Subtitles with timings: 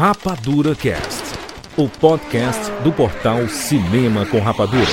[0.00, 1.24] Rapadura Cast,
[1.76, 4.86] o podcast do portal Cinema com Rapadura.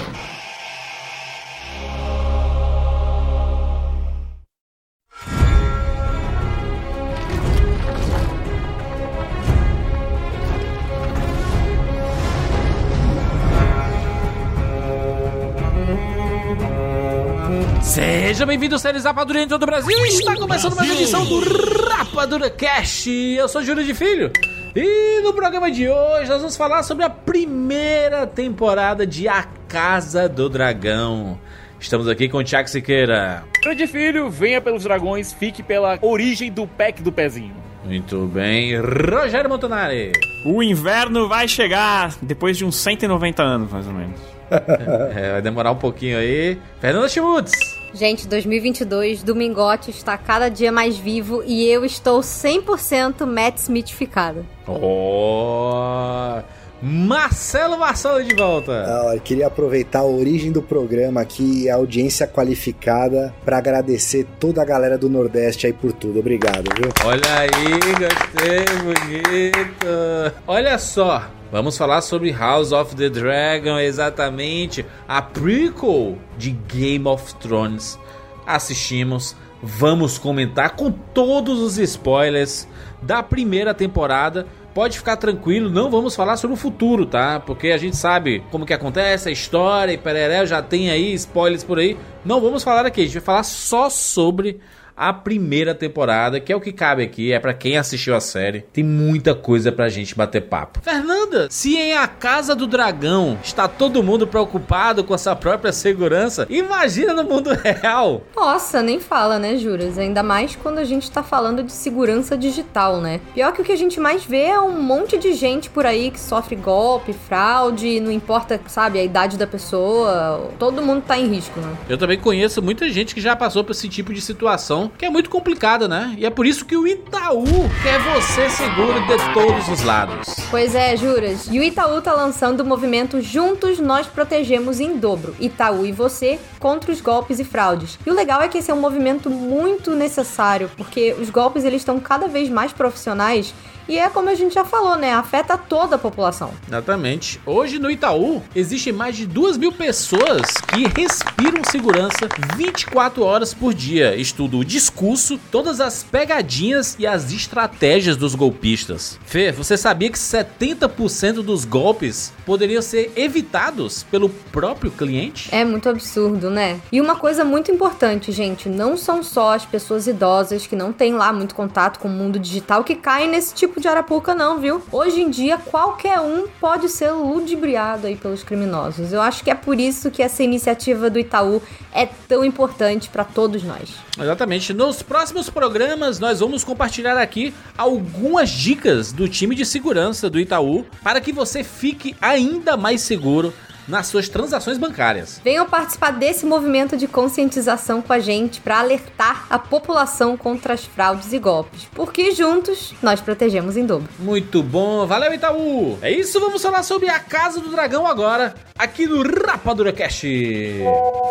[17.82, 20.06] Seja bem-vindo, séries Rapadura em todo o Brasil.
[20.06, 21.40] Está começando mais uma edição do
[21.88, 23.10] Rapadura Cast.
[23.10, 24.34] Eu sou Júlio de Filho.
[24.80, 30.30] E no programa de hoje nós vamos falar sobre a primeira temporada de A Casa
[30.30, 31.40] do Dragão.
[31.80, 33.44] Estamos aqui com o Thiago Siqueira.
[33.64, 37.56] Grande filho, venha pelos dragões, fique pela origem do pack do pezinho.
[37.84, 38.80] Muito bem.
[38.80, 40.12] Rogério Montanari.
[40.46, 44.20] O inverno vai chegar depois de uns 190 anos, mais ou menos.
[45.18, 46.56] É, vai demorar um pouquinho aí.
[46.80, 47.77] Fernanda Schmutz.
[47.94, 54.46] Gente, 2022, Domingote está cada dia mais vivo e eu estou 100% Matt Smithificada.
[54.68, 56.42] Oh,
[56.82, 58.72] Marcelo Marcelo de volta.
[58.72, 64.28] Ah, eu queria aproveitar a origem do programa aqui e a audiência qualificada para agradecer
[64.40, 66.20] toda a galera do Nordeste aí por tudo.
[66.20, 66.92] Obrigado, viu?
[67.04, 67.50] Olha aí,
[67.98, 70.36] gostei, bonito.
[70.46, 77.36] Olha só, vamos falar sobre House of the Dragon, exatamente a prequel de Game of
[77.36, 78.00] Thrones.
[78.46, 82.68] Assistimos, vamos comentar com todos os spoilers
[83.02, 84.48] da primeira temporada.
[84.74, 87.40] Pode ficar tranquilo, não vamos falar sobre o futuro, tá?
[87.40, 91.64] Porque a gente sabe como que acontece, a história e pereré, já tem aí spoilers
[91.64, 91.98] por aí.
[92.24, 94.60] Não vamos falar aqui, a gente vai falar só sobre
[94.98, 98.62] a primeira temporada, que é o que cabe aqui, é para quem assistiu a série.
[98.74, 100.80] Tem muita coisa pra gente bater papo.
[100.82, 105.72] Fernanda, se em A Casa do Dragão está todo mundo preocupado com a sua própria
[105.72, 108.24] segurança, imagina no mundo real.
[108.36, 110.00] Nossa, nem fala, né, Juras?
[110.00, 113.22] Ainda mais quando a gente tá falando de segurança digital, né?
[113.36, 116.10] Pior que o que a gente mais vê é um monte de gente por aí
[116.10, 121.28] que sofre golpe, fraude, não importa, sabe, a idade da pessoa, todo mundo tá em
[121.28, 121.76] risco, né?
[121.88, 125.10] Eu também conheço muita gente que já passou por esse tipo de situação, que é
[125.10, 126.16] muito complicada, né?
[126.18, 127.46] E é por isso que o Itaú
[127.84, 130.28] quer você seguro de todos os lados.
[130.50, 131.48] Pois é, Juras.
[131.52, 135.36] E o Itaú tá lançando o movimento Juntos Nós Protegemos em Dobro.
[135.40, 137.98] Itaú e você contra os golpes e fraudes.
[138.06, 141.82] E o legal é que esse é um movimento muito necessário, porque os golpes eles
[141.82, 143.54] estão cada vez mais profissionais
[143.88, 145.14] e é como a gente já falou, né?
[145.14, 146.52] Afeta toda a população.
[146.68, 147.40] Exatamente.
[147.46, 153.74] Hoje no Itaú existem mais de duas mil pessoas que respiram segurança 24 horas por
[153.74, 154.16] dia.
[154.16, 159.20] Estudo o discurso, todas as pegadinhas e as estratégias dos golpistas.
[159.26, 165.50] Fê, você sabia que 70% dos golpes poderiam ser evitados pelo próprio cliente?
[165.54, 166.80] É muito absurdo, né?
[166.92, 171.14] E uma coisa muito importante, gente, não são só as pessoas idosas que não têm
[171.14, 174.82] lá muito contato com o mundo digital que caem nesse tipo de arapuca, não, viu?
[174.92, 179.14] Hoje em dia, qualquer um pode ser ludibriado aí pelos criminosos.
[179.14, 181.62] Eu acho que é por isso que essa iniciativa do Itaú
[181.94, 183.90] é tão importante para todos nós.
[184.20, 184.74] Exatamente.
[184.74, 190.86] Nos próximos programas, nós vamos compartilhar aqui algumas dicas do time de segurança do Itaú
[191.04, 193.54] para que você fique ainda mais seguro
[193.88, 195.40] nas suas transações bancárias.
[195.44, 200.86] Venham participar desse movimento de conscientização com a gente para alertar a população contra as
[200.86, 204.10] fraudes e golpes, porque juntos nós protegemos em dobro.
[204.20, 205.98] Muito bom, valeu Itaú!
[206.02, 210.28] É isso, vamos falar sobre a Casa do Dragão agora, aqui no Rapadura Cast.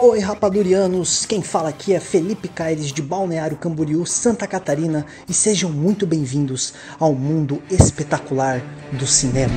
[0.02, 1.26] Oi, rapadurianos!
[1.26, 6.74] Quem fala aqui é Felipe Caires de Balneário Camboriú, Santa Catarina, e sejam muito bem-vindos
[6.98, 8.62] ao mundo espetacular
[8.92, 9.54] do cinema.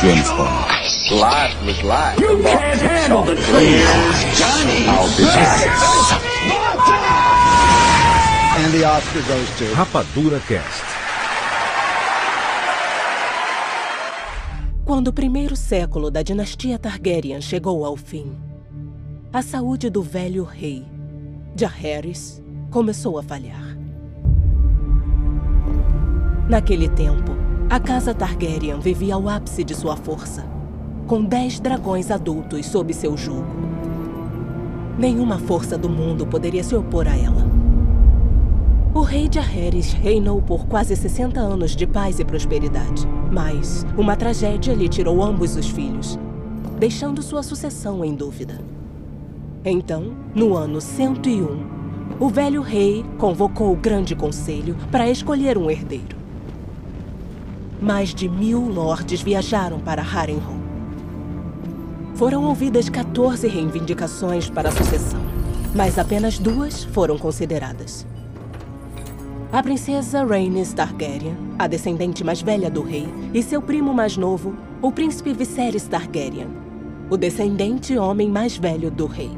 [0.00, 0.70] James Bond.
[1.10, 2.20] Life was life.
[2.20, 4.38] You can't handle the truth.
[4.38, 4.86] Johnny.
[4.86, 5.66] I'll be back.
[8.58, 9.64] And the Oscar goes to...
[9.74, 10.84] Rapadura Cast.
[14.84, 18.36] Quando o primeiro século da dinastia Targaryen chegou ao fim,
[19.32, 20.84] a saúde do velho rei,
[21.56, 23.77] Jaehaerys, começou a falhar.
[26.48, 27.32] Naquele tempo,
[27.68, 30.46] a casa Targaryen vivia ao ápice de sua força,
[31.06, 33.44] com dez dragões adultos sob seu jugo.
[34.98, 37.46] Nenhuma força do mundo poderia se opor a ela.
[38.94, 44.72] O rei Jaehaerys reinou por quase 60 anos de paz e prosperidade, mas uma tragédia
[44.72, 46.18] lhe tirou ambos os filhos,
[46.78, 48.58] deixando sua sucessão em dúvida.
[49.62, 51.66] Então, no ano 101,
[52.18, 56.17] o velho rei convocou o grande conselho para escolher um herdeiro.
[57.80, 60.56] Mais de mil lordes viajaram para Harrenhal.
[62.16, 65.20] Foram ouvidas 14 reivindicações para a sucessão,
[65.76, 68.04] mas apenas duas foram consideradas.
[69.52, 74.56] A princesa Rhaenys Targaryen, a descendente mais velha do rei, e seu primo mais novo,
[74.82, 76.48] o príncipe Viserys Targaryen,
[77.08, 79.30] o descendente homem mais velho do rei.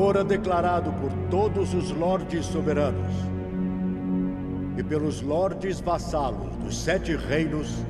[0.00, 3.12] Fora declarado por todos os lordes soberanos
[4.78, 7.84] e pelos lordes vassalos dos sete reinos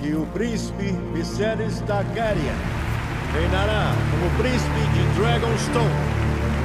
[0.00, 2.54] que o príncipe Viserys Targaryen
[3.34, 5.90] reinará como príncipe de Dragonstone.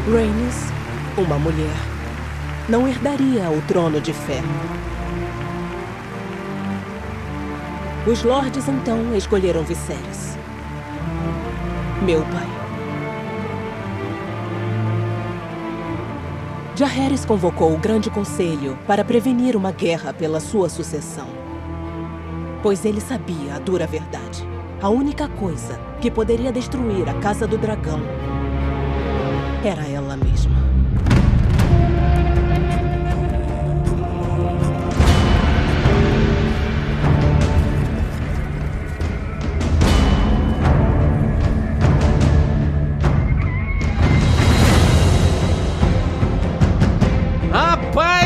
[0.09, 0.71] Rhaenys,
[1.17, 1.75] uma mulher,
[2.69, 4.47] não herdaria o trono de ferro.
[8.07, 10.37] Os lordes então escolheram Viserys,
[12.05, 12.54] meu pai.
[16.77, 21.29] Jaehaerys convocou o Grande Conselho para prevenir uma guerra pela sua sucessão.
[22.61, 24.45] Pois ele sabia a dura verdade.
[24.81, 28.01] A única coisa que poderia destruir a Casa do Dragão
[29.63, 29.87] era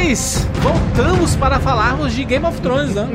[0.10, 3.08] Rapaz, voltamos para falarmos de Game of Thrones, né?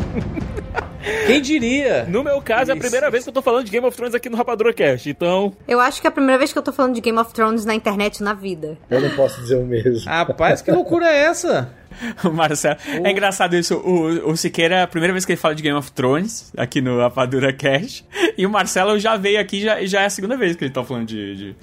[1.26, 2.04] Quem diria?
[2.04, 2.82] No meu caso, é a Isso.
[2.82, 5.10] primeira vez que eu tô falando de Game of Thrones aqui no Rapadura Cast.
[5.10, 7.34] Então, Eu acho que é a primeira vez que eu tô falando de Game of
[7.34, 8.78] Thrones na internet na vida.
[8.88, 10.08] Eu não posso dizer o mesmo.
[10.08, 11.68] Rapaz, que loucura é essa?
[12.24, 12.76] O Marcelo.
[13.04, 13.76] É engraçado isso.
[13.76, 16.80] O, o Siqueira é a primeira vez que ele fala de Game of Thrones aqui
[16.80, 18.04] no Rapadura Cash.
[18.36, 20.82] E o Marcelo já veio aqui já já é a segunda vez que ele tá
[20.82, 21.36] falando de.
[21.36, 21.56] de...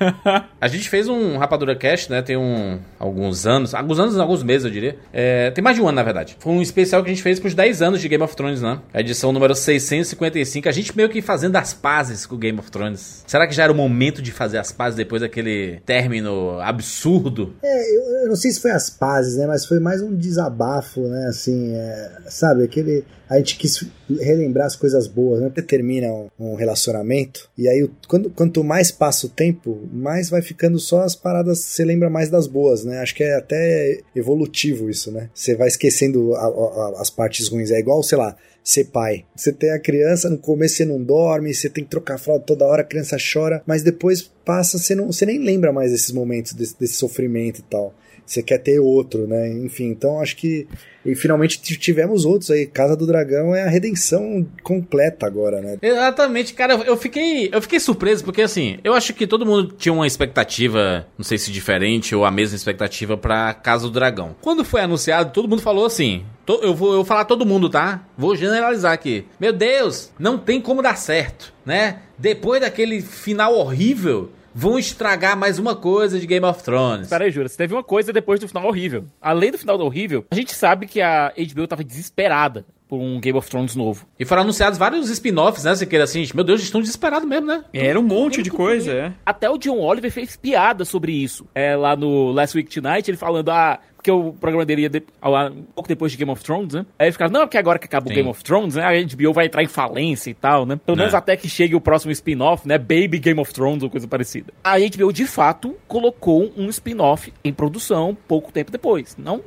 [0.58, 2.22] A gente fez um Rapadura Cast, né?
[2.22, 4.96] Tem um, alguns anos, alguns anos, alguns meses, eu diria.
[5.12, 6.36] É, tem mais de um ano, na verdade.
[6.38, 8.80] Foi um especial que a gente fez pros 10 anos de Game of Thrones, né?
[8.94, 10.68] A edição número 655.
[10.68, 13.22] A gente meio que fazendo as pazes com o Game of Thrones.
[13.26, 17.54] Será que já era o momento de fazer as pazes depois daquele término absurdo?
[17.62, 19.46] É, eu, eu não sei se foi as pazes, né?
[19.46, 21.26] Mas foi mais um desabafo, né?
[21.28, 23.04] Assim, é, sabe, aquele.
[23.28, 23.86] A gente quis
[24.20, 25.50] relembrar as coisas boas, né?
[25.54, 30.42] Você termina um, um relacionamento, e aí quando, quanto mais passa o tempo, mais vai
[30.42, 32.98] ficando só as paradas, você lembra mais das boas, né?
[33.00, 35.30] Acho que é até evolutivo isso, né?
[35.34, 37.70] Você vai esquecendo a- a- as partes ruins.
[37.70, 39.24] É igual, sei lá, ser pai.
[39.36, 42.64] Você tem a criança, no começo você não dorme, você tem que trocar fralda toda
[42.64, 46.54] hora, a criança chora, mas depois passa, você, não, você nem lembra mais desses momentos,
[46.54, 47.94] desse, desse sofrimento e tal.
[48.26, 49.48] Você quer ter outro, né?
[49.50, 50.66] Enfim, então acho que.
[51.04, 52.66] E finalmente tivemos outros aí.
[52.66, 55.76] Casa do Dragão é a redenção completa agora, né?
[55.82, 59.92] Exatamente, cara, eu fiquei, eu fiquei surpreso porque assim, eu acho que todo mundo tinha
[59.92, 64.34] uma expectativa, não sei se diferente ou a mesma expectativa pra Casa do Dragão.
[64.40, 68.06] Quando foi anunciado, todo mundo falou assim, eu vou, eu vou falar todo mundo, tá?
[68.16, 69.26] Vou generalizar aqui.
[69.38, 72.00] Meu Deus, não tem como dar certo, né?
[72.18, 77.08] Depois daquele final horrível, vão estragar mais uma coisa de Game of Thrones.
[77.08, 79.04] peraí, Jura, você teve uma coisa depois do final horrível.
[79.20, 83.36] Além do final horrível, a gente sabe que a HBO tava desesperada por um Game
[83.36, 84.06] of Thrones novo.
[84.18, 85.74] E foram anunciados vários spin-offs, né?
[85.74, 87.64] Você queira assim, meu Deus, eles estão desesperados mesmo, né?
[87.72, 89.12] Era um monte de coisa, é.
[89.24, 91.46] Até o John Oliver fez piada sobre isso.
[91.54, 95.02] É, lá no Last Week Tonight, ele falando, ah, porque o programa dele ia de-
[95.18, 96.84] ao ar um pouco depois de Game of Thrones, né?
[96.98, 98.16] Aí ficava, não, porque agora que acaba o Sim.
[98.16, 98.84] Game of Thrones, né?
[98.84, 100.78] A HBO vai entrar em falência e tal, né?
[100.84, 101.04] Pelo Né.
[101.04, 102.76] menos até que chegue o próximo spin-off, né?
[102.76, 104.52] Baby Game of Thrones ou coisa parecida.
[104.62, 109.16] A HBO, de fato, colocou um spin-off em produção pouco tempo depois.
[109.16, 109.40] Não,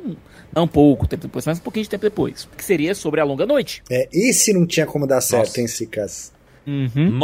[0.51, 2.49] não pouco tempo depois, mas um pouquinho de tempo depois.
[2.57, 3.83] Que seria sobre a Longa Noite.
[3.91, 5.61] É, esse não tinha como dar certo, Nossa.
[5.61, 6.33] hein, Cicas?
[6.65, 7.19] Uhum.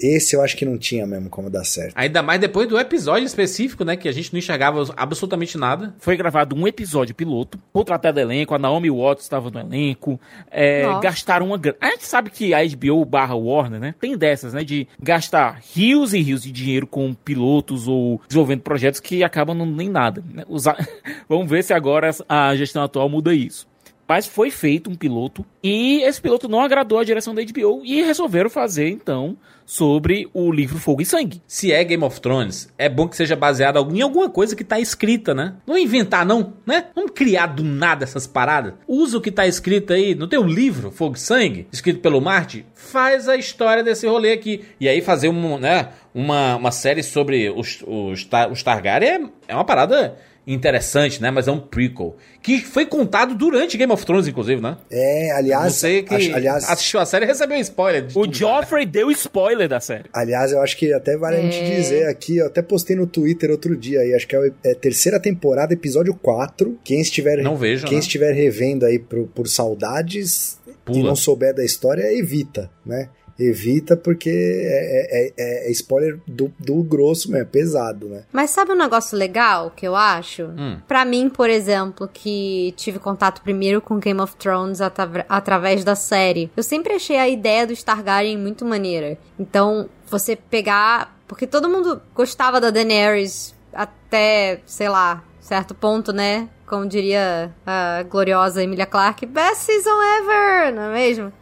[0.00, 1.92] Esse eu acho que não tinha mesmo como dar certo.
[1.96, 3.96] Ainda mais depois do episódio específico, né?
[3.96, 5.94] Que a gente não enxergava absolutamente nada.
[5.98, 10.18] Foi gravado um episódio piloto, contratado elenco, a Naomi Watts estava no elenco,
[10.50, 11.78] é, gastaram uma grana.
[11.80, 16.12] A gente sabe que a HBO barra Warner, né, tem dessas, né, de gastar rios
[16.12, 20.24] e rios de dinheiro com pilotos ou desenvolvendo projetos que acabam não nem nada.
[20.32, 20.42] né?
[20.48, 20.76] Usar-
[21.28, 23.66] Vamos ver se agora a gestão atual muda isso.
[24.06, 28.02] Mas foi feito um piloto e esse piloto não agradou a direção da HBO e
[28.02, 31.42] resolveram fazer, então, sobre o livro Fogo e Sangue.
[31.46, 34.78] Se é Game of Thrones, é bom que seja baseado em alguma coisa que tá
[34.78, 35.54] escrita, né?
[35.66, 36.86] Não inventar, não, né?
[36.94, 38.74] Vamos criar do nada essas paradas.
[38.86, 40.14] Usa o que tá escrito aí.
[40.14, 42.66] Não tem um livro, Fogo e Sangue, escrito pelo Marte?
[42.74, 44.64] Faz a história desse rolê aqui.
[44.78, 49.54] E aí fazer um, né, uma, uma série sobre os, os, os Targaryen é, é
[49.54, 51.30] uma parada interessante, né?
[51.30, 52.16] Mas é um prequel.
[52.42, 54.76] Que foi contado durante Game of Thrones, inclusive, né?
[54.90, 58.02] É, aliás, Você que acho- aliás, assistiu a série recebeu spoiler.
[58.06, 58.34] de O tudo, né?
[58.34, 60.04] Joffrey deu spoiler da série.
[60.12, 61.74] Aliás, eu acho que até vale a gente É.
[61.76, 64.74] dizer aqui, eu até postei no Twitter outro dia aí, acho que é a é
[64.74, 66.78] terceira temporada, episódio 4.
[66.84, 68.00] Quem estiver, Não vejo, quem né?
[68.00, 71.04] estiver revendo aí por, por saudades e Pula.
[71.08, 73.08] não souber da história, evita, né?
[73.38, 78.22] Evita porque é, é- é- é spoiler do, do grosso mesmo, é pesado, né?
[78.32, 80.44] Mas sabe um negócio legal que eu acho?
[80.44, 80.78] Hum.
[80.86, 85.94] Pra mim, por exemplo, que tive contato primeiro com Game of Thrones atra- através da
[85.94, 89.18] série, eu sempre achei a ideia do Targaryen muito maneira.
[89.38, 91.12] Então, você pegar.
[91.26, 96.48] Porque todo mundo gostava da Daenerys até, sei lá, certo ponto, né?
[96.66, 101.32] Como diria a gloriosa Emilia Clarke, best season ever, não é mesmo?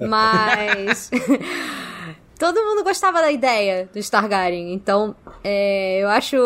[0.00, 1.10] Mas.
[2.38, 6.36] Todo mundo gostava da ideia do Targaryen, então é, eu acho.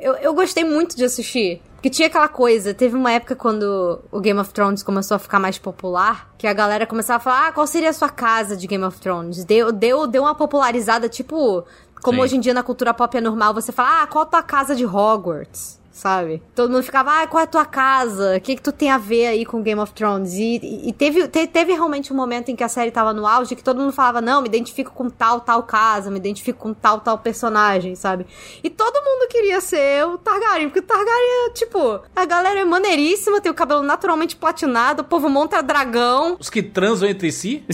[0.00, 1.60] Eu, eu gostei muito de assistir.
[1.74, 5.38] Porque tinha aquela coisa, teve uma época quando o Game of Thrones começou a ficar
[5.38, 8.66] mais popular, que a galera começava a falar, ah, qual seria a sua casa de
[8.66, 9.44] Game of Thrones?
[9.44, 11.62] Deu, deu, deu uma popularizada, tipo,
[12.02, 12.22] como Sim.
[12.22, 14.74] hoje em dia na cultura pop é normal, você fala, ah, qual a tua casa
[14.74, 15.78] de Hogwarts?
[15.94, 16.42] Sabe?
[16.56, 18.36] Todo mundo ficava, ah, qual é a tua casa?
[18.36, 20.32] O que que tu tem a ver aí com Game of Thrones?
[20.34, 23.24] E, e- e teve, te- teve realmente um momento em que a série tava no
[23.24, 26.74] auge que todo mundo falava, não, me identifico com tal, tal casa, me identifico com
[26.74, 28.26] tal, tal personagem, sabe?
[28.64, 33.40] E todo mundo queria ser o Targaryen, porque o Targaryen, tipo, a galera é maneiríssima,
[33.40, 36.36] tem o cabelo naturalmente platinado, o povo monta dragão.
[36.40, 37.62] Os que transam entre si?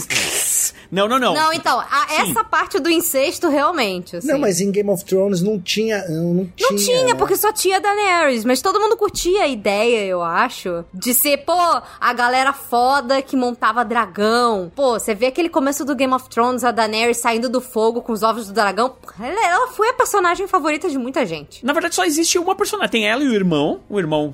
[0.91, 1.33] Não, não, não.
[1.33, 4.27] Não, então, a- essa parte do incesto, realmente, assim.
[4.27, 6.05] Não, mas em Game of Thrones não tinha.
[6.09, 7.13] Não, não tinha, Não tinha, né?
[7.15, 11.53] porque só tinha Daenerys, mas todo mundo curtia a ideia, eu acho, de ser, pô,
[11.99, 14.69] a galera foda que montava dragão.
[14.75, 18.11] Pô, você vê aquele começo do Game of Thrones, a Daenerys saindo do fogo com
[18.11, 18.95] os ovos do dragão.
[19.19, 21.65] Ela, ela foi a personagem favorita de muita gente.
[21.65, 22.91] Na verdade, só existe uma personagem.
[22.91, 23.79] Tem ela e o irmão.
[23.89, 24.33] O irmão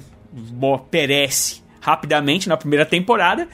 [0.89, 3.47] perece rapidamente na primeira temporada.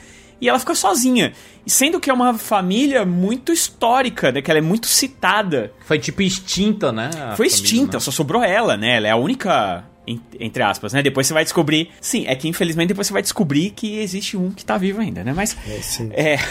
[0.43, 1.31] E ela fica sozinha.
[1.65, 4.41] Sendo que é uma família muito histórica, né?
[4.41, 5.71] Que ela é muito citada.
[5.85, 7.09] Foi tipo extinta, né?
[7.37, 7.99] Foi família, extinta, né?
[8.01, 8.97] só sobrou ela, né?
[8.97, 9.85] Ela é a única.
[10.07, 11.01] En- Entre aspas, né?
[11.01, 11.89] Depois você vai descobrir.
[12.01, 15.23] Sim, é que infelizmente depois você vai descobrir que existe um que tá vivo ainda,
[15.23, 15.33] né?
[15.35, 15.55] Mas.
[15.67, 16.09] É, sim.
[16.13, 16.37] É.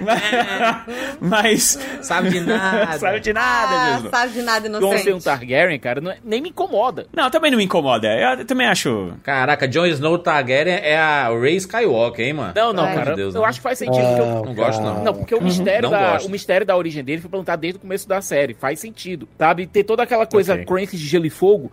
[1.20, 1.78] Mas.
[2.02, 2.92] Sabe de nada.
[2.98, 4.10] Sabe de nada, ah, Jesus.
[4.10, 5.24] sabe de nada Jon ser um inocente.
[5.24, 7.06] Targaryen, cara, não é- nem me incomoda.
[7.14, 8.08] Não, também não me incomoda.
[8.38, 9.12] Eu também acho.
[9.22, 12.52] Caraca, Jon Snow Targaryen é a Ray Skywalker, hein, mano?
[12.54, 13.14] Não, não, Ai, cara.
[13.16, 13.46] Deus, eu né?
[13.48, 13.96] acho que faz sentido.
[14.04, 15.04] porque eu- Ah, Não gosto, não.
[15.04, 16.26] Não, porque o mistério, Não da, gosto.
[16.26, 18.54] o mistério da origem dele foi plantado desde o começo da série.
[18.54, 19.66] Faz sentido, sabe?
[19.66, 20.64] Ter toda aquela coisa Ok.
[20.66, 21.70] Crank de gelo e fogo,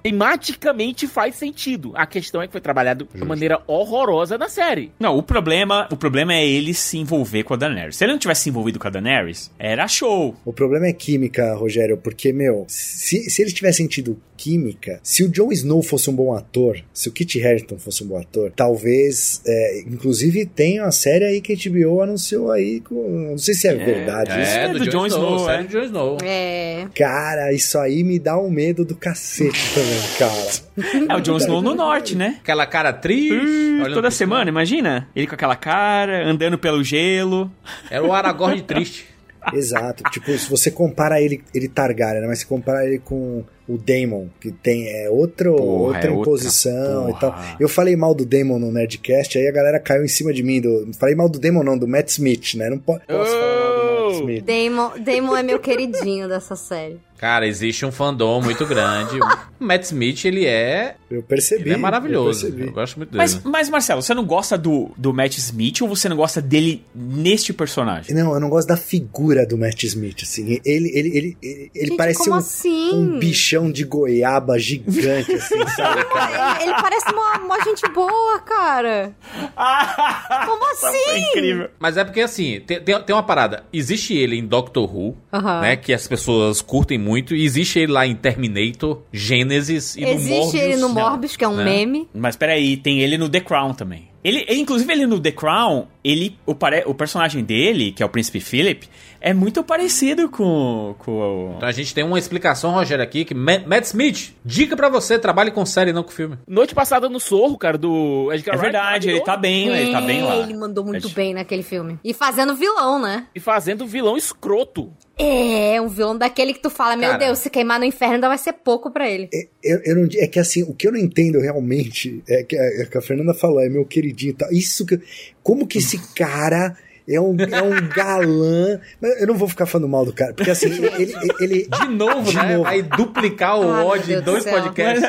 [0.58, 1.94] tematicamente faz sentido.
[1.96, 4.92] A questão é que foi trabalhado de maneira horrorosa na série.
[5.00, 7.96] Não, o problema, o problema é ele se envolver com a Daenerys.
[7.96, 10.36] Se ele não tivesse se envolvido com a Daenerys, era show.
[10.44, 15.30] O problema é química, Rogério, porque, meu, se, se eles tivessem tido química, se o
[15.30, 19.42] Jon Snow fosse um bom ator, se o Kit Harington fosse um bom ator, talvez,
[19.46, 23.68] é, inclusive tem uma série aí que a HBO anunciou aí, com, não sei se
[23.68, 24.52] é, verdade isso.
[24.52, 25.64] É, é do, do Jon Snow, Snow, sério é.
[25.64, 26.18] do Jon Snow.
[26.24, 26.88] É.
[26.96, 30.68] Cara, isso aí me dá um medo do cacete também, cara.
[31.10, 32.38] É o Jon Snow no norte, né?
[32.42, 33.34] Aquela cara triste.
[33.34, 35.08] Olhando toda semana, imagina?
[35.16, 37.52] Ele com aquela cara, andando pelo gelo.
[37.90, 39.06] Era o Aragorn triste.
[39.54, 40.04] Exato.
[40.12, 44.28] Tipo, se você compara ele, ele Targaryen, né, mas se compara ele com o Daemon,
[44.40, 47.20] que tem é outro, Porra, outra é outra imposição e porra.
[47.20, 47.36] tal.
[47.60, 50.62] Eu falei mal do Daemon no Nerdcast, aí a galera caiu em cima de mim.
[50.62, 52.70] Do, falei mal do Daemon, não, do Matt Smith, né?
[52.70, 54.46] Não po- posso falar mal do Matt Smith.
[54.46, 57.00] Damon, Damon é meu queridinho dessa série.
[57.18, 59.20] Cara, existe um fandom muito grande.
[59.20, 59.26] O
[59.66, 60.96] Matt Smith, ele é.
[61.10, 61.64] Eu percebi.
[61.64, 62.48] Ele é maravilhoso.
[62.48, 63.18] Eu Eu, gosto muito dele.
[63.24, 66.86] Mas, mas, Marcelo, você não gosta do, do Matt Smith ou você não gosta dele
[66.94, 68.14] neste personagem?
[68.16, 70.44] Não, eu não gosto da figura do Matt Smith, assim.
[70.44, 72.94] Ele, ele, ele, ele, ele Gente, parece como um, assim?
[72.94, 76.62] um bichão de goiaba gigante, assim, sabe, cara?
[76.62, 79.12] Ele, ele parece uma, uma gente boa, cara.
[80.46, 81.04] Como assim?
[81.06, 81.70] Foi incrível.
[81.80, 83.64] Mas é porque assim, tem, tem, tem uma parada.
[83.74, 85.62] Existe ele em Doctor Who, Aham.
[85.62, 85.76] né?
[85.76, 87.07] Que as pessoas curtem muito.
[87.16, 90.54] E existe ele lá em Terminator, Gênesis e no Existe Morbius.
[90.64, 91.64] ele no Morbius, que é um né?
[91.64, 92.08] meme.
[92.14, 94.08] Mas peraí, tem ele no The Crown também.
[94.24, 98.06] Ele, ele- inclusive, ele no The Crown, ele, o, pare- o personagem dele, que é
[98.06, 98.88] o Príncipe Philip,
[99.30, 101.54] é muito parecido com, com o...
[101.58, 105.20] Então a gente tem uma explicação, Rogério, aqui, que Ma- Matt Smith, dica pra você,
[105.20, 106.38] trabalhe com série, não com filme.
[106.48, 110.02] Noite passada no Sorro, cara, do Edgar É Wright, verdade, ele tá bem, ele tá
[110.02, 110.36] bem lá.
[110.36, 111.12] É, Ele mandou muito É.
[111.12, 112.00] bem naquele filme.
[112.04, 113.28] E fazendo vilão, né?
[113.36, 114.92] E fazendo vilão escroto.
[115.20, 117.26] É, um vilão daquele que tu fala, meu Cara.
[117.26, 119.28] Deus, se queimar no inferno ainda vai ser pouco pra ele.
[119.64, 122.64] Eu, eu não, é que assim, o que eu não entendo realmente é que a,
[122.84, 124.52] é que a Fernanda falou, é meu queridinho e tal.
[124.52, 125.00] Isso que.
[125.42, 126.76] Como que esse cara
[127.08, 128.80] é um, é um galã.
[129.02, 131.14] Mas eu não vou ficar falando mal do cara, porque assim, ele.
[131.40, 132.54] ele De novo, De né?
[132.54, 132.64] novo.
[132.64, 134.54] Vai duplicar o Ah, ódio em Deus do dois céu.
[134.62, 135.06] podcasts.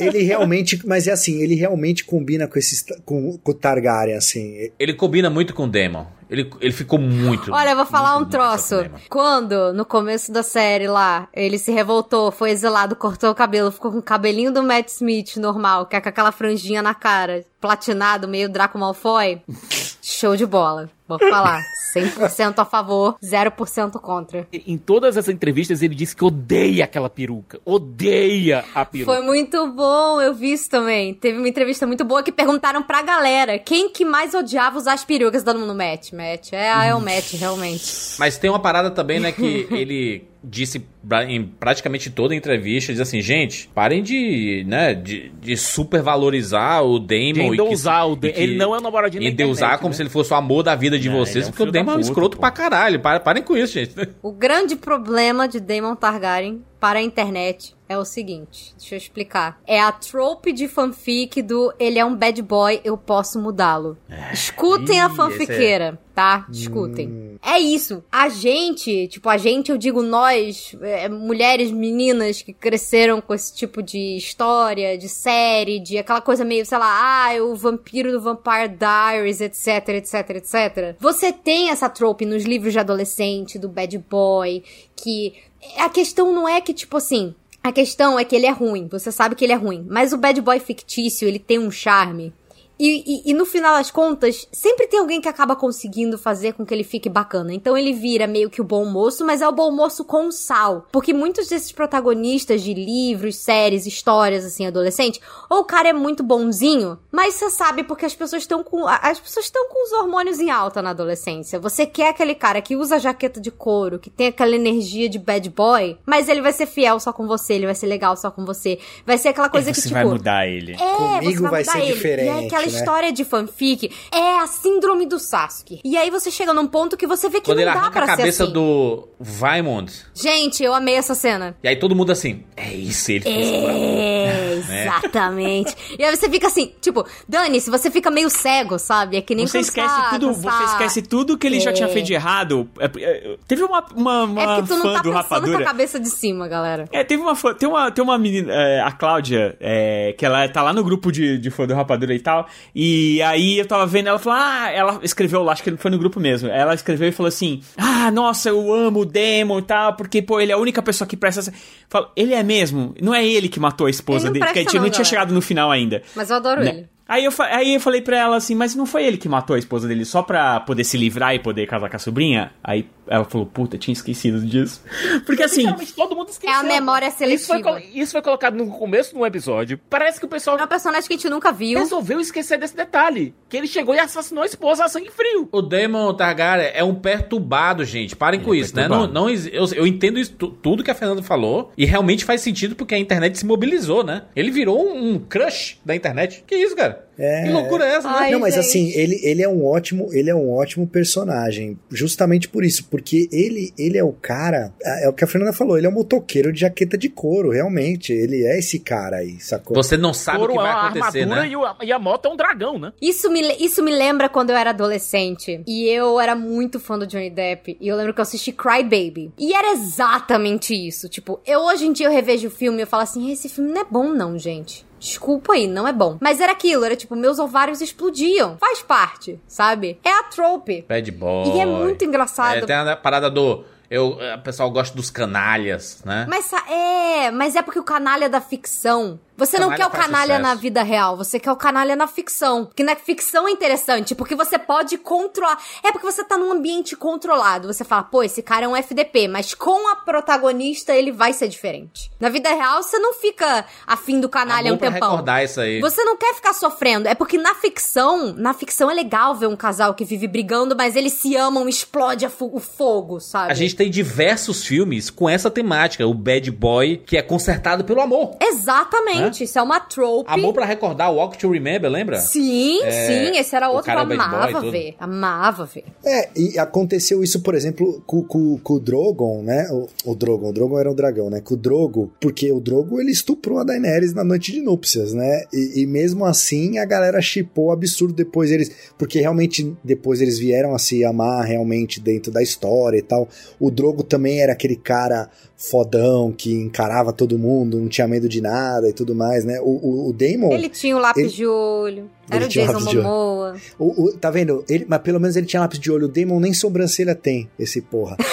[0.00, 0.80] ele realmente.
[0.86, 2.84] Mas é assim, ele realmente combina com esses.
[3.04, 4.70] com, com o Targaryen, assim.
[4.78, 6.06] Ele combina muito com o Demon.
[6.30, 7.52] Ele, ele ficou muito.
[7.52, 8.90] Olha, eu vou falar um muito nessa troço.
[9.10, 13.92] Quando, no começo da série lá, ele se revoltou, foi exilado, cortou o cabelo, ficou
[13.92, 18.26] com o cabelinho do Matt Smith normal, que é com aquela franjinha na cara, platinado,
[18.26, 19.42] meio Draco Malfoy.
[20.06, 20.90] Show de bola.
[21.08, 21.62] Vou falar.
[21.96, 24.46] 100% a favor, 0% contra.
[24.52, 27.58] Em todas as entrevistas ele disse que odeia aquela peruca.
[27.64, 29.14] Odeia a peruca.
[29.14, 31.14] Foi muito bom, eu vi isso também.
[31.14, 35.04] Teve uma entrevista muito boa que perguntaram pra galera quem que mais odiava usar as
[35.06, 36.12] perucas dando no match.
[36.12, 38.14] Match, é, ah, é o match, realmente.
[38.18, 40.86] Mas tem uma parada também, né, que ele disse
[41.28, 46.98] em praticamente toda a entrevista, diz assim, gente, parem de, né, de, de supervalorizar o
[46.98, 48.34] De Damon e que- endeusar o Damon.
[48.36, 49.96] Ele não é o namoradinho da E endeusar internet, como né?
[49.96, 51.92] se ele fosse o amor da vida de Não, vocês, é um porque o Damon
[51.92, 52.40] é um escroto pô.
[52.40, 53.00] pra caralho.
[53.00, 53.94] Parem, parem com isso, gente.
[54.22, 59.58] O grande problema de Daemon Targaryen para a internet é o seguinte, deixa eu explicar.
[59.66, 63.96] É a trope de fanfic do ele é um bad boy, eu posso mudá-lo.
[64.32, 66.46] Escutem a ih, fanfiqueira, tá?
[66.50, 67.38] Escutem.
[67.42, 68.02] É isso.
[68.12, 73.54] A gente, tipo, a gente, eu digo nós, é, mulheres, meninas que cresceram com esse
[73.54, 78.20] tipo de história, de série, de aquela coisa meio, sei lá, ah, o vampiro do
[78.20, 80.96] Vampire Diaries, etc, etc, etc.
[80.98, 84.62] Você tem essa trope nos livros de adolescente, do bad boy,
[84.96, 85.34] que
[85.78, 89.10] a questão não é que, tipo assim, a questão é que ele é ruim, você
[89.10, 89.86] sabe que ele é ruim.
[89.88, 92.32] Mas o bad boy fictício, ele tem um charme.
[92.78, 96.66] E, e- e no final das contas, sempre tem alguém que acaba conseguindo fazer com
[96.66, 97.54] que ele fique bacana.
[97.54, 100.86] Então ele vira meio que o bom moço, mas é o bom moço com sal.
[100.90, 106.22] Porque muitos desses protagonistas de livros, séries, histórias, assim, adolescente, ou o cara é muito
[106.22, 108.86] bonzinho, mas você sabe porque as pessoas estão com.
[108.88, 111.58] As pessoas estão com os hormônios em alta na adolescência.
[111.60, 115.48] Você quer aquele cara que usa jaqueta de couro, que tem aquela energia de bad
[115.50, 118.44] boy, mas ele vai ser fiel só com você, ele vai ser legal só com
[118.44, 118.78] você.
[119.06, 119.94] Vai ser aquela coisa e que, você tipo.
[119.94, 120.72] vai mudar ele.
[120.72, 121.92] É, Comigo você vai, vai mudar ser ele.
[121.94, 122.78] diferente, E é aquela né?
[122.78, 125.80] história de fanfic é a síndrome do Sasuke.
[125.84, 127.92] E aí você chega num ponto que você vê que Quando ele não dá arranca
[128.02, 128.52] pra a cabeça ser assim.
[128.52, 131.56] do Vaimond, Gente, eu amei essa cena.
[131.62, 134.70] e aí todo mundo assim, é isso, ele fez.
[134.70, 135.74] É, exatamente.
[135.98, 139.16] E aí você fica assim, tipo, Dani, se você fica meio cego, sabe?
[139.16, 141.72] É que nem Você esquece tá- tudo, você esquece tudo que ele já É.
[141.72, 142.68] tinha feito de errado.
[142.78, 145.18] É, é, teve uma, uma, uma É porque tu não fã tá do pensando com
[145.18, 145.64] a Rapadura.
[145.64, 146.86] cabeça de cima, galera.
[146.92, 150.48] É, teve uma fã, tem uma, tem uma menina, é, a Cláudia, é, que ela
[150.48, 153.86] tá lá no grupo de, de fã do Rapadura e tal, e aí eu tava
[153.86, 157.08] vendo, ela falou, ah, ela escreveu lá, acho que foi no grupo mesmo, ela escreveu
[157.08, 160.54] e falou assim, ah, nossa, eu amo o Demon e tal, porque, pô, ele é
[160.54, 161.40] a única pessoa que presta...
[161.40, 161.52] essa-"
[161.88, 162.94] Falo, ele é mesmo?
[163.00, 165.32] Não é ele que matou a esposa dele, porque a gente não, não, tinha chegado
[165.32, 166.02] no final ainda.
[166.14, 166.70] Mas eu adoro Né?
[166.70, 166.93] ele.
[167.06, 169.58] Aí eu, aí eu falei pra ela assim, mas não foi ele que matou a
[169.58, 172.52] esposa dele só pra poder se livrar e poder casar com a sobrinha?
[172.64, 174.82] Aí ela falou, puta, tinha esquecido disso.
[175.26, 176.54] Porque assim, todo mundo esqueceu.
[176.54, 177.82] É a memória Isso foi, seletiva.
[177.94, 179.78] isso foi colocado no começo do episódio.
[179.90, 181.78] Parece que o pessoal É um personagem que a gente nunca viu.
[181.78, 183.34] resolveu esquecer desse detalhe.
[183.50, 185.46] Que ele chegou e assassinou a esposa a sangue frio.
[185.52, 188.16] O Damon Targaryen é um perturbado, gente.
[188.16, 188.88] Parem com é isso, né?
[188.88, 189.12] Não, perturbado.
[189.12, 191.70] não, eu, eu entendo isso, tu- tudo que a Fernanda falou.
[191.76, 194.22] E realmente faz sentido porque a internet se mobilizou, né?
[194.34, 196.42] Ele virou um, um crush da internet.
[196.46, 196.93] Que isso, cara?
[197.16, 197.44] É.
[197.44, 198.16] Que loucura é essa, né?
[198.18, 198.66] Ai, não, mas gente.
[198.66, 203.28] assim, ele, ele é um ótimo, ele é um ótimo personagem, justamente por isso, porque
[203.30, 205.92] ele, ele é o cara, é é o que a Fernanda falou, ele é um
[205.92, 209.76] motoqueiro de jaqueta de couro, realmente, ele é esse cara aí, sacou?
[209.76, 211.48] Você não sabe o Couro que é vai uma acontecer, armadura né?
[211.48, 212.92] e, o- e a moto é um dragão, né?
[213.00, 215.60] Isso me, isso me lembra quando eu era adolescente.
[215.66, 217.76] E eu era muito fã do Johnny Depp.
[217.80, 219.32] E eu lembro que eu assisti Cry Baby.
[219.38, 221.08] E era exatamente isso.
[221.08, 223.70] Tipo, eu hoje em dia eu revejo o filme e eu falo assim: esse filme
[223.72, 224.84] não é bom, não, gente.
[225.04, 226.16] Desculpa aí, não é bom.
[226.18, 228.56] Mas era aquilo, era tipo, meus ovários explodiam.
[228.58, 230.00] Faz parte, sabe?
[230.02, 230.82] É a trope.
[230.88, 231.54] Bad boy.
[231.54, 232.56] E é muito engraçado.
[232.56, 233.64] É, tem a parada do...
[233.90, 236.26] Eu, o pessoal gosta dos canalhas, né?
[236.26, 239.20] Mas é, mas é porque o canalha da ficção.
[239.36, 240.42] Você não Canalha quer o canalha sucesso.
[240.42, 242.66] na vida real, você quer o canalha na ficção.
[242.66, 245.58] Porque na ficção é interessante, porque você pode controlar.
[245.82, 247.66] É porque você tá num ambiente controlado.
[247.72, 251.48] Você fala, pô, esse cara é um FDP, mas com a protagonista ele vai ser
[251.48, 252.10] diferente.
[252.20, 255.10] Na vida real, você não fica afim do canalha Amor um tempão.
[255.10, 255.80] recordar isso aí.
[255.80, 257.08] Você não quer ficar sofrendo.
[257.08, 260.94] É porque na ficção, na ficção é legal ver um casal que vive brigando, mas
[260.96, 263.50] eles se amam, explode o fogo, sabe?
[263.50, 266.06] A gente tem diversos filmes com essa temática.
[266.06, 268.36] O bad boy que é consertado pelo amor.
[268.40, 270.30] Exatamente, isso é uma trope.
[270.30, 272.18] Amor pra recordar, Walk to Remember, lembra?
[272.18, 274.70] Sim, É, sim, esse era outro que eu é boy amava tudo.
[274.70, 274.94] ver.
[274.98, 275.84] Amava ver.
[276.04, 279.66] É, e aconteceu isso, por exemplo, com, com, com o Drogon, né?
[279.70, 281.40] O, o Drogon, o Drogon era um dragão, né?
[281.40, 285.44] Com o Drogo, porque o Drogo ele estuprou a Daenerys na noite de núpcias, né?
[285.52, 290.74] E, e mesmo assim a galera chipou absurdo depois eles, porque realmente depois eles vieram
[290.74, 293.28] a se amar realmente dentro da história e tal.
[293.58, 295.28] O Drogo também era aquele cara
[295.70, 299.60] fodão que encarava todo mundo, não tinha medo de nada e tudo mais, né?
[299.60, 300.52] O, o, o Damon.
[300.52, 302.10] Ele tinha o lápis Ele- de olho.
[302.30, 303.06] Era Ele o Jason lápis de olho.
[303.06, 303.56] Momoa.
[303.78, 304.64] O, o- tá vendo?
[304.68, 306.06] Ele, mas pelo menos ele tinha lápis de olho.
[306.06, 308.16] O Damon nem sobrancelha tem, esse porra.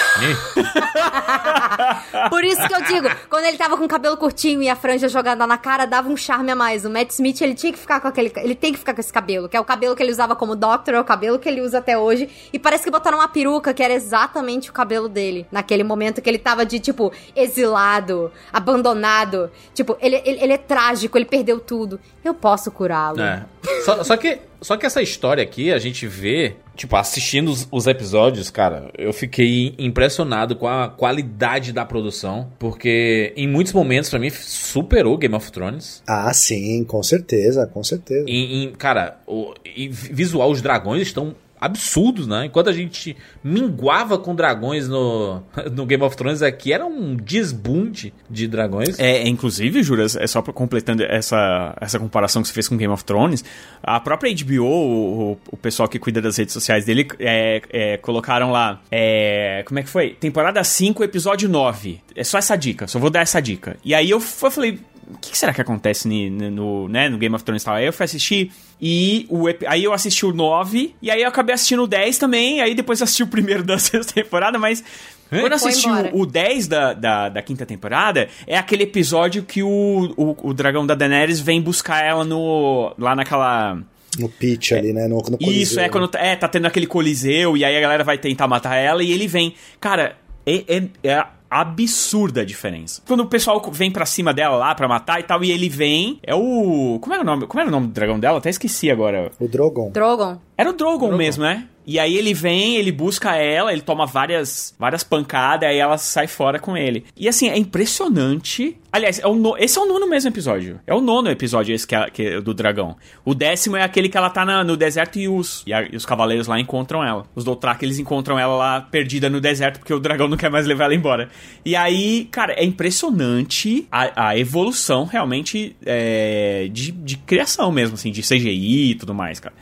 [2.30, 5.08] Por isso que eu digo, quando ele tava com o cabelo curtinho e a franja
[5.08, 6.84] jogada na cara, dava um charme a mais.
[6.84, 8.32] O Matt Smith, ele tinha que ficar com aquele.
[8.36, 10.54] Ele tem que ficar com esse cabelo, que é o cabelo que ele usava como
[10.56, 12.28] Doctor, é o cabelo que ele usa até hoje.
[12.52, 15.46] E parece que botaram uma peruca que era exatamente o cabelo dele.
[15.50, 19.50] Naquele momento que ele tava de, tipo, exilado, abandonado.
[19.74, 22.00] Tipo, ele, ele, ele é trágico, ele perdeu tudo.
[22.24, 23.20] Eu posso curá-lo.
[23.20, 23.44] É.
[23.84, 27.86] Só, só que, só que essa história aqui, a gente vê, tipo, assistindo os, os
[27.86, 34.18] episódios, cara, eu fiquei impressionado com a qualidade da produção, porque em muitos momentos, pra
[34.18, 36.02] mim, superou Game of Thrones.
[36.06, 38.24] Ah, sim, com certeza, com certeza.
[38.28, 42.46] Em, em- cara, o em visual, os dragões estão absurdos, né?
[42.46, 48.12] Enquanto a gente minguava com dragões no, no Game of Thrones aqui, era um desbunde
[48.28, 48.98] de dragões.
[48.98, 53.04] É, inclusive, Juras, é só completando essa, essa comparação que você fez com Game of
[53.04, 53.44] Thrones,
[53.80, 58.50] a própria HBO, o, o pessoal que cuida das redes sociais dele, é, é, colocaram
[58.50, 60.10] lá, é, como é que foi?
[60.10, 62.00] Temporada 5, episódio 9.
[62.16, 63.76] É só essa dica, só vou dar essa dica.
[63.84, 67.34] E aí eu, eu falei, o que, será que acontece ni- no, né, no Game
[67.34, 67.74] of Thrones e tal?
[67.74, 71.54] Aí eu fui assistir e o, aí eu assisti o 9, e aí eu acabei
[71.54, 74.82] assistindo o 10 também, aí depois eu assisti o primeiro da sexta temporada, mas...
[75.30, 79.62] Quando eu assisti o, o 10 da, da, da quinta temporada, é aquele episódio que
[79.62, 82.94] o, o, o dragão da Daenerys vem buscar ela no.
[82.98, 83.78] lá naquela.
[84.18, 85.08] No pitch ali, né?
[85.08, 85.88] No, no Isso, coliseu, é né?
[85.88, 89.02] quando tá- é, tá tendo aquele coliseu e aí a galera vai tentar matar ela
[89.02, 89.54] e ele vem.
[89.80, 91.24] Cara, é, é, é
[91.60, 93.02] absurda a diferença.
[93.06, 96.18] Quando o pessoal vem pra cima dela lá pra matar e tal, e ele vem.
[96.22, 96.98] É o.
[97.00, 97.46] Como era o nome?
[97.46, 98.38] Como era o nome do dragão dela?
[98.38, 99.30] Até esqueci agora.
[99.38, 99.90] O Drogon.
[99.90, 100.38] Drogon.
[100.56, 101.66] Era o Drogon, mesmo, né?
[101.86, 106.26] E aí ele vem, ele busca ela, ele toma várias, várias pancadas, aí ela sai
[106.26, 107.04] fora com ele.
[107.16, 108.76] E assim, é impressionante.
[108.92, 110.78] Aliás, é no- esse é o nono mesmo episódio.
[110.86, 112.94] É o nono episódio esse que é, que é do dragão.
[113.24, 115.96] O décimo é aquele que ela tá na- no deserto e os, e, a- e
[115.96, 117.24] os cavaleiros lá encontram ela.
[117.34, 120.66] Os Dothraki, eles encontram ela lá perdida no deserto porque o dragão não quer mais
[120.66, 121.30] levar ela embora.
[121.64, 128.10] E aí, cara, é impressionante a, a evolução realmente é, de, de criação mesmo, assim,
[128.12, 129.54] de CGI e tudo mais, cara.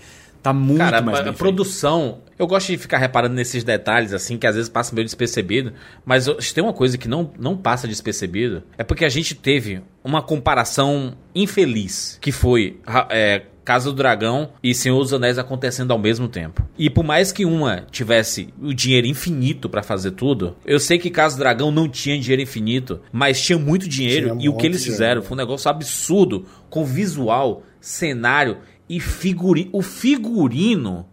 [0.43, 1.39] Tá muito Cara, mais a, bem a feito.
[1.39, 5.73] produção, eu gosto de ficar reparando nesses detalhes, assim, que às vezes passa meio despercebido,
[6.05, 10.23] mas tem uma coisa que não, não passa despercebido, é porque a gente teve uma
[10.23, 16.27] comparação infeliz, que foi é, Casa do Dragão e Senhor dos Anéis acontecendo ao mesmo
[16.29, 16.67] tempo.
[16.79, 21.11] E por mais que uma tivesse o dinheiro infinito pra fazer tudo, eu sei que
[21.11, 24.67] Casa do Dragão não tinha dinheiro infinito, mas tinha muito dinheiro Tinha e o que
[24.67, 25.23] eles fizeram dinheiro.
[25.23, 28.59] foi um negócio absurdo com visual, cenário
[28.97, 29.71] e.
[29.73, 31.07] O figurino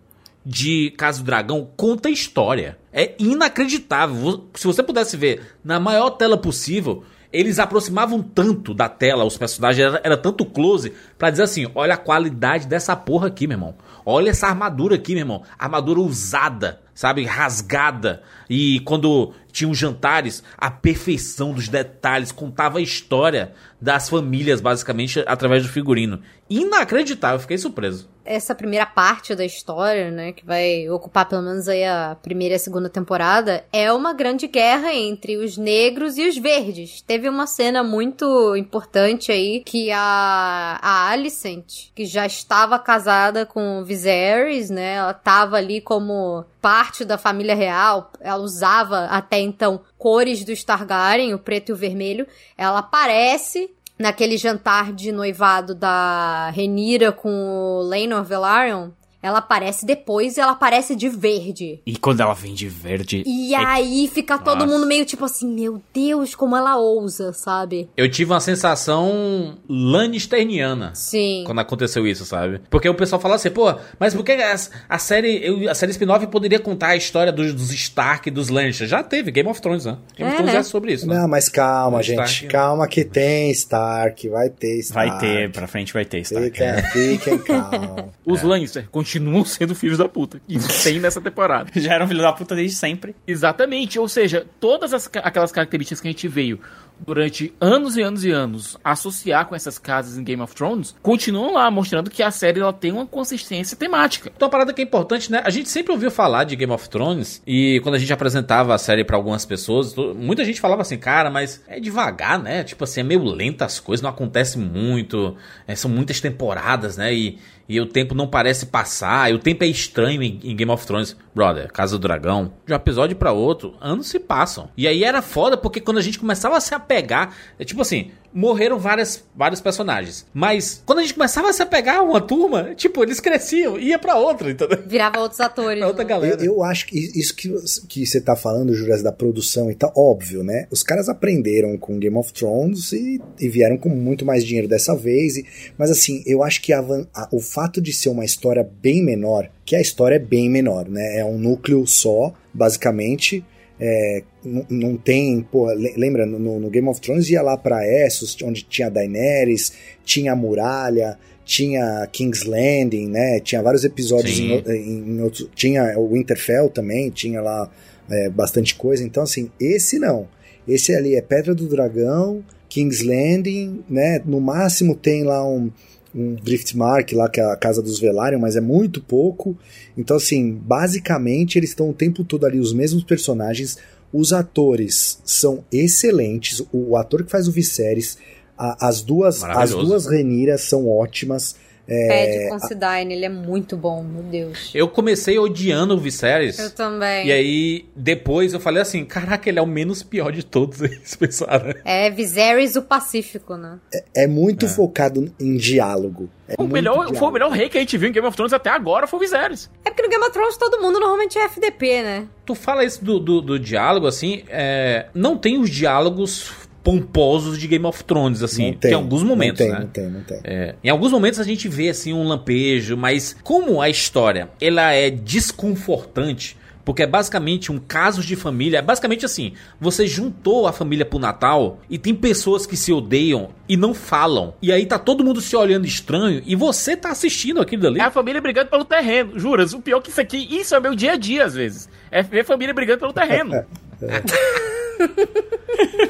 [0.45, 2.77] de Casa do Dragão conta história.
[2.91, 4.45] É inacreditável.
[4.53, 9.85] Se você pudesse ver na maior tela possível, eles aproximavam tanto da tela, os personagens,
[9.85, 13.75] era, era tanto close, pra dizer assim: olha a qualidade dessa porra aqui, meu irmão.
[14.05, 15.43] Olha essa armadura aqui, meu irmão.
[15.59, 17.25] Armadura usada, sabe?
[17.25, 18.23] Rasgada.
[18.49, 25.63] E quando tinham jantares, a perfeição dos detalhes, contava a história das famílias, basicamente, através
[25.63, 26.21] do figurino.
[26.49, 28.09] Inacreditável, fiquei surpreso.
[28.25, 32.57] essa primeira parte da história, né, que vai ocupar pelo menos aí a primeira e
[32.57, 37.01] a segunda temporada, é uma grande guerra entre os negros e os verdes.
[37.01, 43.79] Teve uma cena muito importante aí que a, a Alicent, que já estava casada com
[43.79, 49.81] o Viserys, né, ela tava ali como parte da família real, ela usava até então
[49.97, 56.49] cores do Targaryen, o preto e o vermelho, ela aparece naquele jantar de noivado da
[56.51, 58.91] Renira com o Laenor Velaryon,
[59.27, 61.79] ela aparece depois e ela aparece de verde.
[61.85, 63.23] E quando ela vem de verde.
[63.25, 64.71] E aí fica todo Nossa.
[64.71, 67.89] mundo meio tipo assim, meu Deus, como ela ousa, sabe?
[67.95, 70.91] Eu tive uma sensação lannisterniana.
[70.93, 71.43] Sim.
[71.45, 72.61] Quando aconteceu isso, sabe?
[72.69, 74.55] Porque o pessoal fala assim, pô, mas por que a,
[74.89, 78.87] a série, a série spin-off poderia contar a história dos, dos Stark e dos Lannister?
[78.87, 79.97] Já teve, Game of Thrones, né?
[80.15, 80.59] Game É, of Thrones né?
[80.59, 81.15] é sobre isso, né?
[81.19, 82.17] Não, mas calma, gente.
[82.25, 82.47] Stark.
[82.47, 85.09] Calma que tem Stark, vai ter Stark.
[85.09, 86.49] Vai ter, pra frente vai ter, Stark.
[86.51, 88.11] Fiquem, fiquem calmos.
[88.25, 90.41] Os Lannister continuam sendo filhos da puta.
[90.47, 91.69] E tem nessa temporada.
[91.79, 93.15] Já eram filho da puta desde sempre.
[93.25, 96.59] Exatamente, ou seja, todas as aquelas características que a gente veio
[96.99, 101.53] durante anos e anos e anos associar com essas casas em Game of Thrones continuam
[101.53, 104.31] lá, mostrando que a série ela tem uma consistência temática.
[104.35, 105.41] Então, uma parada que é importante, né?
[105.43, 108.77] A gente sempre ouviu falar de Game of Thrones e quando a gente apresentava a
[108.77, 112.63] série pra algumas pessoas, muita gente falava assim, cara, mas é devagar, né?
[112.63, 115.35] Tipo assim, é meio lenta as coisas, não acontece muito,
[115.67, 117.13] é, são muitas temporadas, né?
[117.13, 120.71] E, e o tempo não parece passar, e o tempo é estranho em, em Game
[120.71, 121.15] of Thrones.
[121.35, 124.69] brother, Casa do Dragão, de um episódio pra outro, anos se passam.
[124.77, 128.11] E aí era foda porque quando a gente começava a se apegar, é tipo assim,
[128.33, 130.25] morreram várias, vários personagens.
[130.33, 133.97] Mas quando a gente começava a se apegar a uma turma, tipo, eles cresciam, ia
[133.99, 134.79] pra outra, entendeu?
[134.85, 135.79] Virava outros atores.
[135.79, 136.09] Pra outra né?
[136.09, 136.43] galera.
[136.43, 137.49] Eu, eu acho que isso que,
[137.87, 140.67] que você tá falando, Juras, da produção e tal, óbvio, né?
[140.71, 144.95] Os caras aprenderam com Game of Thrones e, e vieram com muito mais dinheiro dessa
[144.95, 145.37] vez.
[145.37, 145.45] e-
[145.77, 146.79] mas assim, eu acho que a
[147.13, 150.87] a- o fato de ser uma história bem menor, que a história é bem menor,
[150.87, 151.19] né?
[151.19, 153.43] É um núcleo só, basicamente.
[153.79, 157.85] É, não, não tem, pô, le- lembra, no, no Game of Thrones ia lá pra
[157.85, 159.71] Essos, onde tinha Daenerys,
[160.03, 163.39] tinha a muralha, tinha King's Landing, né?
[163.39, 165.49] Tinha vários episódios em, em, em outros.
[165.55, 167.71] Tinha o Winterfell também, tinha lá
[168.09, 169.03] é, bastante coisa.
[169.03, 170.27] Então, assim, esse não.
[170.67, 174.21] Esse ali é Pedra do Dragão, King's Landing, né?
[174.25, 175.71] No máximo tem lá um,
[176.17, 179.55] um Driftmark lá, que é a Casa dos Velaryon, mas é muito pouco.
[179.97, 183.77] Então, assim, basicamente eles estão o tempo todo ali, os mesmos personagens.
[184.11, 186.59] Os atores são excelentes.
[186.73, 188.17] O, o ator que faz o Viserys,
[188.57, 191.55] a- as duas, as duas Reniras são ótimas.
[191.87, 194.71] Pede Considine, ele é muito bom, meu Deus.
[194.75, 196.59] Eu comecei odiando o Viserys.
[196.59, 197.27] Eu também.
[197.27, 201.15] E aí, depois eu falei assim: caraca, ele é o menos pior de todos eles,
[201.15, 201.73] pensaram.
[201.85, 203.79] É Viserys o Pacífico, né?
[204.15, 206.29] É muito focado em diálogo.
[206.47, 207.15] É O muito melhor, diálogo.
[207.17, 209.17] foi o melhor rei que a gente viu em Game of Thrones até agora foi
[209.17, 209.69] o Viserys.
[209.83, 212.27] É porque no Game of Thrones todo mundo normalmente é FDP, né?
[212.45, 216.51] Tu fala isso do, do, do diálogo, assim, é, não tem os diálogos
[216.87, 218.71] pomposos de Game of Thrones, assim.
[218.71, 219.79] Não tem, alguns momentos, não tem, né?
[219.81, 220.39] Não tem, não tem.
[220.45, 224.93] É, em alguns momentos a gente vê assim um lampejo, mas como a história ela
[224.93, 230.71] é desconfortante, porque é basicamente um caso de família, é basicamente assim, você juntou a
[230.71, 234.53] família pro Natal e tem pessoas que se odeiam e não falam.
[234.61, 237.99] E aí tá todo mundo se olhando estranho e você tá assistindo aquilo dali.
[237.99, 239.37] É a família brigando pelo terreno.
[239.37, 241.89] Juras, o pior que isso aqui, isso é meu dia a dia às vezes.
[242.09, 243.65] É ver família brigando pelo terreno.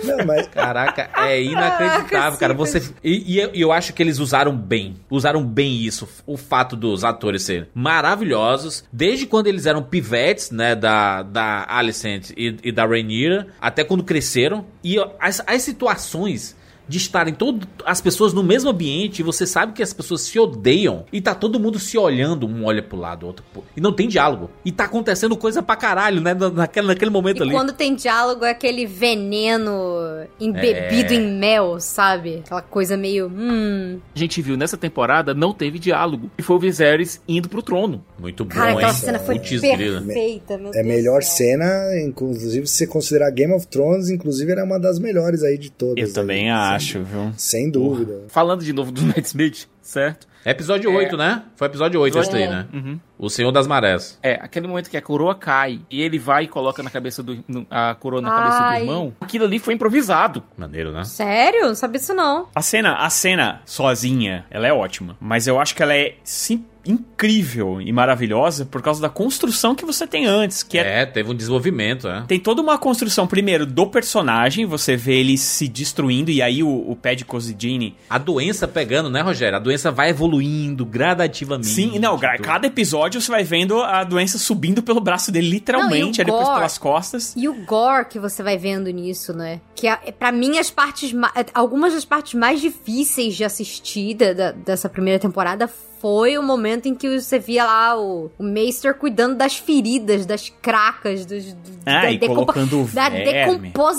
[0.04, 2.54] Não, mas Caraca, é inacreditável, cara.
[2.54, 6.76] Você e, e eu, eu acho que eles usaram bem, usaram bem isso, o fato
[6.76, 12.71] dos atores serem maravilhosos, desde quando eles eram pivetes, né, da da Alicent e, e
[12.71, 16.57] da Rhaenyra, até quando cresceram e as, as situações
[16.88, 20.39] de estarem todo, as pessoas no mesmo ambiente e você sabe que as pessoas se
[20.39, 23.63] odeiam e tá todo mundo se olhando, um olha pro lado, outro pro...
[23.76, 24.50] e não tem diálogo.
[24.63, 27.52] E tá acontecendo coisa pra caralho, né, na- naquele, naquele momento E ali.
[27.52, 29.71] quando tem diálogo é aquele veneno
[30.39, 31.15] embebido É.
[31.15, 32.41] em mel, sabe?
[32.45, 33.28] Aquela coisa meio.
[33.28, 34.00] Hum.
[34.15, 36.30] A gente viu nessa temporada, não teve diálogo.
[36.38, 38.04] E foi o Viserys indo pro trono.
[38.19, 38.93] Muito bom, Cara, aquela hein?
[38.97, 41.47] cena foi Putz, perfeita, meu é a Deus melhor céu.
[41.47, 45.69] cena, inclusive se você considerar Game of Thrones, inclusive era uma das melhores aí de
[45.71, 45.97] todas.
[45.97, 47.34] Eu aí, também sem- acho, viu?
[47.38, 48.24] Sem dúvida.
[48.30, 50.28] Falando de novo do Matt Smith, certo?
[50.45, 51.43] Episódio 8, né?
[51.58, 52.65] Foi episódio 8 esse daí, né?
[52.73, 53.00] Uhum.
[53.19, 54.17] O Senhor das Marés.
[54.23, 57.43] É, aquele momento que a coroa cai e ele vai e coloca na cabeça do.
[57.47, 58.80] no- a coroa na cabeça Ai.
[58.80, 59.13] do irmão.
[59.19, 60.41] Aquilo ali foi improvisado.
[60.58, 61.04] Maneiro, né?
[61.04, 61.65] Sério?
[61.67, 62.47] Não sabia disso não.
[62.56, 65.17] A cena, a cena sozinha, ela é ótima.
[65.19, 69.84] Mas eu acho que ela é sim, incrível e maravilhosa por causa da construção que
[69.86, 72.23] você tem antes, que é É, teve um desenvolvimento, né?
[72.28, 76.69] Tem toda uma construção, primeiro, do personagem, você vê ele se destruindo, e aí o,
[76.89, 77.95] o Pad Cosidini.
[78.10, 79.58] A doença pegando, né, Rogério?
[79.58, 81.68] A doença vai evoluindo gradativamente.
[81.68, 82.42] Sim, não, tudo.
[82.42, 86.26] cada episódio você vai vendo a doença subindo pelo braço dele, literalmente, Não, e aí
[86.26, 86.56] depois gore?
[86.56, 87.34] pelas costas.
[87.36, 89.62] E o gore que você vai vendo nisso, né?
[89.76, 94.34] Que é, pra mim as partes ma- algumas das partes mais difíceis de assistir da-
[94.34, 98.93] da- dessa primeira temporada foi o momento em que você via lá o, o Meister
[98.95, 102.45] cuidando das feridas, das cracas, dos, do- Ah, e decompo- o
[102.93, 103.10] da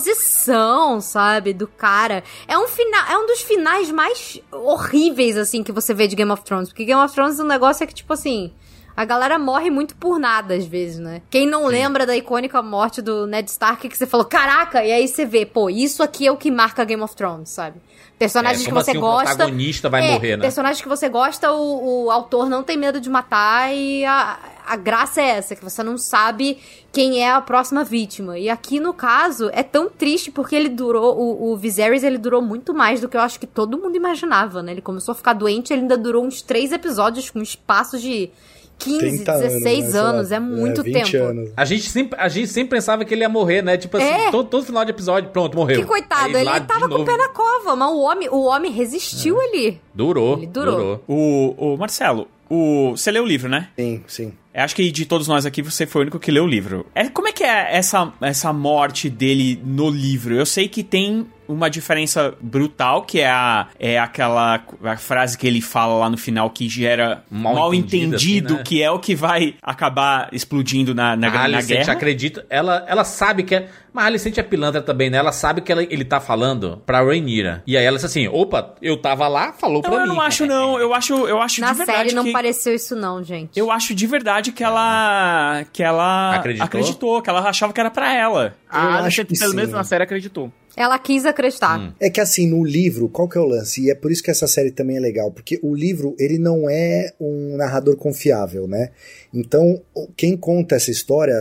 [0.03, 2.23] decomposição, sabe, do cara.
[2.47, 6.31] É um final, é um dos finais mais horríveis assim que você vê de Game
[6.31, 8.53] of Thrones, porque Game of Thrones é um negócio é que tipo assim,
[8.97, 11.23] a galera morre muito por nada, às vezes, né?
[11.31, 15.07] Quem não lembra da icônica morte do Ned Stark, que você falou, caraca, e aí
[15.07, 17.81] você vê, pô, isso aqui é o que marca Game of Thrones, sabe?
[18.19, 19.27] Personagens É, que você assim, o gosta.
[19.37, 20.43] protagonista vai É, morrer, né?
[20.43, 24.77] Personagens que você gosta, o, o autor não tem medo de matar e a, a
[24.77, 26.59] graça é essa, que você não sabe
[26.93, 28.37] quem é a próxima vítima.
[28.39, 32.43] E aqui, no caso, é tão triste porque ele durou, o, o Viserys, ele durou
[32.43, 34.73] muito mais do que eu acho que todo mundo imaginava, né?
[34.73, 38.31] Ele começou a ficar doente, ele ainda durou uns três episódios com um espaço de
[38.79, 41.25] 15, 30 anos, 16 né, anos, é muito 20 tempo.
[41.25, 41.51] anos.
[41.57, 43.77] A gente, sempre, a gente sempre pensava que ele ia morrer, né?
[43.77, 44.31] Tipo assim, É.
[44.31, 45.81] todo, todo final de episódio, pronto, morreu.
[45.81, 48.71] Que coitado, Aí ele tava com o pé na cova, mas o homem, o homem
[48.73, 49.81] resistiu ali.
[49.93, 50.77] Durou, Ele durou.
[50.77, 51.05] durou.
[51.09, 53.69] O, o Marcelo, o, você leu o livro, né?
[53.77, 54.33] Sim, sim.
[54.55, 56.87] Eu acho que de todos nós aqui você foi o único que leu o livro.
[56.95, 60.35] É, como é que é essa, essa morte dele no livro?
[60.35, 65.47] Eu sei que tem uma diferença brutal, que é, a, é aquela a frase que
[65.47, 68.63] ele fala lá no final que gera Mal mal, entendido, entendido, assim, né?
[68.65, 71.93] que é o que vai acabar explodindo na, na, A na Alicent guerra.
[71.93, 73.69] acredita, ela, ela sabe que é.
[73.91, 75.17] Mas a Alicent é pilantra também, né?
[75.17, 77.63] Ela sabe que ela- ele tá falando pra Rhaenyra.
[77.67, 80.09] E aí ela disse assim: opa, eu tava lá, falou Não, pra eu mim.
[80.09, 80.79] não acho, não.
[80.79, 82.33] Eu acho, eu acho Na de verdade série não que...
[82.33, 83.59] pareceu isso não, gente.
[83.59, 85.65] Eu acho de verdade que ela.
[85.73, 87.23] que ela Acreditou?
[87.23, 88.55] que ela achava que era pra ela.
[88.69, 90.53] A Eu Alicent, acho que pelo menos na série, acreditou.
[90.79, 91.77] Ela quis acreditar.
[91.81, 91.93] Hum.
[91.99, 93.83] É que assim, no livro, qual que é o lance?
[93.83, 96.71] E é por isso que essa série também é legal, porque o livro, ele não
[96.71, 98.91] é um narrador confiável, né?
[99.35, 99.83] Então,
[100.17, 101.41] quem conta essa história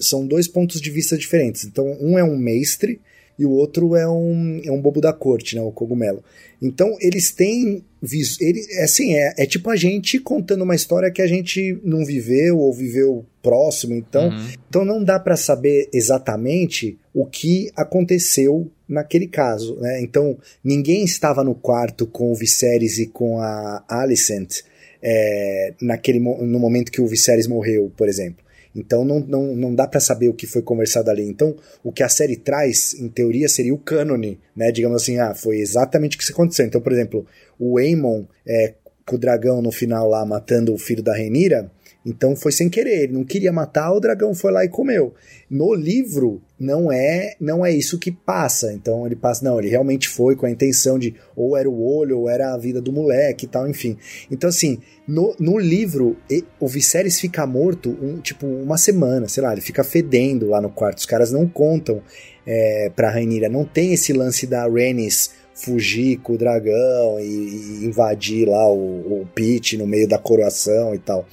[0.00, 1.64] são dois pontos de vista diferentes.
[1.64, 3.00] Então, um é um mestre
[3.38, 5.62] e o outro é um, é um bobo da corte, né?
[5.62, 6.22] O cogumelo.
[6.62, 7.84] Então, eles têm.
[8.00, 11.78] vis- Ele, é assim, é, é tipo a gente contando uma história que a gente
[11.82, 13.94] não viveu ou viveu próximo.
[13.94, 14.48] Então, Uhum.
[14.68, 20.00] então não dá pra saber exatamente o que aconteceu naquele caso, né?
[20.02, 24.60] Então ninguém estava no quarto com o Viserys e com a Alicent
[25.02, 28.43] é, naquele no momento que o Viserys morreu, por exemplo.
[28.74, 31.22] Então não, não, não dá pra saber o que foi conversado ali.
[31.22, 34.72] Então o que a série traz, em teoria, seria o cânone, né?
[34.72, 36.66] Digamos assim, ah, foi exatamente o que aconteceu.
[36.66, 37.26] Então, por exemplo,
[37.58, 38.74] o Aemon é,
[39.06, 41.70] com o dragão no final lá matando o filho da Renira,
[42.04, 45.14] então foi sem querer, ele não queria matar, o dragão foi lá e comeu.
[45.48, 48.72] No livro não é, não é isso que passa.
[48.72, 52.18] Então ele passa, não, ele realmente foi com a intenção de ou era o olho,
[52.20, 53.96] ou era a vida do moleque e tal, enfim.
[54.30, 56.16] Então assim, no, no livro
[56.60, 60.68] o Viserys fica morto um, tipo uma semana, sei lá, ele fica fedendo lá no
[60.68, 60.98] quarto.
[60.98, 62.02] Os caras não contam
[62.46, 67.84] é, pra Rainira, não tem esse lance da Rhaenys fugir com o dragão e, e
[67.86, 71.24] invadir lá o, o pit no meio da coroação e tal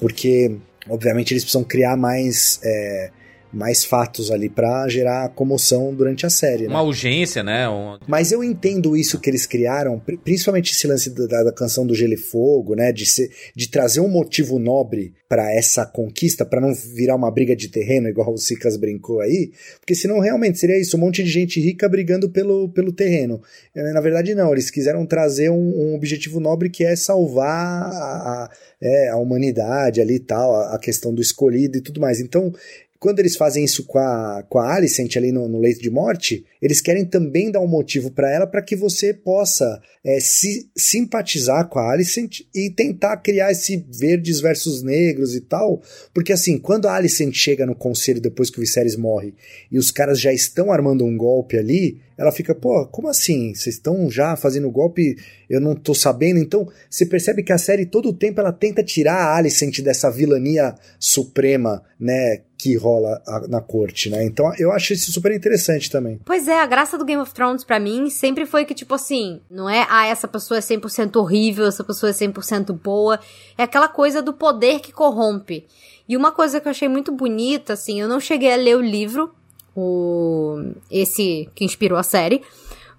[0.00, 0.56] porque
[0.88, 3.10] obviamente eles precisam criar mais é,
[3.52, 6.68] mais fatos ali pra gerar comoção durante a série, né?
[6.70, 7.68] Uma urgência, né?
[7.68, 11.86] Um- Mas eu entendo isso que eles criaram, pri- principalmente esse lance da, da canção
[11.86, 12.92] do Gelo e Fogo, né?
[12.92, 17.54] De, ser, de trazer um motivo nobre pra essa conquista, pra não virar uma briga
[17.54, 21.30] de terreno, igual o Sicas brincou aí, porque senão realmente seria isso, um monte de
[21.30, 23.40] gente rica brigando pelo, pelo terreno.
[23.74, 28.44] Eh, Na verdade, não, eles quiseram trazer um, um objetivo nobre que é salvar a,
[28.44, 28.50] a-
[28.82, 32.18] é, a humanidade ali e tal, a, a questão do escolhido e tudo mais.
[32.20, 32.52] Então,
[33.00, 36.44] quando eles fazem isso com a, com a Alicent ali no, no leito de morte,
[36.60, 41.66] eles querem também dar um motivo pra ela para que você possa é, se simpatizar
[41.70, 45.82] com a Alicent e tentar criar esse verdes versus negros e tal.
[46.12, 49.32] Porque assim, quando a Alicent chega no conselho depois que o Viserys morre
[49.72, 53.54] e os caras já estão armando um golpe ali, ela fica, pô, como assim?
[53.54, 55.16] Vocês estão já fazendo golpe,
[55.48, 56.38] eu não tô sabendo.
[56.38, 60.10] Então, você percebe que a série todo o tempo ela tenta tirar a Alicent dessa
[60.10, 64.24] vilania suprema, né, que rola a- na corte, né?
[64.24, 66.20] Então, eu acho isso super interessante também.
[66.24, 69.40] Pois é, a graça do Game of Thrones pra mim sempre foi que, tipo assim,
[69.50, 73.18] não é, ah, essa pessoa é 100% horrível, essa pessoa é 100% boa.
[73.56, 75.66] É aquela coisa do poder que corrompe.
[76.08, 78.80] E uma coisa que eu achei muito bonita, assim, eu não cheguei a ler o
[78.80, 79.32] livro,
[79.76, 82.42] o esse que inspirou a série,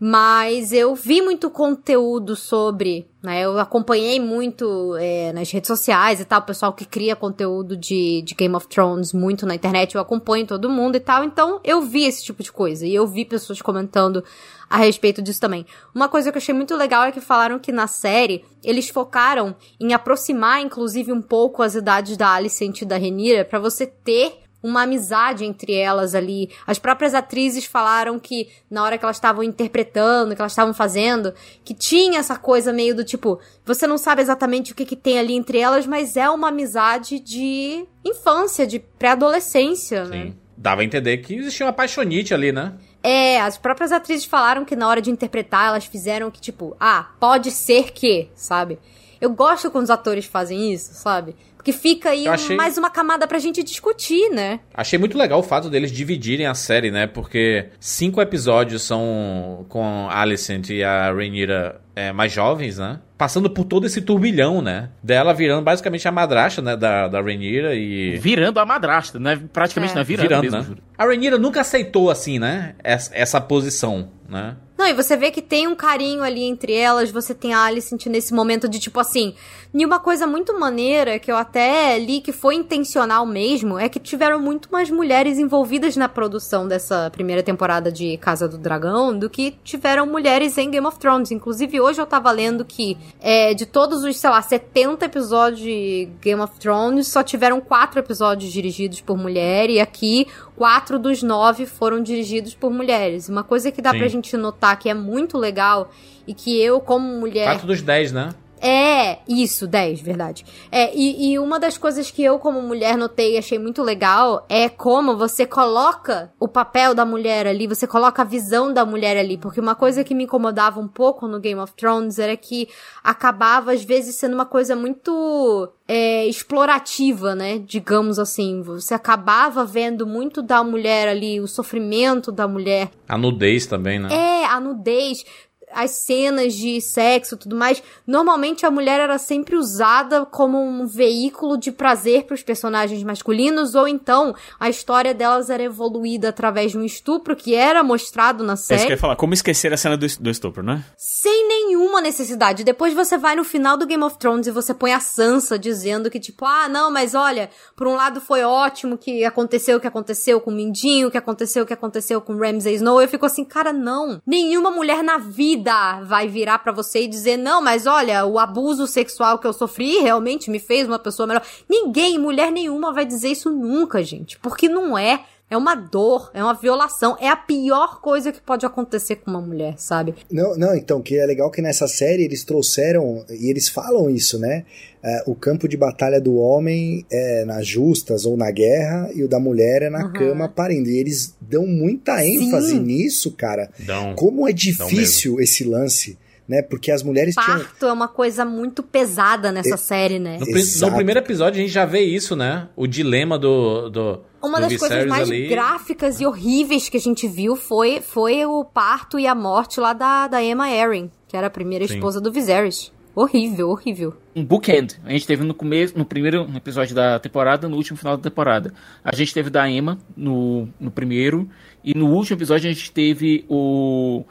[0.04, 3.46] mas eu vi muito conteúdo sobre, né?
[3.46, 8.24] Eu acompanhei muito é, nas redes sociais e tal, o pessoal que cria conteúdo de,
[8.24, 11.84] de Game of Thrones muito na internet, eu acompanho todo mundo e tal, então eu
[11.84, 14.24] vi esse tipo de coisa e eu vi pessoas comentando
[14.68, 15.68] a respeito disso também.
[15.94, 19.56] Uma coisa que eu achei muito legal é que falaram que na série eles focaram
[19.80, 24.41] em aproximar, inclusive, um pouco as idades da Alicent e da Renira pra você ter
[24.64, 26.50] uma amizade entre elas ali.
[26.66, 31.34] As próprias atrizes falaram que na hora que elas estavam interpretando, que elas estavam fazendo,
[31.64, 35.20] que tinha essa coisa meio do tipo, você não sabe exatamente o que, que tem
[35.20, 40.34] ali entre elas, mas é uma amizade de infância, de pré-adolescência, né?
[40.56, 42.74] Dava a entender que existia uma paixonite ali, né?
[43.04, 47.10] É, as próprias atrizes falaram que na hora de interpretar elas fizeram que, tipo, ah,
[47.20, 48.78] pode ser que, sabe?
[49.20, 51.36] Eu gosto quando os atores fazem isso, sabe?
[51.62, 54.60] Porque fica aí um- achei- mais uma camada pra gente discutir, né?
[54.74, 57.06] Achei muito legal o fato deles dividirem a série, né?
[57.06, 63.00] Porque cinco episódios são com a Alicent e a Rhaenyra é, mais jovens, né?
[63.16, 64.90] Passando por todo esse turbilhão, né?
[65.04, 66.76] Dela virando basicamente a madrasta, né?
[66.76, 68.18] Da, da Rhaenyra e...
[68.18, 69.40] Virando a madrasta, né?
[69.54, 69.96] Praticamente É.
[69.96, 70.82] não é virando, Virando, mesmo, né?
[70.98, 72.74] A Rhaenyra nunca aceitou, assim, né?
[72.84, 74.56] Essa, essa posição, né?
[74.82, 78.08] Não, e você vê que tem um carinho ali entre elas, você tem a Alicent
[78.08, 79.36] nesse momento de tipo assim.
[79.74, 84.00] E uma coisa muito maneira que eu até li que foi intencional mesmo é que
[84.00, 89.30] tiveram muito mais mulheres envolvidas na produção dessa primeira temporada de Casa do Dragão do
[89.30, 91.32] que tiveram mulheres em Game of Thrones.
[91.32, 96.10] Inclusive, hoje eu tava lendo que é, de todos os, sei lá, 70 episódios de
[96.22, 100.28] Game of Thrones, só tiveram quatro episódios dirigidos por mulher, e aqui
[100.58, 103.30] quatro dos nove foram dirigidos por mulheres.
[103.30, 104.00] Uma coisa que dá Sim.
[104.00, 105.92] pra gente notar que é muito legal
[106.28, 107.46] e que eu, como mulher.
[107.46, 108.30] 4 dos 10, né?
[108.62, 110.46] É, isso, 10, verdade.
[110.72, 114.46] É, e, e uma das coisas que eu, como mulher, notei e achei muito legal
[114.48, 119.18] é como você coloca o papel da mulher ali, você coloca a visão da mulher
[119.18, 119.38] ali.
[119.38, 122.70] Porque uma coisa que me incomodava um pouco no Game of Thrones era que
[123.04, 127.58] acabava, às vezes, sendo uma coisa muito é, explorativa, né?
[127.58, 128.62] Digamos assim.
[128.62, 132.92] Você acabava vendo muito da mulher ali, o sofrimento da mulher.
[133.10, 134.08] A nudez também, né?
[134.14, 135.26] É, a nudez,
[135.74, 137.82] as cenas de sexo e tudo mais.
[138.06, 143.76] Normalmente a mulher era sempre usada como um veículo de prazer para os personagens masculinos,
[143.76, 148.54] ou então a história delas era evoluída através de um estupro que era mostrado na
[148.54, 148.92] É isso que eu série.
[148.92, 149.16] ia falar.
[149.16, 150.84] Como esquecer a cena do, do estupro, né?
[150.98, 152.64] Sem nenhuma necessidade.
[152.64, 156.10] Depois você vai no final do Game of Thrones e você põe a Sansa dizendo
[156.10, 159.88] que, tipo, ah, não, mas olha, por um lado foi ótimo que aconteceu o que
[159.88, 163.02] aconteceu com o Mindinho, o que aconteceu o que aconteceu com Ramsay Snow.
[163.02, 164.22] Eu fico assim, cara, não.
[164.26, 165.61] Nenhuma mulher na vida
[166.04, 170.00] vai virar pra você e dizer, não, mas olha, o abuso sexual que eu sofri
[170.00, 171.44] realmente me fez uma pessoa melhor.
[171.70, 174.38] Ninguém, mulher nenhuma vai dizer isso nunca, gente.
[174.40, 175.24] Porque não é.
[175.52, 179.42] É uma dor, é uma violação, é a pior coisa que pode acontecer com uma
[179.42, 180.16] mulher, sabe?
[180.32, 184.40] Não, não, então, que é legal que nessa série eles trouxeram, e eles falam isso,
[184.40, 184.64] né?
[185.04, 189.28] É, o campo de batalha do homem é nas justas ou na guerra, e o
[189.28, 190.14] da mulher é na Uhum.
[190.14, 190.90] cama parindo.
[190.90, 192.80] E eles dão muita ênfase Sim.
[192.80, 193.70] nisso, cara.
[193.80, 194.16] Dão.
[194.16, 196.18] Como é difícil esse lance,
[196.48, 196.62] né?
[196.62, 197.60] Porque as mulheres tinham.
[197.60, 200.38] Parto é uma coisa muito pesada nessa série, né?
[200.40, 202.68] No, no primeiro episódio a gente já vê isso, né?
[202.76, 203.90] O dilema do.
[203.90, 205.48] do Uma das coisas mais ali.
[205.48, 209.94] gráficas e horríveis que a gente viu foi, foi o parto e a morte lá
[209.94, 211.96] da, da Emma Arryn, que era a primeira Sim.
[211.96, 212.92] esposa do Viserys.
[213.14, 214.14] Horrível, horrível.
[214.34, 214.96] um bookend.
[215.04, 218.74] A gente teve no começo, no primeiro episódio da temporada, no último final da temporada.
[219.04, 221.50] A gente teve da Emma no, no primeiro,
[221.84, 224.24] e no último episódio a gente teve o,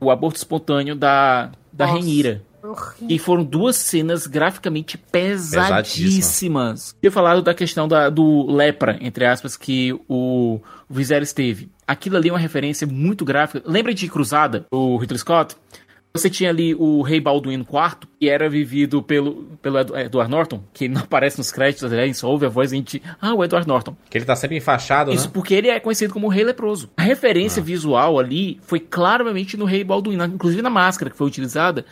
[0.00, 1.98] o aborto espontâneo da, da Nossa.
[1.98, 2.42] Renira.
[2.62, 3.06] Horrível.
[3.08, 6.96] E foram duas cenas graficamente pesadíssimas.
[7.00, 11.70] Eu falado da questão da, do lepra, entre aspas, que o, o Viserys teve.
[11.86, 13.62] Aquilo ali é uma referência muito gráfica.
[13.64, 15.54] Lembra de Cruzada, o Ridley Scott?
[16.16, 20.88] Você tinha ali o Rei Balduino IV, que era vivido pelo, pelo Edward Norton, que
[20.88, 22.02] não aparece nos créditos, né?
[22.02, 23.02] a gente só ouve a voz e a gente...
[23.20, 23.96] Ah, o Edward Norton.
[24.08, 25.30] Que ele tá sempre enfaixado, Isso né?
[25.32, 26.90] porque ele é conhecido como o Rei Leproso.
[26.96, 31.84] A referência visual ali foi claramente no Rei Balduino, inclusive na máscara que foi utilizada,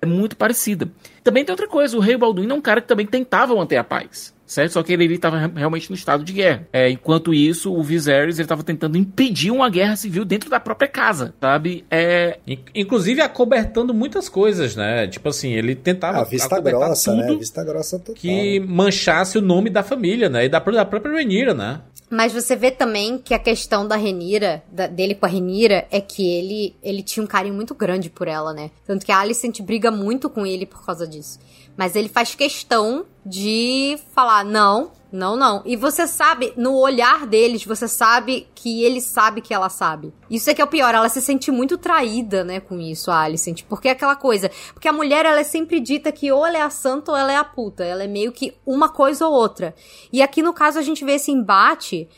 [0.00, 0.88] é muito parecida.
[1.22, 3.84] Também tem outra coisa, o Rei Balduino é um cara que também tentava manter a
[3.84, 4.34] paz.
[4.48, 4.72] Certo?
[4.72, 6.66] Só que ele estava realmente no estado de guerra.
[6.72, 11.34] É, enquanto isso, o Viserys estava tentando impedir uma guerra civil dentro da própria casa,
[11.38, 11.84] sabe?
[11.90, 15.06] É, In- Inclusive acobertando muitas coisas, né?
[15.06, 17.26] Tipo assim, ele tentava Ah, vista acobertar grossa, né?
[17.26, 18.14] tudo Vista grossa total.
[18.14, 20.46] que manchasse o nome da família, né?
[20.46, 21.82] E da, da própria Rhaenyra, né?
[22.10, 26.00] Mas você vê também que a questão da Renira, da- dele com a Renira, é
[26.00, 28.70] que ele, ele tinha um carinho muito grande por ela, né?
[28.86, 31.38] Tanto que a Alicent briga muito com ele por causa disso.
[31.78, 35.62] Mas ele faz questão de falar, não, não, não.
[35.64, 40.12] E você sabe, no olhar deles, você sabe que ele sabe que ela sabe.
[40.28, 43.20] Isso é que é o pior, ela se sente muito traída, né, com isso, a
[43.20, 43.62] Alicent.
[43.68, 46.62] Porque é aquela coisa, porque a mulher, ela é sempre dita que ou ela é
[46.62, 47.84] a santa ou ela é a puta.
[47.84, 49.72] Ela é meio que uma coisa ou outra.
[50.12, 52.08] E aqui, no caso, a gente vê esse embate...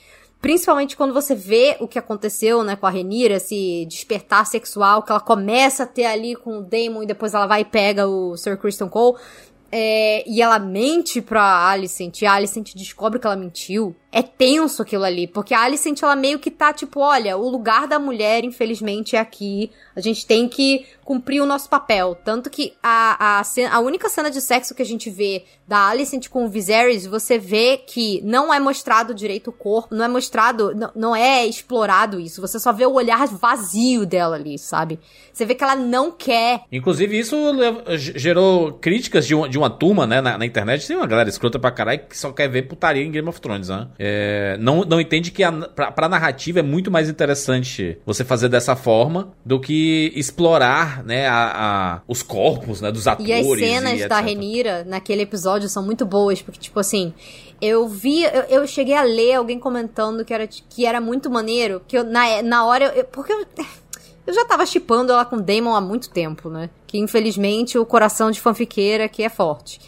[0.43, 5.13] Principalmente quando você vê o que aconteceu, né, com a Renira, esse despertar sexual que
[5.13, 8.35] ela começa a ter ali com o Damon e depois ela vai e pega o
[8.39, 9.19] Sir Christian Cole.
[9.73, 13.95] É, e ela mente pra Alicent, e a Alicent descobre que ela mentiu.
[14.13, 17.87] É tenso aquilo ali, porque a Alicent, ela meio que tá tipo, olha, o lugar
[17.87, 19.71] da mulher, infelizmente, é aqui.
[19.95, 22.17] A gente tem que cumprir o nosso papel.
[22.25, 23.43] Tanto que a, a,
[23.73, 27.39] a única cena de sexo que a gente vê da Alicent com o Viserys, você
[27.39, 32.41] vê que não é mostrado direito o corpo, não é mostrado, não, é explorado isso.
[32.41, 34.99] Você só vê o olhar vazio dela ali, sabe?
[35.33, 37.37] Você vê que ela não quer Inclusive, isso
[37.97, 40.87] gerou críticas de uma, de uma turma, né, na, na internet.
[40.87, 43.69] Tem uma galera escrota pra caralho que só quer ver putaria em Game of Thrones,
[43.69, 43.89] né?
[44.03, 48.49] É, não, não entende que a, pra, pra narrativa é muito mais interessante você fazer
[48.49, 51.53] dessa forma do que explorar, né, a,
[51.97, 53.29] a- os corpos, né, dos atores.
[53.29, 54.21] E as cenas e da.
[54.21, 57.13] Renira naquele episódio são muito boas, porque, tipo assim,
[57.61, 61.83] eu vi, eu, eu cheguei a ler alguém comentando que era, que era muito maneiro,
[61.87, 63.45] que eu, na, na hora, eu, porque eu,
[64.27, 66.71] Eu já tava chipando ela com o Damon há muito tempo, né?
[66.87, 69.79] Que infelizmente o coração de fanfiqueira aqui é forte.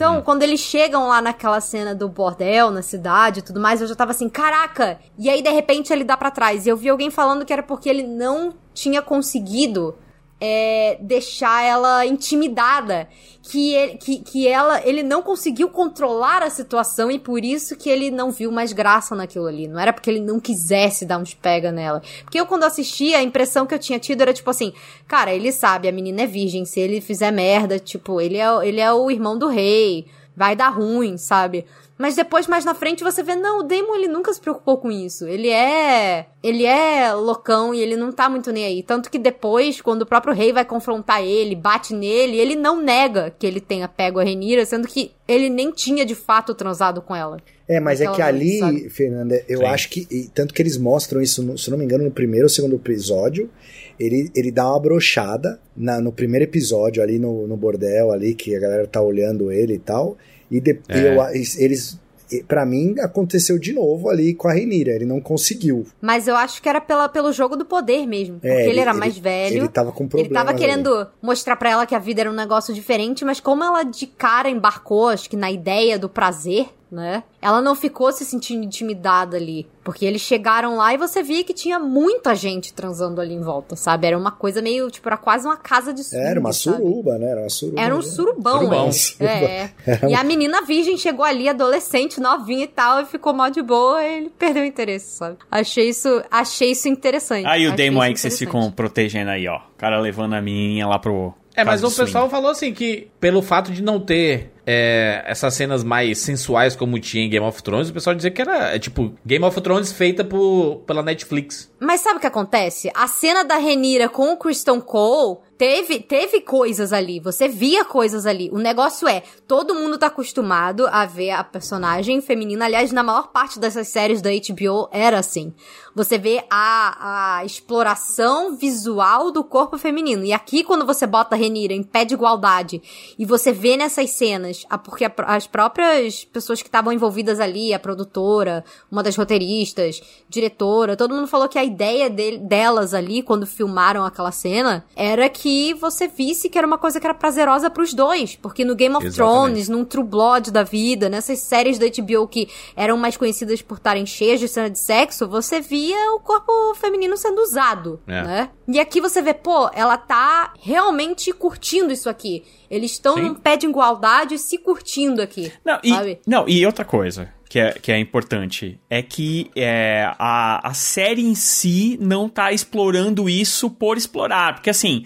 [0.00, 0.22] Então, Hum.
[0.22, 3.94] quando eles chegam lá naquela cena do bordel, na cidade e tudo mais, eu já
[3.94, 4.98] tava assim, caraca!
[5.18, 6.64] E aí, de repente, ele dá pra trás.
[6.64, 9.94] E eu vi alguém falando que era porque ele não tinha conseguido
[10.40, 13.08] é, deixar ela intimidada.
[13.42, 17.88] Que, ele, que, que ela, ele não conseguiu controlar a situação e por isso que
[17.88, 19.66] ele não viu mais graça naquilo ali.
[19.66, 22.02] Não era porque ele não quisesse dar uns pega nela.
[22.22, 24.72] Porque eu, quando assisti, a impressão que eu tinha tido era tipo assim:
[25.08, 26.64] cara, ele sabe, a menina é virgem.
[26.64, 30.06] Se ele fizer merda, tipo, ele é, ele é o irmão do rei.
[30.36, 31.66] Vai dar ruim, sabe?
[32.00, 34.90] Mas depois, mais na frente, você vê, não, o Damon, ele nunca se preocupou com
[34.90, 35.26] isso.
[35.28, 36.24] Ele é...
[36.42, 38.82] Ele é loucão e ele não tá muito nem aí.
[38.82, 43.34] Tanto que depois, quando o próprio rei vai confrontar ele, bate nele, ele não nega
[43.38, 47.14] que ele tenha pego a Renira, sendo que ele nem tinha, de fato, transado com
[47.14, 47.36] ela.
[47.68, 48.88] É, mas é que ali, sabe?
[48.88, 49.64] Fernanda, eu Sim.
[49.66, 50.06] acho que.
[50.10, 52.48] e tanto que eles mostram isso, no- se eu não me engano, no primeiro ou
[52.48, 53.50] segundo episódio.
[53.98, 58.56] Ele, ele dá uma brochada na, no primeiro episódio, ali no, no bordel, ali, que
[58.56, 60.16] a galera tá olhando ele e tal.
[60.50, 61.16] E de, É.
[61.16, 61.22] eu-
[61.58, 61.98] eles.
[62.32, 64.92] e Pra mim, aconteceu de novo ali com a Renira.
[64.92, 65.84] Ele não conseguiu.
[66.00, 68.36] Mas eu acho que era pela, pelo jogo do poder mesmo.
[68.36, 69.56] Porque É, ele, ele- era ele- mais velho.
[69.56, 70.34] Ele tava com Ele problema.
[70.44, 73.82] tava querendo mostrar pra ela que a vida era um negócio diferente, mas como ela
[73.82, 77.22] de cara embarcou, acho que na ideia do prazer, né?
[77.40, 79.66] Ela não ficou se sentindo intimidada ali.
[79.82, 83.76] Porque eles chegaram lá e você via que tinha muita gente transando ali em volta,
[83.76, 84.06] sabe?
[84.06, 86.76] Era uma coisa meio, tipo, era quase uma casa de swing, Era uma sabe?
[86.76, 87.30] suruba, né?
[87.30, 87.80] Era uma suruba.
[87.80, 88.86] Era um surubão, Surubão.
[88.88, 88.92] é.
[88.92, 89.32] Suruba.
[89.32, 89.70] É.
[90.10, 94.04] E a menina virgem chegou ali, adolescente, novinha e tal, e ficou mó de boa,
[94.04, 95.38] e ele perdeu o interesse, sabe?
[95.50, 97.46] Achei isso, achei isso interessante.
[97.46, 99.56] Aí o Damon aí que vocês ficam protegendo aí, ó.
[99.56, 101.32] O cara levando a menininha lá pro.
[101.56, 105.82] É, mas o pessoal falou assim que pelo fato de não ter é, essas cenas
[105.82, 109.12] mais sensuais como tinha em Game of Thrones, o pessoal dizia que era é, tipo
[109.26, 111.68] Game of Thrones feita por, pela Netflix.
[111.80, 112.88] Mas sabe o que acontece?
[112.94, 117.20] A cena da Renira com o Kristen Cole teve, teve coisas ali.
[117.20, 118.48] Você via coisas ali.
[118.50, 122.64] O negócio é, todo mundo tá acostumado a ver a personagem feminina.
[122.64, 125.52] Aliás, na maior parte dessas séries da HBO era assim.
[125.94, 130.24] Você vê a, a exploração visual do corpo feminino.
[130.24, 132.80] E aqui, quando você bota Renira em pé de igualdade
[133.18, 137.74] e você vê nessas cenas, a- porque a- as próprias pessoas que estavam envolvidas ali,
[137.74, 143.20] a produtora, uma das roteiristas, diretora, todo mundo falou que a ideia dele- delas ali,
[143.22, 147.70] quando filmaram aquela cena, era que você visse que era uma coisa que era prazerosa
[147.70, 148.36] pros dois.
[148.36, 149.16] Porque no Game of Exatamente.
[149.42, 153.78] Thrones, num True Blood da vida, nessas séries da HBO que eram mais conhecidas por
[153.78, 158.22] estarem cheias de cena de sexo, você via o corpo feminino sendo usado, É.
[158.22, 158.50] né?
[158.68, 162.44] E aqui você vê, pô, ela tá realmente curtindo isso aqui.
[162.70, 165.52] Eles estão num pé de igualdade se curtindo aqui.
[165.64, 166.20] Não, sabe?
[166.24, 170.72] e, não, e outra coisa que é, que é importante é que é, a, a
[170.72, 174.54] série em si não tá explorando isso por explorar.
[174.54, 175.04] Porque assim.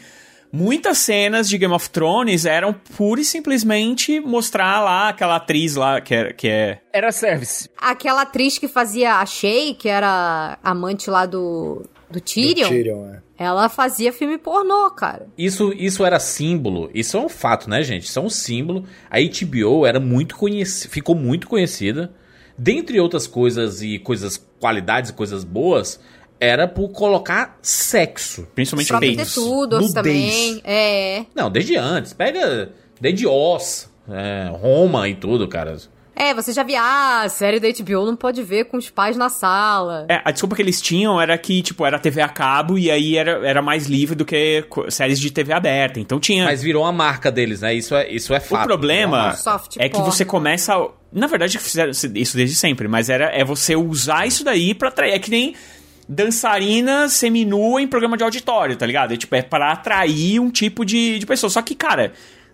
[0.54, 6.00] Muitas cenas de Game of Thrones eram pura e simplesmente mostrar lá aquela atriz lá
[6.00, 7.68] que é, que é Era service.
[7.76, 13.14] Aquela atriz que fazia a Shay, que era amante lá do, do Do Tyrion, Tyrion,
[13.14, 13.20] é.
[13.36, 15.26] ela fazia filme pornô, cara.
[15.36, 18.04] Isso, isso era símbolo, isso é um fato, né, gente?
[18.04, 18.84] Isso é um símbolo.
[19.10, 22.14] A HBO era muito conhecida, ficou muito conhecida.
[22.56, 25.98] Dentre outras coisas e coisas, qualidades e coisas boas,
[26.44, 28.46] era por colocar sexo.
[28.54, 29.34] principalmente Pra ter peitos.
[29.34, 29.92] tudo nudez.
[29.92, 30.60] também.
[30.64, 31.24] É.
[31.34, 32.12] Não, desde antes.
[32.12, 32.70] Pega
[33.00, 35.76] desde Oz, é, Roma e tudo, cara.
[36.16, 39.16] É, você já via, ah, a série da HBO não pode ver com os pais
[39.16, 40.06] na sala.
[40.08, 43.16] É, a desculpa que eles tinham era que, tipo, era TV a cabo e aí
[43.16, 45.98] era, era mais livre do que séries de TV aberta.
[45.98, 46.44] Então tinha.
[46.44, 47.74] Mas virou a marca deles, né?
[47.74, 48.62] Isso é, isso é fato.
[48.62, 49.36] o problema
[49.76, 50.88] é que você começa.
[51.12, 55.14] Na verdade, fizeram isso desde sempre, mas era é você usar isso daí pra atrair.
[55.14, 55.54] É que nem
[56.08, 59.14] dançarina seminua em programa de auditório, tá ligado?
[59.14, 61.50] É, tipo, é pra atrair um tipo de, de pessoa.
[61.50, 62.12] Só que, cara,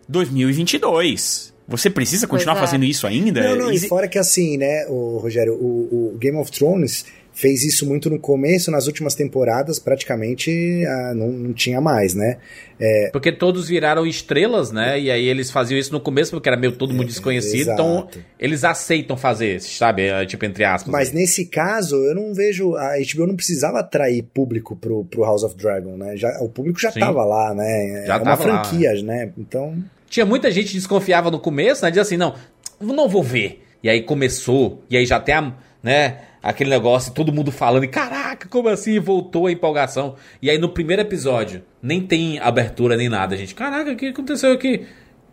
[0.08, 1.50] 2022.
[1.68, 2.60] Você precisa continuar é.
[2.60, 3.42] fazendo isso ainda?
[3.42, 7.62] Não, não, e fora que assim, né, o Rogério, o, o Game of Thrones fez
[7.64, 12.38] isso muito no começo, nas últimas temporadas praticamente ah, não, não tinha mais, né?
[13.12, 14.98] Porque todos viraram estrelas, né?
[14.98, 17.72] E aí eles faziam isso no começo porque era meio todo mundo desconhecido.
[17.72, 18.24] Então exato.
[18.38, 20.06] eles aceitam fazer, sabe?
[20.06, 20.90] É, Tipo, entre aspas.
[20.90, 22.74] Mas nesse caso, eu não vejo.
[22.76, 26.16] A HBO não precisava atrair público pro, pro House of Dragon, né?
[26.16, 27.00] Já, o público já Sim.
[27.00, 28.04] tava lá, né?
[28.06, 29.32] Já é uma tava lá, franquia, né?
[29.36, 29.76] Então.
[30.08, 31.90] Tinha muita gente que desconfiava no começo, né?
[31.90, 32.34] Dizia assim, não,
[32.80, 33.62] não vou ver.
[33.82, 37.88] E aí começou, e aí já tem a, né, aquele negócio, todo mundo falando, e
[37.88, 38.98] caraca, como assim?
[38.98, 40.16] Voltou a empolgação.
[40.40, 43.54] E aí no primeiro episódio, nem tem abertura nem nada, gente.
[43.54, 44.86] Caraca, o que aconteceu aqui?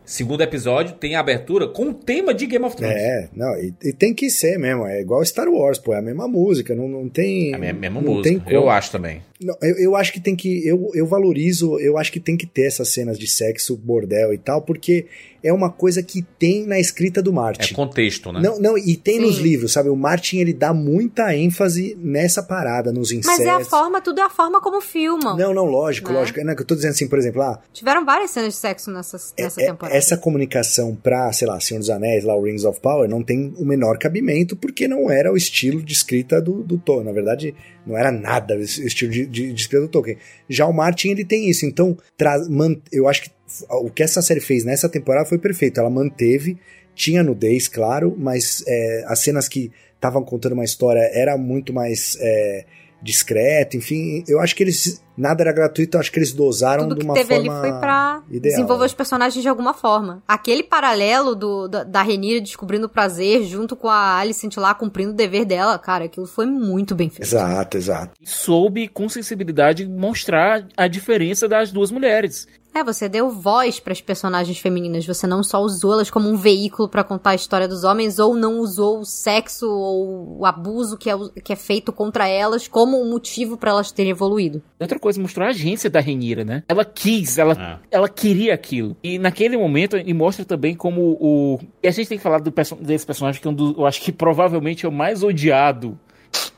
[0.08, 2.96] segundo episódio tem a abertura com o tema de Game of Thrones.
[2.96, 4.88] É, não, e, e tem que ser mesmo.
[4.88, 5.94] É igual Star Wars, pô.
[5.94, 6.74] É a mesma música.
[6.74, 7.52] Não, não tem.
[7.52, 9.22] É a mesma não música, tem eu acho também.
[9.40, 10.66] Não, eu, eu acho que tem que.
[10.66, 14.38] Eu, eu valorizo, eu acho que tem que ter essas cenas de sexo, bordel e
[14.38, 15.06] tal, porque
[15.48, 17.74] é uma coisa que tem na escrita do É Martin.
[17.74, 18.42] contexto, né?
[18.42, 19.26] Não, não, e tem Sim.
[19.26, 19.90] nos livros, sabe?
[19.90, 23.46] O Martin ele dá muita ênfase nessa parada, nos Mas incestos.
[23.46, 25.38] é a forma, tudo é a forma como filmam.
[25.38, 26.20] Não, não, lógico, Né?
[26.20, 26.44] lógico.
[26.44, 29.18] Não, que eu tô dizendo assim, por exemplo, ah, Tiveram várias cenas de sexo nessa,
[29.40, 29.98] nessa é- temporada.
[29.98, 33.54] essa comunicação pra, sei lá, Senhor dos Anéis, lá o Rings of Power, não tem
[33.58, 37.06] o menor cabimento, porque não era o estilo de escrita do, do Tolkien.
[37.06, 40.18] Na verdade, não era nada o estilo de, de, de escrita do Tolkien.
[40.50, 41.66] Já o Martin, ele tem isso.
[41.66, 43.30] Então, traz, man- eu acho que
[43.70, 45.80] o que essa série fez nessa temporada foi perfeito.
[45.80, 46.58] Ela manteve,
[46.94, 52.18] tinha nudez, claro, mas é, as cenas que estavam contando uma história era muito mais
[52.20, 52.66] é,
[53.02, 54.24] discreto, enfim.
[54.28, 55.02] Eu acho que eles.
[55.16, 57.60] Nada era gratuito, eu acho que eles dosaram Tudo de que uma teve forma.
[57.60, 58.56] ali foi pra ideal.
[58.56, 60.22] desenvolver os personagens de alguma forma.
[60.28, 65.12] Aquele paralelo do, da, da Renira descobrindo o prazer junto com a Alicent lá cumprindo
[65.12, 67.24] o dever dela, cara, aquilo foi muito bem feito.
[67.24, 68.12] Exato, exato.
[68.24, 72.48] Soube com sensibilidade mostrar a diferença das duas mulheres.
[72.78, 76.88] É, você deu voz pras personagens femininas, você não só usou elas como um veículo
[76.88, 81.10] pra contar a história dos homens, ou não usou o sexo ou o abuso que
[81.10, 81.14] é,
[81.44, 84.62] que é feito contra elas como um motivo pra elas terem evoluído.
[84.80, 86.62] Outra coisa, mostrou a agência da Renira, né?
[86.70, 87.80] Ela quis, ela, Ah.
[87.90, 88.96] ela queria aquilo.
[89.04, 91.60] E naquele momento, e mostra também como o.
[91.82, 93.88] E a gente tem que falar do perso- desse personagem que é um do, eu
[93.88, 95.98] acho que provavelmente é o mais odiado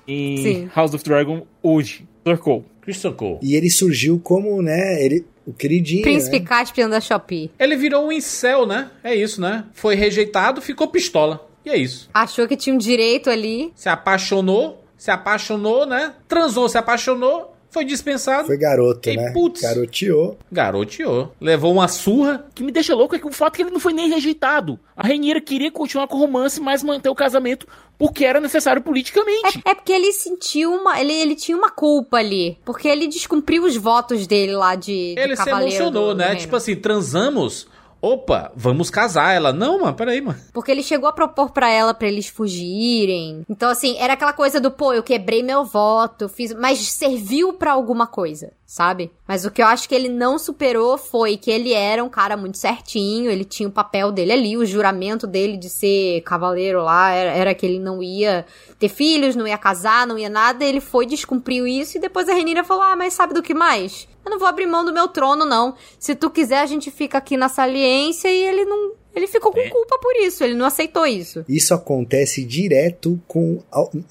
[0.06, 0.70] em Sim.
[0.76, 2.09] House of Dragon hoje.
[2.24, 2.66] Torcou.
[2.82, 3.40] Christian Cole.
[3.42, 6.46] E ele surgiu como, né, ele, o queridinho, Príncipe né?
[6.46, 7.52] Caspian da Shopee.
[7.60, 8.90] Ele virou um incel, né?
[9.04, 9.66] É isso, né?
[9.74, 11.48] Foi rejeitado, ficou pistola.
[11.66, 12.10] E é isso.
[12.14, 13.72] Achou que tinha um direito ali.
[13.76, 16.14] Se apaixonou, se apaixonou, né?
[16.28, 18.48] Transou, se apaixonou, foi dispensado.
[18.48, 19.32] Foi garoto, E né?
[19.32, 19.62] putz.
[19.62, 20.38] Garoteou.
[20.52, 21.32] Garoteou.
[21.40, 22.46] Levou uma surra.
[22.50, 24.10] O que me deixa louco é que o fato é que ele não foi nem
[24.10, 24.80] rejeitado.
[24.96, 27.68] A Renira queria continuar com o romance, mas manter o casamento
[27.98, 29.62] porque era necessário politicamente.
[29.66, 31.00] É, é porque ele sentiu uma.
[31.00, 32.58] Ele, ele tinha uma culpa ali.
[32.66, 35.14] Porque ele descumpriu os votos dele lá de.
[35.16, 36.28] de Ele se emocionou, né?
[36.28, 36.40] reino.
[36.40, 37.68] Tipo assim, transamos.
[38.02, 39.34] Opa, vamos casar.
[39.34, 40.40] Ela, não, mano, peraí, mano.
[40.54, 43.44] Porque ele chegou a propor pra ela pra eles fugirem.
[43.50, 46.54] Então, assim, era aquela coisa do, pô, eu quebrei meu voto, fiz.
[46.54, 49.12] Mas serviu pra alguma coisa, sabe?
[49.28, 52.38] Mas o que eu acho que ele não superou foi que ele era um cara
[52.38, 57.12] muito certinho, ele tinha o papel dele ali, o juramento dele de ser cavaleiro lá
[57.12, 58.46] era, era que ele não ia
[58.80, 60.64] ter filhos, não ia casar, não ia nada.
[60.64, 64.08] Ele foi, descumpriu isso e depois a Renira falou: ah, mas sabe do que mais?
[64.30, 65.74] Eu não vou abrir mão do meu trono, não.
[65.98, 68.92] Se tu quiser, a gente fica aqui na saliência e ele não.
[69.16, 71.44] Ele ficou com culpa por isso, ele não aceitou isso.
[71.50, 73.64] Isso acontece direto com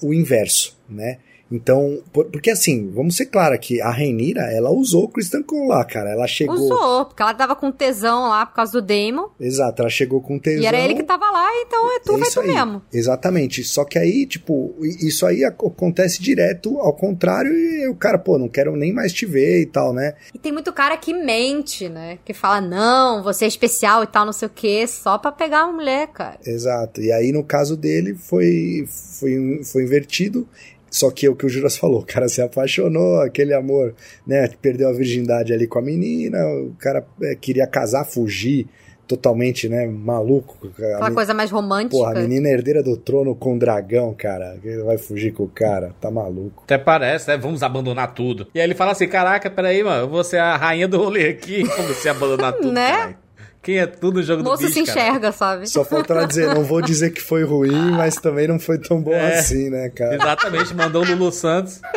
[0.03, 1.19] o inverso, né?
[1.51, 5.67] Então, por- porque assim, vamos ser claros aqui, a Reinira, ela usou o Kristen Cole
[5.67, 6.11] lá, cara.
[6.11, 6.55] Ela chegou.
[6.55, 9.29] Usou, porque ela tava com tesão lá por causa do Damon.
[9.39, 10.61] Exato, ela chegou com tesão.
[10.61, 12.47] E era ele que tava lá, então é tu, É tu aí.
[12.53, 12.81] mesmo.
[12.93, 13.63] Exatamente.
[13.63, 18.37] Só que aí, tipo, isso aí ac- acontece direto ao contrário e o cara, pô,
[18.37, 20.13] não quero nem mais te ver e tal, né?
[20.33, 22.19] E tem muito cara que mente, né?
[22.23, 25.65] Que fala, não, você é especial e tal, não sei o quê, só pra pegar
[25.65, 26.37] uma mulher, cara.
[26.45, 27.01] Exato.
[27.01, 28.85] E aí, no caso dele, foi,
[29.19, 30.47] foi, foi invertido.
[30.91, 33.93] Só que é o que o Juras falou, o cara se apaixonou, aquele amor,
[34.25, 34.47] né?
[34.61, 38.67] Perdeu a virgindade ali com a menina, o cara é, queria casar, fugir
[39.07, 39.87] totalmente, né?
[39.87, 40.55] Maluco.
[40.63, 41.97] A Aquela me- coisa mais romântica.
[41.97, 44.57] Porra, a menina é herdeira do trono com o dragão, cara.
[44.63, 46.61] Ele vai fugir com o cara, tá maluco.
[46.63, 47.35] Até parece, né?
[47.37, 48.47] Vamos abandonar tudo.
[48.53, 51.29] E aí ele fala assim: caraca, peraí, mano, eu vou ser a rainha do rolê
[51.29, 51.63] aqui.
[51.75, 52.91] Como você abandonar tudo, Né?
[52.91, 53.15] caralho?
[53.61, 55.07] Quem é tudo no jogo O moço do bicho, se cara?
[55.07, 55.67] enxerga, sabe?
[55.69, 59.01] Só falta ela dizer, não vou dizer que foi ruim, mas também não foi tão
[59.01, 59.37] bom É.
[59.39, 60.15] assim, né, cara?
[60.15, 61.81] Exatamente, mandou o Lulu Santos.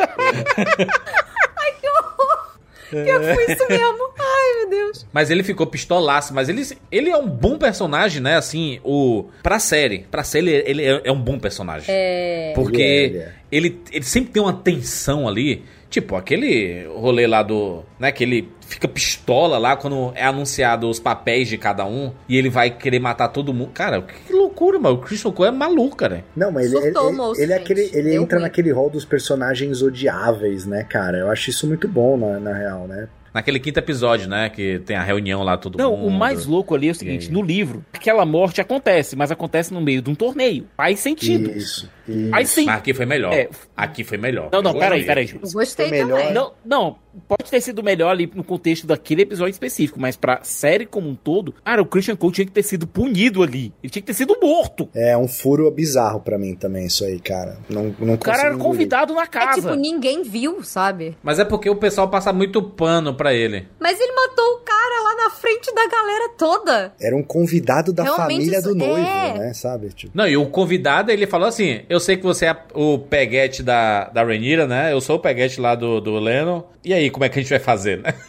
[2.89, 4.09] Pior que foi isso mesmo.
[4.19, 5.05] Ai, meu Deus.
[5.11, 6.31] Mas ele ficou pistolaço.
[6.33, 6.61] Mas ele,
[6.91, 8.35] ele é um bom personagem, né?
[8.37, 9.25] Assim, o.
[9.41, 10.05] Pra série.
[10.11, 11.87] Pra série, ele, ele é, é um bom personagem.
[11.89, 12.51] É.
[12.53, 13.33] Porque Ele é, ele é.
[13.51, 15.65] ele, ele sempre tem uma tensão ali.
[15.89, 17.83] Tipo, aquele rolê lá do.
[17.99, 18.11] né?
[18.11, 22.11] Que ele fica pistola lá quando é anunciado os papéis de cada um.
[22.27, 23.71] E ele vai querer matar todo mundo.
[23.73, 24.95] Cara, que loucura, mano.
[24.95, 26.23] O Christian Cole é maluco, cara.
[26.35, 28.43] Não, mas ele, Surtou, ele, moço, ele, é aquele, ele entra ruim.
[28.43, 31.17] naquele rol dos personagens odiáveis, né, cara?
[31.19, 33.07] Eu acho isso muito bom, na, na real, né?
[33.33, 34.47] Naquele quinto episódio, né?
[34.49, 36.07] Que tem a reunião lá, todo Não, mundo.
[36.07, 39.81] o mais louco ali é o seguinte: no livro, aquela morte acontece, mas acontece no
[39.81, 40.67] meio de um torneio.
[40.77, 41.49] Faz sentido.
[41.49, 41.89] Isso.
[42.31, 42.65] Aí sim.
[42.65, 43.33] Mas aqui foi melhor.
[43.33, 43.49] É.
[43.75, 44.49] Aqui foi melhor.
[44.51, 45.05] Não, não, peraí, gostei.
[45.05, 45.51] peraí, Eu Júlio.
[45.53, 46.17] gostei Foi melhor.
[46.19, 46.33] também.
[46.33, 46.95] Não, não,
[47.27, 51.15] pode ter sido melhor ali no contexto daquele episódio específico, mas pra série como um
[51.15, 53.73] todo, cara, o Christian Cole tinha que ter sido punido ali.
[53.81, 54.89] Ele tinha que ter sido morto.
[54.93, 57.57] É um furo bizarro pra mim também, isso aí, cara.
[57.69, 59.61] Não, não O cara era convidado na É casa.
[59.61, 61.17] tipo, ninguém viu, sabe?
[61.23, 63.67] Mas é porque o pessoal passa muito pano pra ele.
[63.79, 66.93] Mas ele matou o cara lá na frente da galera toda.
[66.99, 69.37] Era um convidado da Realmente família do noivo, é.
[69.37, 69.53] né?
[69.53, 69.89] Sabe?
[69.89, 73.61] Tipo, Não, e o convidado, ele falou assim: Eu sei que você é o peguete
[73.61, 74.91] da, da Rhaenyra, né?
[74.91, 76.63] Eu sou o peguete lá do, do Lennon.
[76.83, 78.13] E aí, como é que a gente vai fazer, né?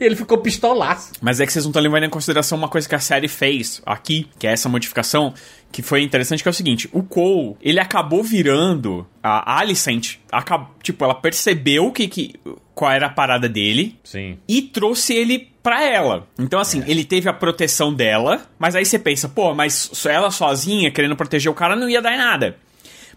[0.00, 1.12] E ele ficou pistolaço.
[1.20, 3.82] Mas é que vocês não estão levando em consideração uma coisa que a série fez
[3.84, 5.34] aqui, que é essa modificação,
[5.70, 10.68] que foi interessante, que é o seguinte: o Cole, ele acabou virando a Alicent, acab-
[10.82, 12.34] tipo, ela percebeu que, que
[12.74, 14.38] qual era a parada dele Sim.
[14.48, 16.26] e trouxe ele pra ela.
[16.38, 20.90] Então, assim, ele teve a proteção dela, mas aí você pensa, pô, mas ela sozinha,
[20.90, 22.56] querendo proteger o cara, não ia dar em nada.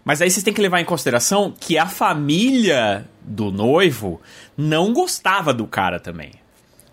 [0.06, 4.20] Mas aí vocês têm que levar em consideração que a família do noivo
[4.56, 6.30] não gostava do cara também.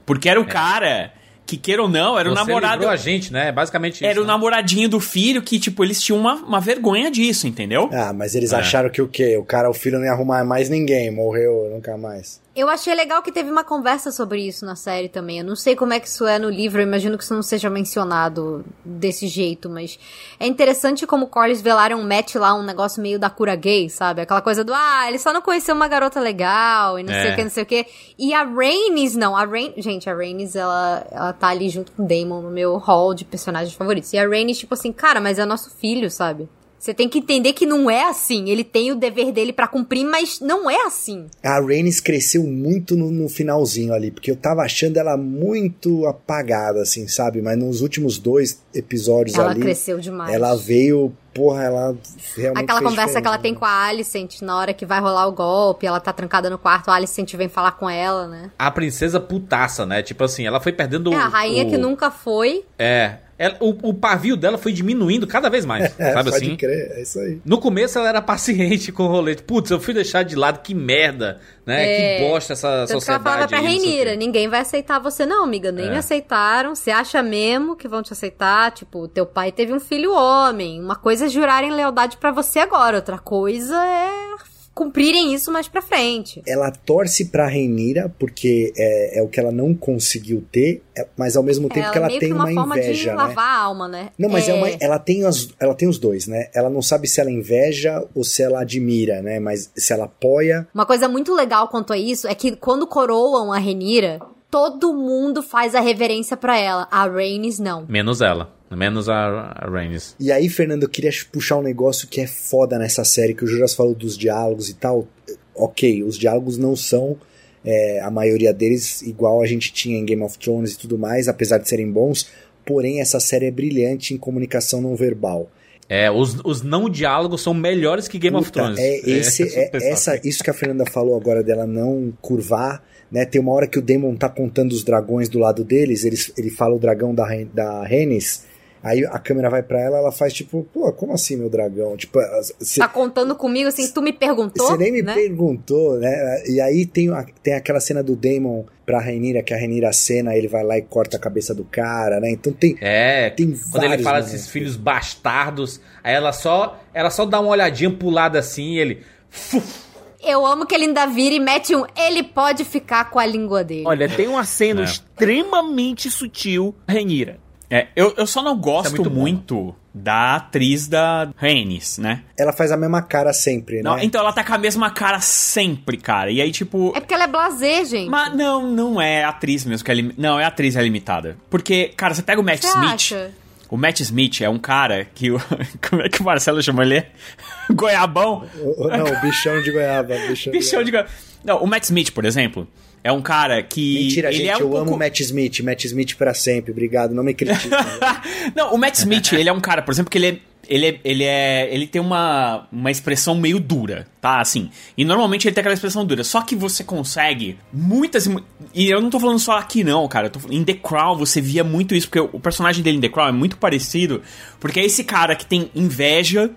[0.04, 1.14] Porque era o cara
[1.46, 2.74] que, queira ou não, era o Você namorado.
[2.74, 3.52] livrou a gente, né?
[3.52, 4.06] Basicamente isso.
[4.06, 4.28] Era o né?
[4.30, 7.88] namoradinho do filho que, tipo, eles tinham uma, uma vergonha disso, entendeu?
[7.94, 8.56] ah, mas eles É.
[8.56, 9.38] acharam que o quê?
[9.38, 12.42] O cara, o filho não ia arrumar mais ninguém, morreu nunca mais.
[12.56, 15.40] Eu achei legal que teve uma conversa sobre isso na série também.
[15.40, 17.42] Eu não sei como é que isso é no livro, eu imagino que isso não
[17.42, 19.98] seja mencionado desse jeito, mas
[20.40, 24.22] é interessante como o Corlys Velaryon mete lá um negócio meio da cura gay, sabe?
[24.22, 27.34] Aquela coisa do, ah, ele só não conheceu uma garota legal e não sei É.
[27.34, 27.88] o que, não sei o que.
[28.20, 29.36] E a Rhaenys, não.
[29.36, 29.74] A Rain...
[29.78, 33.26] Gente, a Rhaenys, ela, ela tá ali junto com o Daemon no meu hall de
[33.26, 34.14] personagens favoritos.
[34.14, 36.48] E a Rhaenys, tipo assim, cara, mas é nosso filho, sabe?
[36.84, 38.50] Você tem que entender que não é assim.
[38.50, 41.28] Ele tem o dever dele pra cumprir, mas não é assim.
[41.42, 46.82] A Rhaenys cresceu muito no, no finalzinho ali, porque eu tava achando ela muito apagada,
[46.82, 47.42] assim, sabe?
[47.42, 50.34] Mas nos últimos dois episódios Ela ali, cresceu demais.
[50.34, 51.98] ela veio, porra, ela
[52.36, 55.26] realmente Aquela fez conversa que ela tem com a Alicent na hora que vai rolar
[55.28, 58.52] o golpe, ela tá trancada no quarto, a Alicent vem falar com ela, né?
[58.60, 60.04] A princesa putaça, né?
[60.04, 62.66] Tipo assim, ela foi perdendo é, a rainha o- que nunca foi.
[62.78, 63.20] É.
[63.44, 65.94] Ela- o, o pavio dela foi diminuindo cada vez mais.
[66.00, 66.56] É, sabe pode assim?
[66.56, 67.40] crer, é isso aí.
[67.46, 69.36] No começo ela era paciente com o rolê.
[69.36, 71.84] Putz, eu fui deixar de lado, que merda, né?
[71.84, 72.18] É.
[72.20, 73.24] Que bosta essa Tanto que ela sociedade.
[73.24, 73.60] falava pra.
[73.60, 75.92] Reinira, ninguém vai aceitar você não, amiga, nem É.
[75.92, 78.72] me aceitaram, você acha mesmo que vão te aceitar?
[78.72, 82.98] Tipo, teu pai teve um filho homem, uma coisa é jurarem lealdade pra você agora,
[82.98, 84.34] outra coisa é
[84.74, 86.42] cumprirem isso mais pra frente.
[86.48, 91.36] Ela torce pra Reinira, porque é, é o que ela não conseguiu ter, é- mas
[91.38, 93.14] ao mesmo tempo que ela meio tem que uma, uma, forma inveja, de né?
[93.14, 94.10] lavar a alma, né?
[94.18, 96.50] Não, mas é uma- ela, tem as, ela tem os dois, né?
[96.54, 99.40] Ela não sabe se ela inveja ou se ela admira, né?
[99.40, 100.68] Mas se ela apoia.
[100.74, 104.20] Uma coisa muito legal quanto a isso é que quando coroam a Renira,
[104.50, 106.88] todo mundo faz a reverência pra ela.
[106.92, 107.86] A Rhaenys não.
[107.88, 108.54] Menos ela.
[108.76, 110.16] Menos a, a Rhaenys.
[110.20, 113.48] E aí, Fernando, eu queria puxar um negócio que é foda nessa série, que o
[113.48, 115.08] Juras falou dos diálogos e tal.
[115.56, 117.18] Ok, os diálogos não são
[117.64, 121.28] é, a maioria deles igual a gente tinha em Game of Thrones e tudo mais,
[121.28, 122.30] apesar de serem bons.
[122.66, 125.50] Porém, essa série é brilhante em comunicação não verbal.
[125.90, 128.80] É, os, os não diálogos são melhores que Game of Puta, Thrones.
[128.80, 129.92] É, esse, isso é, pensava.
[129.92, 133.26] essa, isso que a Fernanda falou agora dela não curvar, né?
[133.26, 136.50] Tem uma hora que o Demon tá contando os dragões do lado deles, eles, ele
[136.50, 138.46] fala o dragão da, da Rhaenys,
[138.84, 141.96] aí a câmera vai pra ela, ela faz tipo, pô, como assim meu dragão?
[141.96, 142.20] Tipo,
[142.60, 144.78] você Tá contando comigo assim, tu me perguntou?
[144.78, 145.14] nem me né?
[145.14, 146.44] perguntou, né?
[146.48, 150.36] E aí tem, a- tem aquela cena do Demon pra Rhaenyra, que a Rhaenyra acena,
[150.36, 152.30] ele vai lá e corta a cabeça do cara, né?
[152.30, 154.34] Então tem, É, tem quando ele vários fala momentos.
[154.34, 158.80] desses filhos bastardos, aí ela só, ela só dá uma olhadinha pro lado assim e
[158.80, 159.02] ele.
[159.30, 159.82] Fuf,
[160.26, 161.86] Eu amo que ele ainda vira e mete um.
[161.98, 163.84] Ele pode ficar com a língua dele.
[163.86, 164.86] Olha, tem uma cena É.
[164.86, 167.38] extremamente sutil, Renira.
[167.76, 169.76] É, eu, eu só não gosto muito muito, bom.
[169.94, 172.22] da atriz da Rhaenys, né?
[172.38, 174.04] ela faz a mesma cara sempre, Não, né?
[174.06, 176.30] então ela tá com a mesma cara sempre, cara.
[176.30, 176.94] E aí, tipo.
[176.96, 178.10] É porque ela é blasé, gente.
[178.10, 180.12] Mas não, não é atriz mesmo que é lim...
[180.18, 181.36] Não, é atriz é limitada.
[181.50, 182.92] Porque, cara, você pega o Matt Você Smith.
[182.94, 183.32] acha?
[183.70, 185.32] O Matt Smith é um cara que.
[185.32, 185.42] o-
[185.90, 187.04] Como é que o Marcelo chamou ele?
[187.74, 188.46] Goiabão?
[188.60, 190.16] O- o- Não, o bichão de goiaba.
[190.28, 191.10] Bichão, Bichão de goiaba.
[191.44, 192.68] Não, o Matt Smith, por exemplo,
[193.04, 194.06] é um cara que.
[194.06, 194.78] Mentira, ele gente, é um eu pouco...
[194.78, 195.60] amo o Matt Smith.
[195.60, 197.70] Matt Smith pra sempre, obrigado, não me critique.
[198.56, 200.40] Não, o Matt Smith, ele é um cara, por exemplo, que ele é.
[200.66, 204.40] Ele, é, ele, é, ele tem uma, uma expressão meio dura, tá?
[204.40, 204.70] Assim.
[204.98, 206.24] E normalmente ele tem aquela expressão dura.
[206.24, 208.30] Só que você consegue muitas.
[208.74, 210.28] e eu não tô falando só aqui, não, cara.
[210.28, 213.10] Eu tô, em The Crown você via muito isso, porque o personagem dele em The
[213.10, 214.22] Crown é muito parecido.
[214.58, 216.50] Porque é esse cara que tem inveja,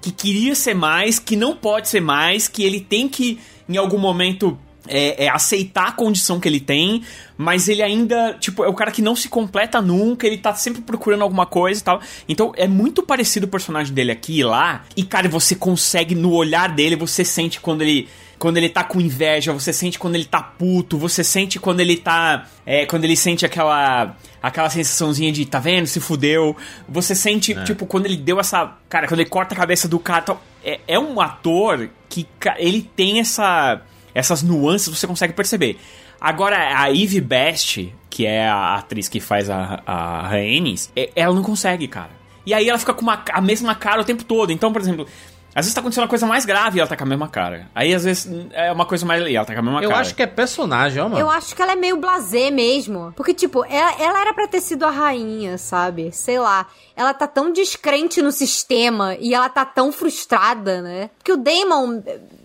[0.00, 3.38] que queria ser mais, que não pode ser mais, que ele tem que,
[3.68, 7.02] em algum momento, é, é aceitar a condição que ele tem,
[7.36, 10.82] mas ele ainda, tipo, é o cara que não se completa nunca, ele tá sempre
[10.82, 12.00] procurando alguma coisa e tal.
[12.28, 16.32] Então é muito parecido o personagem dele aqui e lá, e cara, você consegue, no
[16.32, 18.08] olhar dele, você sente quando ele.
[18.38, 21.96] Quando ele tá com inveja, você sente quando ele tá puto, você sente quando ele
[21.96, 22.48] tá.
[22.66, 24.16] É, quando ele sente aquela.
[24.42, 25.86] aquela sensaçãozinha de, tá vendo?
[25.86, 26.56] Se fudeu.
[26.88, 28.78] Você sente, tipo, quando ele deu essa.
[28.88, 30.22] Cara, quando ele corta a cabeça do cara.
[30.22, 32.26] Tal, é, é um ator que
[32.58, 33.80] ele tem essa
[34.14, 35.78] essas nuances você consegue perceber.
[36.20, 41.34] Agora, a Eve Best, que é a atriz que faz a, a Rhaenys, é- ela
[41.34, 42.10] não consegue, cara.
[42.46, 44.50] E aí ela fica com uma, a mesma cara o tempo todo.
[44.52, 45.06] Então, por exemplo,
[45.54, 47.68] às vezes tá acontecendo uma coisa mais grave e ela tá com a mesma cara.
[47.74, 49.24] Aí, às vezes, é uma coisa mais...
[49.26, 50.00] E ela tá com a mesma Eu cara.
[50.00, 51.20] acho que é personagem, ó, mano.
[51.20, 53.12] Eu acho que ela é meio blasé mesmo.
[53.16, 56.10] Porque, tipo, ela, ela era pra ter sido a rainha, sabe?
[56.12, 56.66] Sei lá.
[56.96, 61.10] Ela tá tão descrente no sistema e ela tá tão frustrada, né?
[61.18, 62.02] Porque o Damon,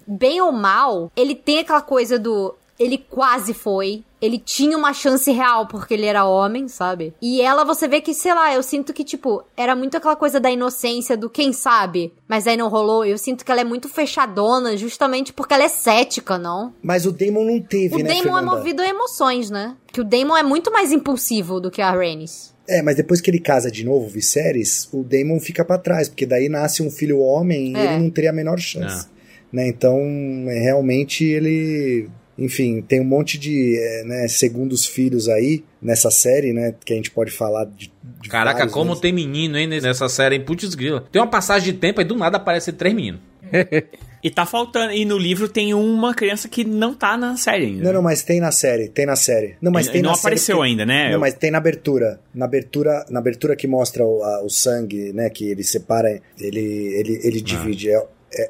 [0.08, 2.56] bem ou mal, ele tem aquela coisa do.
[2.80, 4.04] Ele quase foi.
[4.22, 7.12] Ele tinha uma chance real porque ele era homem, sabe?
[7.20, 10.40] E ela, você vê que, sei lá, eu sinto que, tipo, era muito aquela coisa
[10.40, 13.04] da inocência do quem sabe, mas aí não rolou.
[13.04, 16.72] Eu sinto que ela é muito fechadona, justamente porque ela é cética, não?
[16.82, 18.44] Mas o Damon não teve, O né, Damon é Fernanda?
[18.58, 19.76] movido a emoções, né?
[19.92, 22.54] Que o Damon é muito mais impulsivo do que a Rhaenys.
[22.68, 26.26] É, mas depois que ele casa de novo, Viserys, o Daemon fica pra trás, porque
[26.26, 27.86] daí nasce um filho homem e É.
[27.94, 29.08] ele não teria a menor chance.
[29.52, 29.68] Né?
[29.68, 30.00] Então,
[30.48, 32.08] é, realmente, ele...
[32.40, 36.76] Enfim, tem um monte de é, né, segundos filhos aí nessa série, né?
[36.86, 37.92] Que a gente pode falar de.
[38.22, 39.00] de Caraca, vários, como né?
[39.02, 40.44] tem menino, hein, nessa série, hein?
[40.46, 41.04] Putz grila.
[41.12, 43.22] Tem uma passagem de tempo e do nada aparece três meninos.
[44.24, 44.92] E tá faltando...
[44.92, 47.84] E no livro tem uma criança que não tá na série ainda.
[47.84, 49.56] Não, não, mas tem na série, tem na série.
[49.62, 51.12] Não, mas E- tem e não na série apareceu porque- ainda, né?
[51.12, 52.20] Não, mas tem na abertura.
[52.34, 55.30] Na abertura, na abertura que mostra o, a- o sangue, né?
[55.30, 57.92] Que ele separa, ele, ele, ele divide.
[57.92, 58.04] É,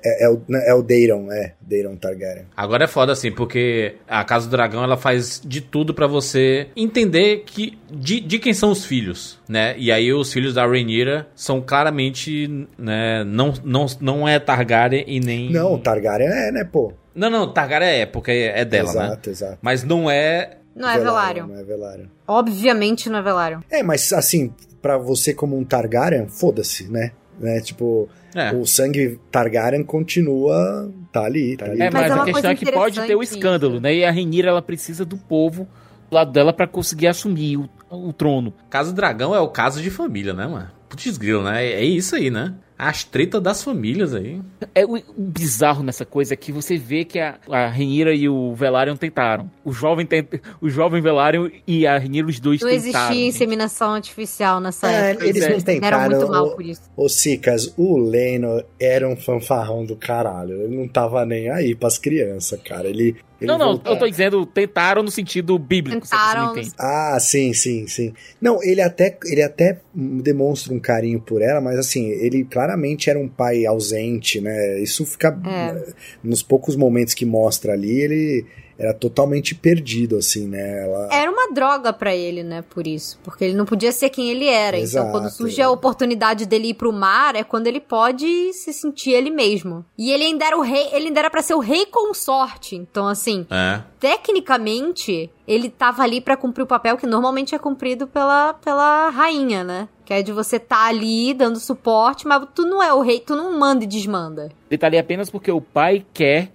[0.03, 1.53] é, é o, é o Daeron, é.
[1.61, 2.45] Daeron Targaryen.
[2.55, 6.67] Agora é foda assim, porque a Casa do Dragão ela faz de tudo pra você
[6.75, 9.75] entender que de, de quem são os filhos, né?
[9.77, 15.19] E aí os filhos da Rhaenyra são claramente, né, não não não é Targaryen e
[15.19, 16.93] nem Não, o Targaryen é, né, pô?
[17.15, 19.05] Não, não, Targaryen é porque é dela, né?
[19.05, 19.57] exato, exato.
[19.61, 21.47] Mas não é Não é Velaryon.
[21.47, 22.05] Não é Velaryon.
[22.27, 23.61] Obviamente não é Velaryon.
[23.69, 27.11] É, mas assim, pra você como um Targaryen, foda-se, né?
[27.39, 27.59] Né?
[27.61, 28.51] Tipo, É.
[28.53, 30.91] o sangue Targaryen continua.
[31.11, 31.81] tá ali, tá ali.
[31.81, 33.81] É, Mas mas, é uma a questão é que pode ter o interessante escândalo, isso.
[33.83, 33.95] né?
[33.95, 35.67] E a Renira, ela precisa do povo
[36.09, 38.53] do lado dela pra conseguir assumir o, o trono.
[38.69, 40.69] Casa do Dragão é o caso de família, né, mano?
[40.89, 41.65] Putz grilo, né?
[41.65, 42.53] É isso aí, né?
[42.79, 44.39] As tretas das famílias aí.
[44.75, 48.53] É o, bizarro nessa coisa é que você vê que a, a Renira e o
[48.53, 49.49] Velaryon tentaram.
[49.65, 50.27] O jovem, tent,
[50.61, 52.87] o jovem Velaryon e a Renira, os dois Não tentaram.
[53.07, 53.35] existia gente.
[53.35, 55.25] inseminação artificial nessa É, época.
[55.25, 55.49] eles é.
[55.49, 55.97] não tentaram.
[56.01, 56.81] Eram muito mal o- por isso.
[56.95, 60.61] Ô, Cicas, o Leno era um fanfarrão do caralho.
[60.61, 62.87] Ele não tava nem aí pras crianças, cara.
[62.87, 63.15] Ele.
[63.39, 66.05] Ele Não, não, voltou- eu tô dizendo, tentaram no sentido bíblico.
[66.05, 66.73] se você Tentaram me entende.
[66.79, 68.13] Ah, sim, sim, sim.
[68.41, 73.19] Não, ele até, ele até demonstra um carinho por ela, mas assim, ele claramente era
[73.19, 74.79] um pai ausente, né?
[74.81, 75.37] Isso fica.
[75.45, 75.93] É.
[76.23, 78.45] Nos poucos momentos que mostra ali, ele
[78.79, 80.83] era totalmente perdido, assim, né?
[80.83, 83.19] Ela, Era uma droga pra ele, né, por isso.
[83.23, 84.77] Porque ele não podia ser quem ele era.
[84.77, 85.07] Exato.
[85.07, 89.11] Então, quando surge a oportunidade dele ir pro mar, é quando ele pode se sentir
[89.11, 89.83] ele mesmo.
[89.97, 92.75] E ele ainda era o rei, ele ainda era pra ser o rei consorte.
[92.75, 93.81] Então, assim, É.
[93.99, 99.63] tecnicamente, ele tava ali pra cumprir o papel que normalmente é cumprido pela, pela rainha,
[99.63, 99.89] né?
[100.05, 103.35] Que é de você tá ali dando suporte, mas tu não é o rei, tu
[103.35, 104.49] não manda e desmanda.
[104.69, 106.51] Ele tá ali apenas porque o pai quer que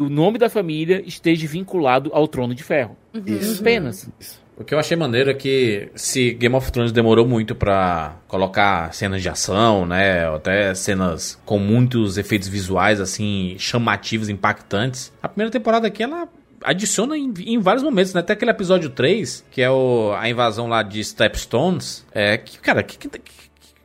[0.00, 2.96] o nome da família esteja vinculado ao trono de ferro.
[3.26, 3.60] Isso.
[3.60, 4.08] Apenas.
[4.56, 8.92] O que eu achei maneiro é que se Game of Thrones demorou muito pra colocar
[8.92, 15.28] cenas de ação, né, ou até cenas com muitos efeitos visuais assim chamativos, impactantes, a
[15.28, 16.28] primeira temporada aqui ela
[16.62, 18.20] adiciona em, em vários momentos, né?
[18.20, 22.82] Até aquele episódio 3, que é o, a invasão lá de Stepstones, é que, cara,
[22.82, 23.08] que, que,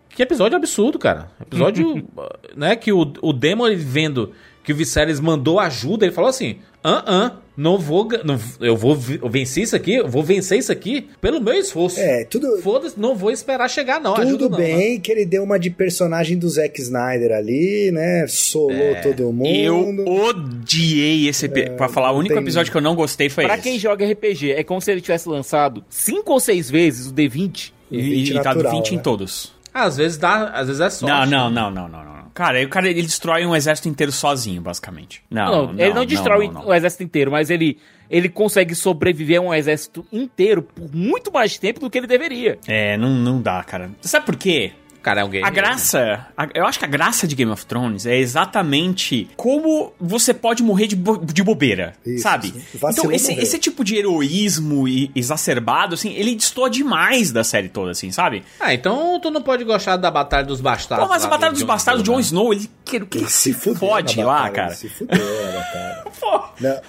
[0.09, 1.31] que episódio absurdo, cara.
[1.41, 2.05] Episódio,
[2.53, 4.33] né, que o, o Demon ele vendo
[4.65, 8.95] que o Viserys mandou ajuda, ele falou assim: "Ah, ah, não vou, não, eu vou
[8.95, 11.99] vencer isso aqui, eu vou vencer isso aqui pelo meu esforço.
[11.99, 15.43] É, tudo, Foda-se, não vou esperar chegar não, ajuda tudo não, bem que ele deu
[15.43, 18.25] uma de personagem do Zack Snyder ali, né?
[18.27, 18.95] Solou É.
[19.01, 19.47] todo mundo.
[19.47, 21.77] Eu odiei esse episódio.
[21.77, 23.63] pra falar, o único tem- episódio que eu não gostei foi Pra esse.
[23.63, 27.73] quem joga RPG, é como se ele tivesse lançado cinco ou seis vezes o D20.
[27.91, 29.01] E, Vinte e tá do natural, 20 em né?
[29.03, 29.53] todos.
[29.73, 31.29] Às vezes dá, às vezes é sorte.
[31.29, 32.14] Não, não, não, não, não, não.
[32.35, 35.23] Cara, aí o cara ele destrói um exército inteiro sozinho, basicamente.
[35.31, 36.67] Não, Não, ele não destrói não, não.
[36.67, 37.77] o exército inteiro, mas ele,
[38.09, 42.59] ele consegue sobreviver a um exército inteiro por muito mais tempo do que ele deveria.
[42.67, 43.89] É, não, não dá, cara.
[44.01, 44.73] Sabe por quê?
[45.05, 45.45] Cara, é um game.
[45.47, 49.93] A graça, a- eu acho que a graça de Game of Thrones é exatamente como
[50.01, 52.51] você pode morrer de, bo- de bobeira, Isso, sabe?
[52.73, 53.43] Então, esse, morreu.
[53.43, 58.43] esse tipo de heroísmo e- exacerbado, assim, ele destoa demais da série toda, assim, sabe?
[58.59, 61.05] Ah, então tu não pode gostar da Batalha dos Bastardos.
[61.07, 62.21] Pô, mas a Batalha do dos Jon Bastardos, Jon né?
[62.21, 64.67] Snow, ele, que, que Ele se, fudeu fode lá, batalha, cara.
[64.69, 66.03] ele Se fudeu na batalha.
[66.19, 66.43] Pô.
[66.59, 66.81] Não,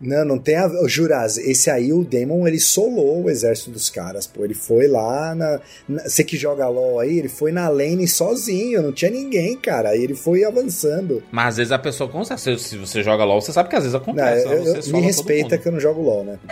[0.00, 4.28] Não, não tem a Juraz, esse aí, o Demon, ele solou o exército dos caras,
[4.28, 4.44] pô.
[4.44, 5.60] Ele foi lá na.
[5.88, 9.88] na- Você que joga LOL aí, ele foi na lane sozinho, não tinha ninguém, cara.
[9.90, 11.20] Aí ele foi avançando.
[11.32, 12.40] Mas às vezes a pessoa consegue.
[12.40, 14.46] Se, se você joga LOL, você sabe que às vezes Não, acontece.
[14.46, 14.64] eu-?
[14.64, 16.38] Você eu- sola me todo respeita que eu não jogo LOL, né?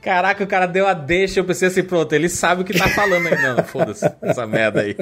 [0.00, 2.88] Caraca, o cara deu a deixa, eu pensei assim, pronto, ele sabe o que tá
[2.88, 3.40] falando aí.
[3.40, 4.96] Não, foda-se, essa merda aí.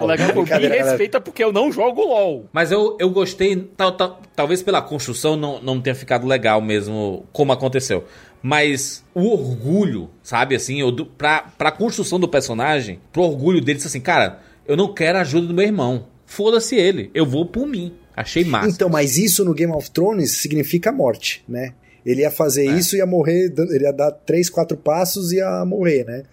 [0.00, 2.46] O legal que me respeita porque eu não jogo LOL.
[2.52, 7.24] Mas eu, eu gostei, tal, tal- talvez pela construção não, não tenha ficado legal mesmo
[7.32, 8.04] como aconteceu.
[8.42, 13.78] Mas o orgulho, sabe, assim, eu, do- pra, pra construção do personagem, pro orgulho dele,
[13.84, 16.06] assim, cara, eu não quero a ajuda do meu irmão.
[16.26, 17.92] Foda-se ele, eu vou por mim.
[18.16, 18.68] Achei massa.
[18.68, 21.74] Então, mas isso no Game of Thrones significa morte, né?
[22.04, 22.72] Ele ia fazer É.
[22.72, 26.24] isso, ia morrer, ele ia dar três, quatro passos e ia morrer, né?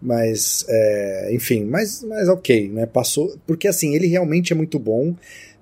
[0.00, 2.86] Mas, é, enfim, mas, mas ok, né?
[2.86, 3.36] Passou.
[3.46, 5.14] Porque assim, ele realmente é muito bom.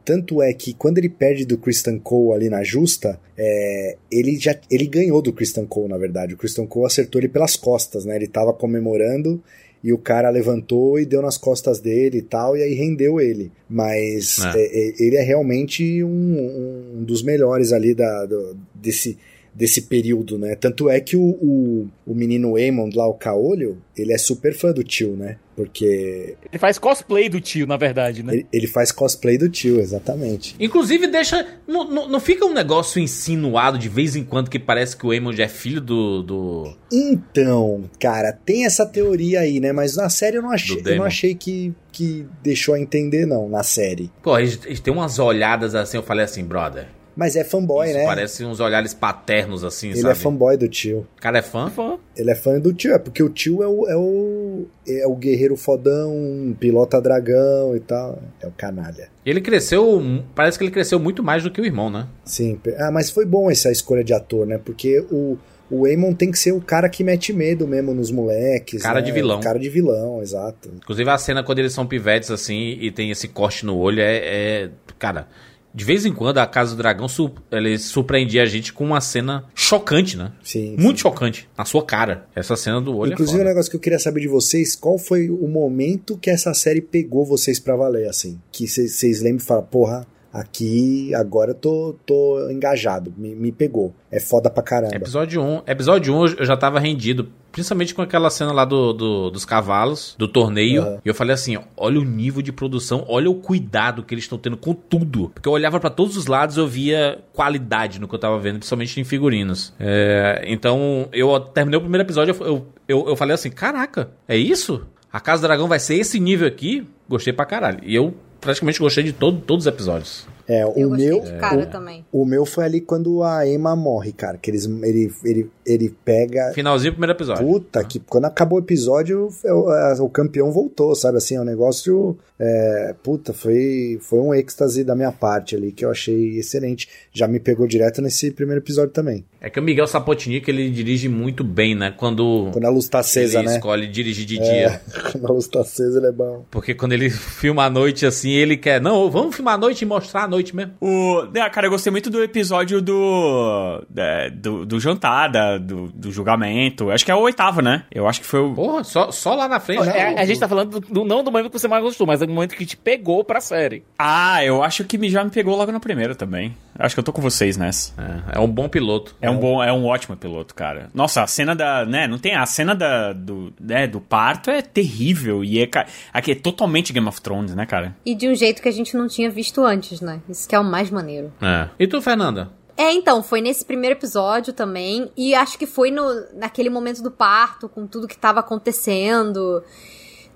[0.05, 4.55] Tanto é que quando ele perde do Christian Cole ali na justa, é, ele já
[4.71, 6.35] ele ganhou do Christian Cole, na verdade.
[6.35, 8.17] O Christian Cole acertou ele pelas costas, né?
[8.17, 9.43] Ele tava comemorando
[9.83, 13.51] e o cara levantou e deu nas costas dele e tal, e aí rendeu ele.
[13.69, 14.59] Mas É.
[14.61, 19.17] é, é, ele é realmente um, um dos melhores ali da, do- desse,
[19.55, 20.57] desse período, né?
[20.57, 24.73] Tanto é que o, o, o menino Aemond lá, o Caolho, ele é super fã
[24.73, 25.37] do tio, né?
[25.55, 28.35] Porque Ele faz cosplay do tio, na verdade, né?
[28.35, 30.57] ele, ele faz cosplay do tio, exatamente.
[30.59, 31.47] Inclusive, deixa.
[31.65, 35.13] Não, não, não fica um negócio insinuado de vez em quando que parece que o
[35.13, 36.23] Eamon é filho do.
[36.25, 36.77] do...
[36.93, 39.73] Então, cara, tem essa teoria aí, né?
[39.73, 43.49] Mas na série eu não achei, eu não achei que, que deixou a entender, não,
[43.49, 44.11] na série.
[44.25, 46.89] Pô, eles, eles têm umas olhadas assim, eu falei assim, brother.
[47.17, 48.05] Mas é fanboy, isso né?
[48.05, 50.13] parece uns olhares paternos assim, Ele sabe?
[50.13, 51.07] é fanboy do tio.
[51.17, 51.71] O cara é fã?
[51.71, 51.99] Fã.
[52.17, 55.15] Ele é fã do tio, é porque o tio é o, é o, é o
[55.15, 58.21] guerreiro fodão, pilota dragão e tal.
[58.41, 59.09] É o canalha.
[59.25, 60.03] E ele cresceu.
[60.35, 62.07] Parece que ele cresceu muito mais do que o irmão, né?
[62.25, 62.59] Sim.
[62.79, 64.59] Ah, mas foi bom essa escolha de ator, né?
[64.63, 65.39] Porque o,
[65.71, 68.83] o Aemon tem que ser o cara que mete medo mesmo nos moleques.
[68.83, 69.07] Cara né?
[69.07, 69.41] de vilão.
[69.41, 70.71] Cara de vilão, exato.
[70.77, 74.17] Inclusive a cena quando eles são pivetes assim e tem esse corte no olho é.
[74.17, 75.27] é- cara,
[75.75, 79.01] de vez em quando a Casa do Dragão su- ele surpreendia a gente com uma
[79.01, 80.31] cena chocante, né?
[80.43, 80.77] Sim.
[80.79, 81.49] Muito chocante.
[81.59, 82.27] Na sua cara.
[82.35, 84.97] Essa cena do olho Inclusive, é um negócio que eu queria saber de vocês, qual
[84.99, 88.41] foi o momento que essa série pegou vocês pra valer, assim?
[88.53, 93.95] Que vocês lembram e falam, porra, aqui agora eu tô, tô engajado, me, me pegou.
[94.11, 94.95] É foda pra caramba.
[94.95, 95.63] Episódio 1.
[95.67, 97.29] Episódio 1 eu já tava rendido.
[97.53, 100.83] Principalmente com aquela cena lá do, do- dos cavalos, do torneio.
[100.83, 100.99] Aham.
[101.05, 104.37] E eu falei assim: olha o nível de produção, olha o cuidado que eles estão
[104.39, 105.31] tendo com tudo.
[105.33, 108.39] Porque eu olhava pra todos os lados e eu via qualidade no que eu tava
[108.41, 109.73] vendo, principalmente em figurinos.
[109.79, 114.37] É, então, eu terminei o primeiro episódio, eu, eu, eu, eu falei assim: caraca, é
[114.37, 114.85] isso?
[115.13, 116.85] A Casa do Dragão vai ser esse nível aqui?
[117.09, 117.79] Gostei pra caralho.
[117.85, 118.15] E eu
[118.45, 120.27] praticamente gostei de todo, todos os episódios.
[120.47, 121.21] É, Eu o meu.
[121.21, 122.05] de cara o, também.
[122.13, 124.37] o meu foi ali quando a Emma morre, cara.
[124.37, 126.53] Que eles, ele, ele, ele pega.
[126.55, 127.47] Finalzinho do primeiro episódio.
[127.47, 131.19] Puta, que quando acabou o episódio, o, o campeão voltou, sabe?
[131.19, 132.17] Assim, é um negócio.
[132.39, 136.89] é, puta, foi, foi um êxtase da minha parte ali, que eu achei excelente.
[137.13, 139.25] Já me pegou direto nesse primeiro episódio também.
[139.41, 141.93] É que o Miguel Sapotnik ele dirige muito bem, né?
[141.97, 143.55] Quando, Quando a luz tá acesa, ele né?
[143.57, 144.81] escolhe dirigir de É, dia.
[145.13, 146.45] quando a luz tá acesa, ele é bom.
[146.51, 148.81] Porque quando ele filma à noite assim, ele quer.
[148.81, 150.73] Não, vamos filmar à noite e mostrar à noite mesmo.
[150.81, 153.83] O, ah, cara, eu gostei muito do episódio do.
[153.97, 156.91] é, do, do jantar, da- do, do julgamento.
[156.91, 157.85] Acho que é o oitavo, né?
[157.91, 158.55] Eu acho que foi o.
[158.55, 159.89] Porra, só, só lá na frente.
[159.89, 162.29] É, a gente tá falando do- não do momento que você mais gostou, mas do
[162.29, 163.85] momento que te pegou pra série.
[163.99, 166.57] Ah, eu acho que me- já me pegou logo na primeira também.
[166.79, 167.93] Acho que eu tô com vocês nessa.
[168.33, 169.15] É, é um bom piloto.
[169.21, 170.91] É um bom, é um ótimo piloto, cara.
[170.93, 174.61] Nossa, a cena da, né, não tem a cena da do, né, do parto é
[174.61, 175.69] terrível e é
[176.13, 177.95] aqui é totalmente Game of Thrones, né, cara?
[178.05, 180.21] E de um jeito que a gente não tinha visto antes, né?
[180.29, 181.33] Isso que é o mais maneiro.
[181.41, 181.69] É.
[181.79, 182.51] E tu, Fernanda?
[182.77, 185.11] É, então, foi nesse primeiro episódio também.
[185.17, 186.03] E acho que foi no,
[186.35, 189.63] naquele momento do parto, com tudo que tava acontecendo.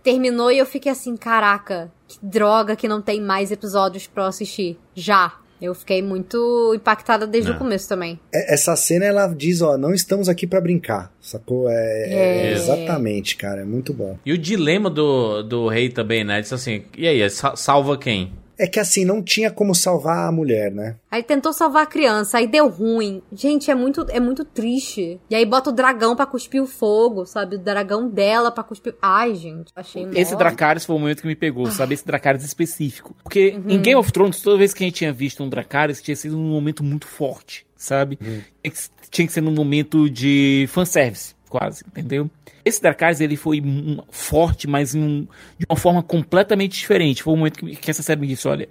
[0.02, 4.28] Terminou e eu fiquei assim, caraca, que droga que não tem mais episódios pra eu
[4.28, 4.78] assistir.
[4.94, 5.34] Já.
[5.60, 7.54] Eu fiquei muito impactada desde É.
[7.54, 8.20] o começo também.
[8.32, 11.68] É, Essa cena ela diz, ó, não estamos aqui pra brincar, sacou?
[11.68, 12.52] É, é É.
[12.52, 14.16] exatamente, cara, é muito bom.
[14.24, 16.40] E o dilema do, do rei também, né?
[16.40, 18.32] Disse assim: e aí, sa- salva quem?
[18.58, 20.96] É que assim, não tinha como salvar a mulher, né?
[21.10, 23.22] Aí tentou salvar a criança, aí deu ruim.
[23.32, 25.20] Gente, é muito, é muito triste.
[25.30, 27.54] E aí bota o dragão pra cuspir o fogo, sabe?
[27.56, 28.96] O dragão dela pra cuspir.
[29.00, 31.94] Ai, gente, achei Esse mó- Dracarys foi o momento que me pegou, sabe?
[31.94, 33.14] Esse Dracarys específico.
[33.22, 36.16] Porque em Game of Thrones, toda vez que a gente tinha visto um Dracarys, tinha
[36.16, 38.16] sido num momento muito forte, sabe?
[38.16, 38.78] Tinha, que,
[39.10, 42.30] tinha que ser num momento de fanservice, quase, entendeu?
[42.64, 45.26] Esse Dracarys, ele foi um- forte, mas um-
[45.58, 47.22] de uma forma completamente diferente.
[47.22, 48.68] Foi o momento que, que essa série me disse, olha,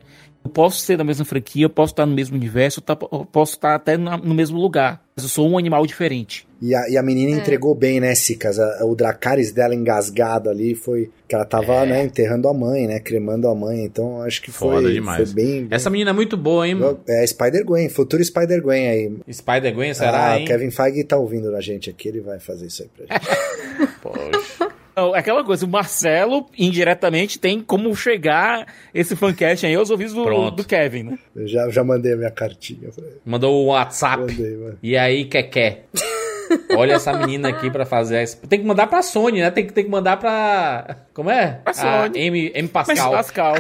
[0.48, 3.56] Eu posso ser da mesma franquia, eu posso estar no mesmo universo, eu tá- posso
[3.56, 5.04] estar até no mesmo lugar.
[5.14, 6.48] Mas eu sou um animal diferente.
[6.62, 7.40] E a, e a menina É.
[7.42, 8.58] entregou bem, né, Cicas?
[8.60, 11.10] A- O Dracarys dela engasgado ali foi.
[11.28, 13.00] Que ela tava, né, enterrando a mãe, né?
[13.02, 13.84] Cremando a mãe.
[13.84, 15.32] Então acho que foi, Foda demais.
[15.34, 15.68] foi bem.
[15.70, 16.78] Essa menina é muito boa, hein?
[17.10, 19.34] É Spider-Gwen, futuro Spider-Gwen aí.
[19.34, 20.46] Spider-Gwen, será, ah, hein?
[20.46, 23.28] Kevin Feige tá ouvindo a gente aqui, ele vai fazer isso aí pra gente.
[24.02, 24.70] Poxa.
[24.98, 30.12] Então, é aquela coisa, o Marcelo, indiretamente, tem como chegar esse fancast aí aos ouvidos
[30.16, 31.20] do, do Kevin, né?
[31.36, 32.90] Eu já, já mandei a minha cartinha.
[33.24, 34.24] Mandou o WhatsApp.
[34.24, 34.80] Mandei, mano.
[34.82, 35.84] E aí, Keké?
[36.76, 38.24] Olha essa menina aqui pra fazer.
[38.24, 39.52] essa- Tem que mandar pra Sony, né?
[39.52, 40.98] Tem que, tem que mandar pra.
[41.14, 41.60] Como é?
[41.64, 42.18] Pra Sony.
[42.20, 43.12] A M, M Pascal.
[43.12, 43.56] Pascal.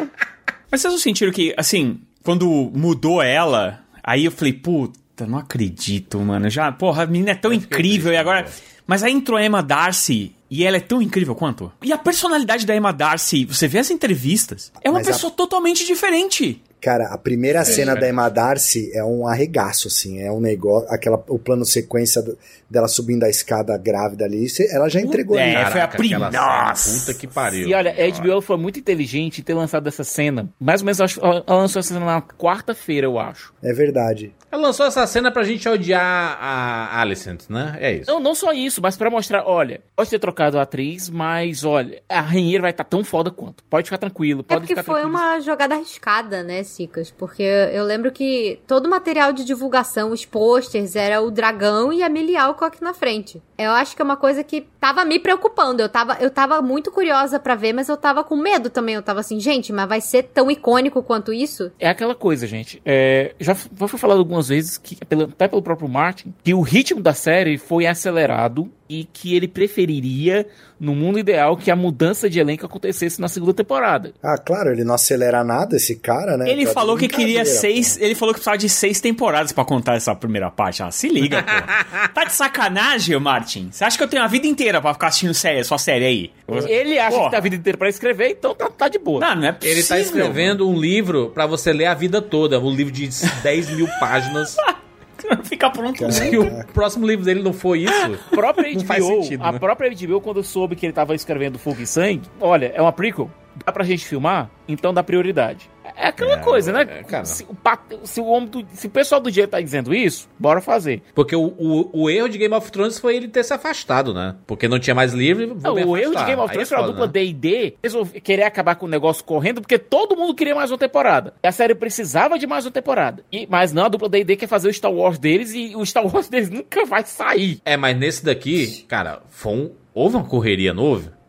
[0.71, 6.17] Mas vocês não sentiram que, assim, quando mudou ela, aí eu falei, puta, não acredito,
[6.19, 6.49] mano.
[6.49, 8.47] Já, porra, a menina é tão incrível e agora.
[8.87, 11.69] Mas aí entrou a Emma Darcy e ela é tão incrível quanto.
[11.83, 15.29] E a personalidade da Emma Darcy, você vê as entrevistas, é uma Mas a- pessoa
[15.31, 16.61] totalmente diferente.
[16.79, 17.95] Cara, a primeira cena é.
[17.99, 20.19] da Emma Darcy é um arregaço, assim.
[20.21, 20.87] É um negócio.
[20.91, 22.37] Aquela, o plano sequência do-
[22.69, 24.45] dela subindo a escada grávida ali.
[24.69, 25.53] Ela já entregou É, ali.
[25.53, 26.99] foi a Caraca, prim- aquela cena, Nossa.
[26.99, 27.67] Puta que pariu.
[27.67, 30.49] E olha, a HBO foi muito inteligente em ter lançado essa cena.
[30.59, 33.53] Mais ou menos, acho- ela lançou essa cena na quarta-feira, eu acho.
[33.63, 34.33] É verdade.
[34.51, 37.75] Ela lançou essa cena pra gente odiar a Alicent, né?
[37.79, 38.09] É isso.
[38.11, 42.01] Não, não só isso, mas pra mostrar, olha, pode ter trocado a atriz, mas olha,
[42.07, 43.63] a Rainha vai estar tão foda quanto.
[43.65, 45.17] Pode ficar tranquilo, É pode porque ficar foi tranquilo.
[45.23, 47.11] uma jogada arriscada, né, Cicas?
[47.11, 52.03] Porque eu lembro que todo o material de divulgação, os posters, era o dragão e
[52.03, 53.41] a Millie Alcock na frente.
[53.57, 55.81] Eu acho que é uma coisa que tava me preocupando.
[55.81, 58.95] Eu tava, eu tava muito curiosa pra ver, mas eu tava com medo também.
[58.95, 61.71] Eu tava assim, gente, mas vai ser tão icônico quanto isso?
[61.79, 62.81] É aquela coisa, gente.
[62.85, 67.13] É, já, foi falado algumas vezes, que, até pelo próprio Martin, que o ritmo da
[67.13, 70.45] série foi acelerado e que ele preferiria,
[70.79, 74.13] no mundo ideal, que a mudança de elenco acontecesse na segunda temporada.
[74.23, 76.49] Ah, claro, ele não acelera nada, esse cara, né?
[76.49, 77.97] Ele Tá falou que queria seis.
[77.99, 80.83] Ele falou que precisava de seis temporadas pra contar essa primeira parte.
[80.83, 81.51] Ah, se liga, pô.
[82.13, 83.69] tá de sacanagem, Martin?
[83.71, 86.31] Você acha que eu tenho a vida inteira pra ficar assistindo série, sua série aí?
[86.67, 87.25] Ele acha Porra.
[87.25, 89.19] que tá a vida inteira pra escrever, então tá, tá de boa.
[89.19, 89.77] Não, não é possível.
[89.77, 92.59] Ele tá escrevendo um livro pra você ler a vida toda.
[92.59, 93.09] Um livro de
[93.43, 94.55] 10 mil páginas.
[95.43, 96.11] Fica pronto.
[96.11, 99.51] Se o próximo livro dele não for isso, A própria Não faz HBO, sentido, a
[99.51, 99.59] né?
[99.59, 103.29] própria HBO, quando soube que ele tava escrevendo Fogo e Sangue, olha, é uma prequel,
[103.65, 105.69] dá pra gente filmar, então dá prioridade.
[105.97, 107.03] É aquela É, coisa, né?
[107.11, 107.25] é.
[107.25, 107.57] Se, o,
[108.03, 111.01] se o homem do- se o pessoal do dia tá dizendo isso, bora fazer.
[111.15, 114.35] Porque o, o, o erro de Game of Thrones foi ele ter se afastado, né?
[114.45, 115.55] Porque não tinha mais livro.
[115.55, 116.23] vou Não, o erro de.
[116.25, 117.11] Game of Thrones é foi a dupla né?
[117.11, 121.33] D&D resolver querer acabar com o negócio correndo, porque todo mundo queria mais uma temporada.
[121.43, 123.23] E a série precisava de mais uma temporada.
[123.31, 126.05] E, mas não, a dupla D&D quer fazer o Star Wars deles e o Star
[126.05, 127.59] Wars deles nunca vai sair.
[127.65, 130.83] É, mas nesse daqui, cara, foi um, houve uma correria, não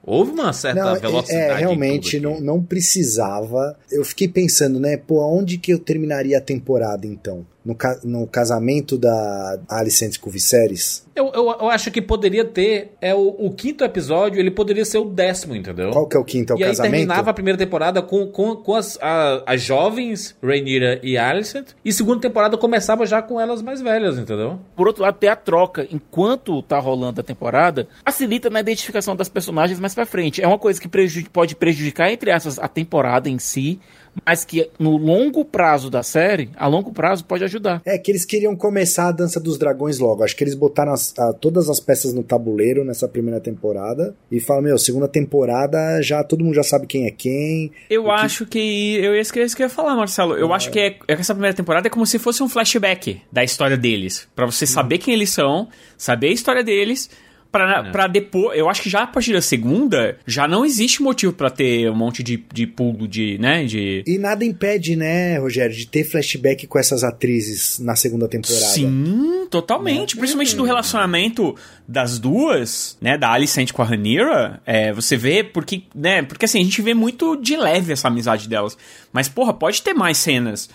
[0.09, 0.31] houve?
[0.33, 1.43] Uma certa Não, é- velocidade.
[1.43, 3.77] é, realmente não, não precisava.
[3.91, 7.47] Eu fiquei pensando, né, pô, aonde que eu terminaria a temporada então?
[7.69, 11.07] No, ca- no casamento da Alicent com Viserys?
[11.15, 12.93] Eu, eu, eu acho que poderia ter.
[12.99, 15.91] É o, o quinto episódio, ele poderia ser o décimo, entendeu?
[15.91, 16.55] Qual que é o quinto?
[16.55, 16.93] É o e aí casamento?
[16.93, 21.67] terminava a primeira temporada com, com, com as, a- as jovens Rhaenyra e Alicent.
[21.85, 24.59] E segunda temporada começava já com elas mais velhas, entendeu?
[24.75, 29.29] Por outro lado, ter a troca enquanto tá rolando a temporada facilita na identificação das
[29.29, 30.43] personagens mais pra frente.
[30.43, 30.89] É uma coisa que
[31.31, 33.79] pode prejudicar, entre essas, a temporada em si,
[34.27, 37.81] mas que no longo prazo da série, a longo prazo pode ajudar.
[37.85, 40.23] É que eles queriam começar a Dança dos Dragões logo.
[40.23, 44.41] Acho que eles botaram as- a- todas as peças no tabuleiro nessa primeira temporada e
[44.41, 47.71] falaram, meu, segunda temporada já todo mundo já sabe quem é quem.
[47.91, 48.97] Eu acho que.
[48.97, 50.35] Eu ia esquecer isso que eu ia falar, Marcelo.
[50.37, 53.21] Eu acho que, é, é que essa primeira temporada é como se fosse um flashback
[53.33, 54.29] da história deles.
[54.35, 57.09] Pra você saber quem eles são, saber a história deles.
[57.51, 58.59] Pra, pra depois.
[58.59, 61.95] Eu acho que já a partir da segunda, já não existe motivo pra ter um
[61.95, 63.39] monte de, de pulo de.
[63.39, 63.65] né?
[63.65, 64.03] De.
[64.07, 68.67] E nada impede, né, Rogério, de ter flashback com essas atrizes na segunda temporada.
[68.67, 70.17] Sim, totalmente.
[70.17, 73.17] Principalmente do relacionamento das duas, né?
[73.17, 74.61] Da Alicent com a Rhaenyra.
[74.67, 76.23] É, você vê porque, né?
[76.23, 78.77] Porque assim, a gente vê muito de leve essa amizade delas.
[79.11, 80.69] Mas, porra, pode ter mais cenas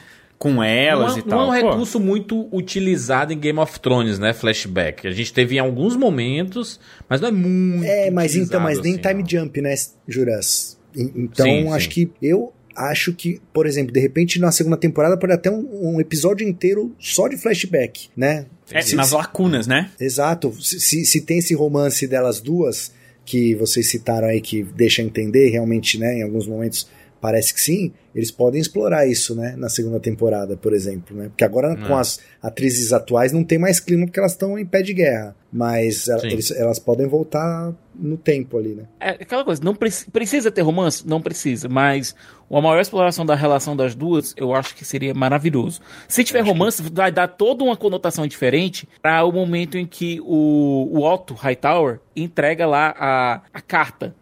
[0.44, 1.54] com elas não, e não tal.
[1.54, 4.34] é um Pô, recurso muito utilizado em Game of Thrones, né?
[4.34, 5.08] Flashback.
[5.08, 7.86] A gente teve em alguns momentos, mas não é muito.
[7.86, 9.74] É, mas então, mas nem utilizado time assim, jump, né,
[10.06, 10.78] Juras?
[10.94, 11.90] Então, Sim, acho sim.
[11.92, 16.02] que eu acho que, por exemplo, de repente na segunda temporada pode até um, um
[16.02, 18.46] episódio inteiro só de flashback, né?
[18.70, 19.92] é, Se- nas lacunas, né?
[20.00, 20.54] Exato.
[20.62, 22.92] Se, se, se tem esse romance delas duas,
[23.26, 26.88] que vocês citaram aí, que deixa entender realmente, né, em alguns momentos
[27.24, 31.30] parece que sim, eles podem explorar isso, né, na segunda temporada, por exemplo, né?
[31.30, 34.82] Porque agora com as atrizes atuais não tem mais clima porque elas estão em pé
[34.82, 38.84] de guerra, mas ela- eles- elas podem voltar no tempo ali, né?
[39.00, 41.08] É aquela coisa, não preci- precisa ter romance?
[41.08, 42.14] Não precisa, mas
[42.50, 45.80] uma maior exploração da relação das duas, eu acho que seria maravilhoso.
[46.08, 50.90] Se tiver romance, vai dar toda uma conotação diferente para o momento em que o,
[50.92, 54.14] o Otto Hightower entrega lá a, a carta,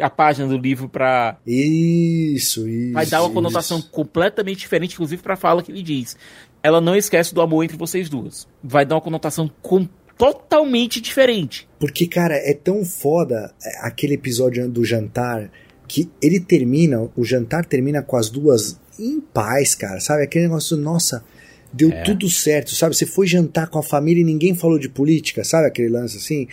[0.00, 2.92] a página do livro para Isso, isso.
[2.92, 3.90] vai dar uma conotação isso.
[3.90, 6.16] completamente diferente, inclusive para a fala que ele diz.
[6.62, 8.46] Ela não esquece do amor entre vocês duas.
[8.62, 11.68] Vai dar uma conotação com- totalmente diferente.
[11.78, 15.50] Porque, cara, é tão foda é, aquele episódio do jantar
[15.86, 20.24] que ele termina, o jantar termina com as duas em paz, cara, sabe?
[20.24, 21.24] Aquele negócio, nossa,
[21.72, 22.96] deu tudo certo, sabe?
[22.96, 25.66] Você foi jantar com a família e ninguém falou de política, sabe?
[25.68, 26.48] Aquele lance assim.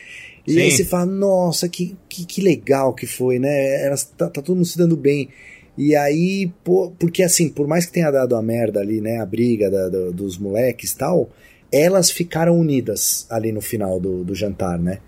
[0.47, 0.59] E Sim.
[0.61, 3.83] aí você fala, nossa, que, que, que legal que foi, né?
[3.85, 5.29] Elas, tá, tá todo mundo se dando bem.
[5.77, 9.17] E aí, pô, porque assim, por mais que tenha dado a merda ali, né?
[9.19, 11.29] A briga da- do- dos moleques e tal,
[11.71, 14.99] elas ficaram unidas ali no final do, do jantar, né?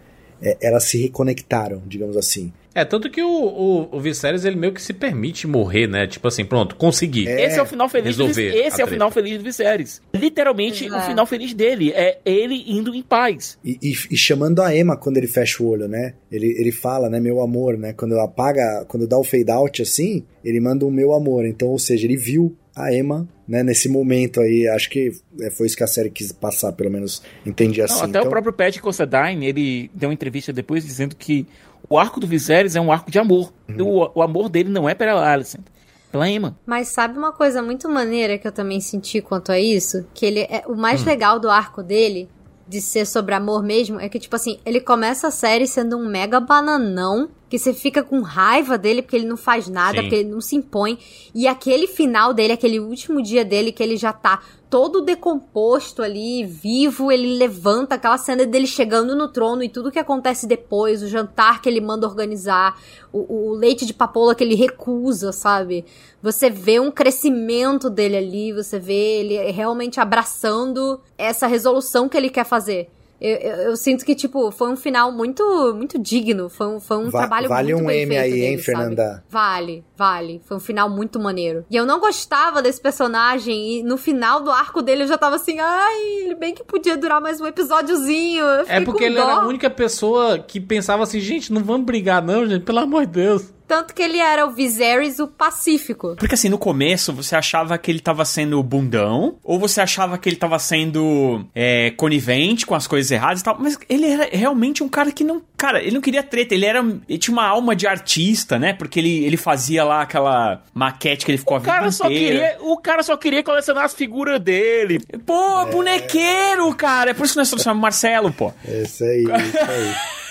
[0.42, 2.52] É, elas se reconectaram, digamos assim.
[2.76, 6.06] É, tanto que o, o, o Viserys, ele meio que se permite morrer, né?
[6.06, 7.28] Tipo assim, pronto, consegui.
[7.28, 10.00] Esse é o final feliz do resolver Vis- Esse é o final feliz do Viserys.
[10.14, 11.92] Literalmente o final feliz dele.
[11.92, 13.58] É ele indo em paz.
[13.66, 16.14] E, e- e chamando a Emma quando ele fecha o olho, né?
[16.32, 17.94] Ele, ele fala, né, meu amor, né?
[17.94, 21.48] Quando apaga, quando dá o fade out assim, ele manda um meu amor.
[21.48, 24.68] Então, ou seja, ele viu a Emma, né, nesse momento aí.
[24.68, 27.96] Acho que é, foi isso que a série quis passar, pelo menos entendi assim.
[27.96, 31.48] Não, até então, o próprio Pat Considine, ele deu uma entrevista depois dizendo que
[31.90, 33.54] o arco do Viserys é um arco de amor.
[33.68, 34.04] Uhum.
[34.04, 35.66] O, o amor dele não é pela Alicent,
[36.12, 36.58] pela Emma.
[36.66, 40.06] Mas sabe uma coisa muito maneira que eu também senti quanto a isso?
[40.14, 42.30] Que ele é o mais legal do arco dele,
[42.68, 46.08] de ser sobre amor mesmo, é que, tipo assim, ele começa a série sendo um
[46.08, 50.02] mega bananão, que você fica com raiva dele porque ele não faz nada, Sim.
[50.02, 51.00] porque ele não se impõe.
[51.34, 56.44] E aquele final dele, aquele último dia dele, que ele já tá todo decomposto ali,
[56.44, 61.08] vivo, ele levanta aquela cena dele chegando no trono e tudo que acontece depois, o
[61.08, 62.78] jantar que ele manda organizar,
[63.14, 65.86] o, o leite de papoula que ele recusa, sabe?
[66.22, 72.30] Você vê um crescimento dele ali, você vê ele realmente abraçando essa resolução que ele
[72.30, 72.90] quer fazer.
[73.20, 75.44] Eu, eu, eu sinto que, tipo, foi um final muito
[75.76, 76.50] muito digno.
[76.50, 78.52] Foi um, foi um Va- trabalho vale muito um bem M feito aí, dele, hein,
[78.58, 78.64] sabe?
[78.66, 79.24] Fernanda?
[79.30, 80.42] Vale, vale.
[80.46, 81.66] Foi um final muito maneiro.
[81.70, 83.80] E eu não gostava desse personagem.
[83.80, 86.96] E no final do arco dele eu já tava assim, ai, ele bem que podia
[86.96, 88.44] durar mais um episódiozinho.
[88.46, 89.22] Eu É porque com ele dó.
[89.24, 93.06] era a única pessoa que pensava assim, gente, não vamos brigar não, gente, pelo amor
[93.06, 93.54] de Deus.
[93.68, 96.16] Tanto que ele era o Viserys, o Pacífico.
[96.18, 100.30] Porque assim, no começo você achava que ele tava sendo bundão, ou você achava que
[100.30, 104.84] ele tava sendo é, conivente com as coisas erradas e tal, mas ele era realmente
[104.84, 105.42] um cara que não.
[105.58, 106.80] Cara, ele não queria treta, ele era.
[106.80, 108.74] Ele tinha uma alma de artista, né?
[108.74, 112.08] Porque ele, ele fazia lá aquela maquete que ele ficou a O vida cara, só
[112.08, 115.00] queria, o cara só queria colecionar as figuras dele.
[115.26, 117.12] Pô, bonequeiro, cara!
[117.12, 118.54] É por isso que nós trouxemos o Marcelo, pô.
[118.66, 119.96] Isso aí, isso aí.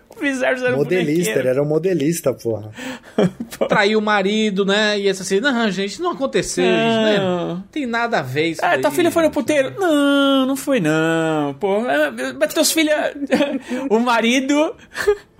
[0.16, 2.70] O Viserys era um modelista, ele era um modelista, porra.
[3.68, 4.98] Traiu o marido, né?
[4.98, 7.18] E esse assim, não, gente, não aconteceu isso, né?
[7.18, 8.64] Não tem nada a ver isso.
[8.64, 8.96] Ah, tua aí.
[8.96, 9.74] filha foi no puteiro?
[9.78, 11.54] Não, não foi não.
[11.60, 12.94] Pô, ah, mas teus filhos.
[13.90, 14.74] o marido.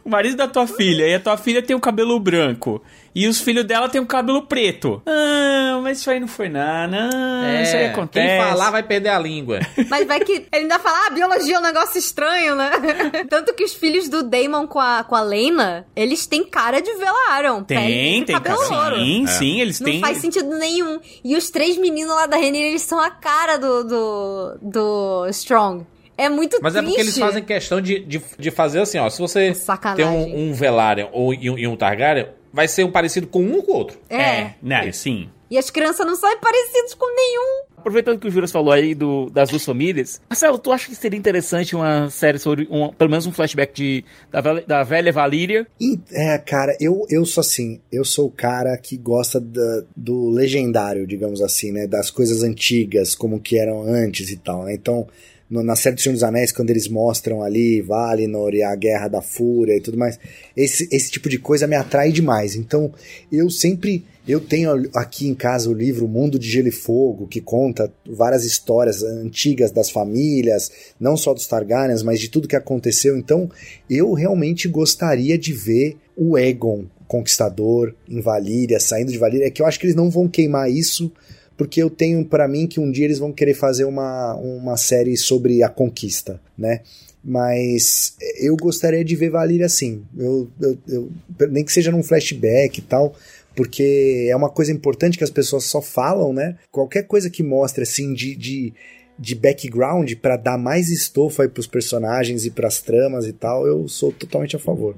[0.07, 2.81] O marido da tua filha e a tua filha tem o cabelo branco.
[3.13, 5.03] E os filhos dela tem o cabelo preto.
[5.05, 7.11] Ah, mas isso aí não foi nada.
[7.11, 8.25] Não, É, isso aí acontece.
[8.25, 9.59] Quem falar vai perder a língua.
[9.91, 12.71] Mas vai que ele ainda fala, ah, biologia é um negócio estranho, né?
[13.29, 16.93] Tanto que os filhos do Damon com a, com a Lena, eles têm cara de
[16.95, 17.65] Velaryon.
[17.65, 18.91] Tem, tem, cabelo cara.
[18.91, 18.97] louro.
[19.05, 20.01] Sim, sim, eles Não têm.
[20.01, 21.01] faz sentido nenhum.
[21.25, 25.85] E os três meninos lá da Renner, eles são a cara do, do, do Strong.
[26.19, 26.95] É muito Mas é triste.
[26.95, 29.09] porque eles fazem questão de, de, de fazer assim, ó.
[29.11, 30.07] Se você tem Sacanagem.
[30.07, 33.61] um, um Velaryon ou e um, e um Targaryen, vai ser um parecido com um
[33.61, 33.99] com o outro.
[34.09, 34.53] É.
[34.63, 35.29] né, sim.
[35.51, 37.67] E as crianças não são parecidas com nenhum.
[37.77, 41.17] Aproveitando que o Juras falou aí do, das duas famílias, Marcelo, tu acha que seria
[41.17, 45.65] interessante uma série sobre, um, pelo menos um flashback de, da, velha- da velha Valíria?
[45.81, 50.31] E, É, cara, eu, eu sou assim, eu sou o cara que gosta da- do
[50.31, 51.87] legendário, digamos assim, né?
[51.87, 54.75] Das coisas antigas, como que eram antes e tal, né?
[54.75, 55.07] Então,
[55.49, 59.09] no- na série do Senhor dos Anéis, quando eles mostram ali Valinor e a Guerra
[59.09, 60.19] da Fúria e tudo mais,
[60.57, 62.57] esse, esse tipo de coisa me atrai demais.
[62.57, 62.93] Então,
[63.31, 64.05] eu sempre...
[64.29, 68.45] Eu tenho aqui em casa o livro Mundo de Gelo e Fogo, que conta várias
[68.45, 70.69] histórias antigas das famílias,
[70.99, 73.17] não só dos Targaryens, mas de tudo que aconteceu.
[73.17, 73.49] Então,
[73.89, 79.47] eu realmente gostaria de ver o Egon Conquistador em Valíria, saindo de Valíria.
[79.47, 81.13] É que eu acho que eles não vão queimar isso,
[81.57, 85.17] porque eu tenho pra mim que um dia eles vão querer fazer uma, uma série
[85.17, 86.81] sobre a conquista, né?
[87.25, 90.03] Mas eu gostaria de ver Valíria assim.
[90.17, 91.11] Eu, eu, eu-
[91.51, 93.15] nem que seja num flashback e tal,
[93.55, 96.57] porque é uma coisa importante que as pessoas só falam, né?
[96.71, 98.73] Qualquer coisa que mostre assim de, de,
[99.19, 103.89] de background pra dar mais estofa aí pros personagens e pras tramas e tal, eu
[103.89, 104.95] sou totalmente a favor.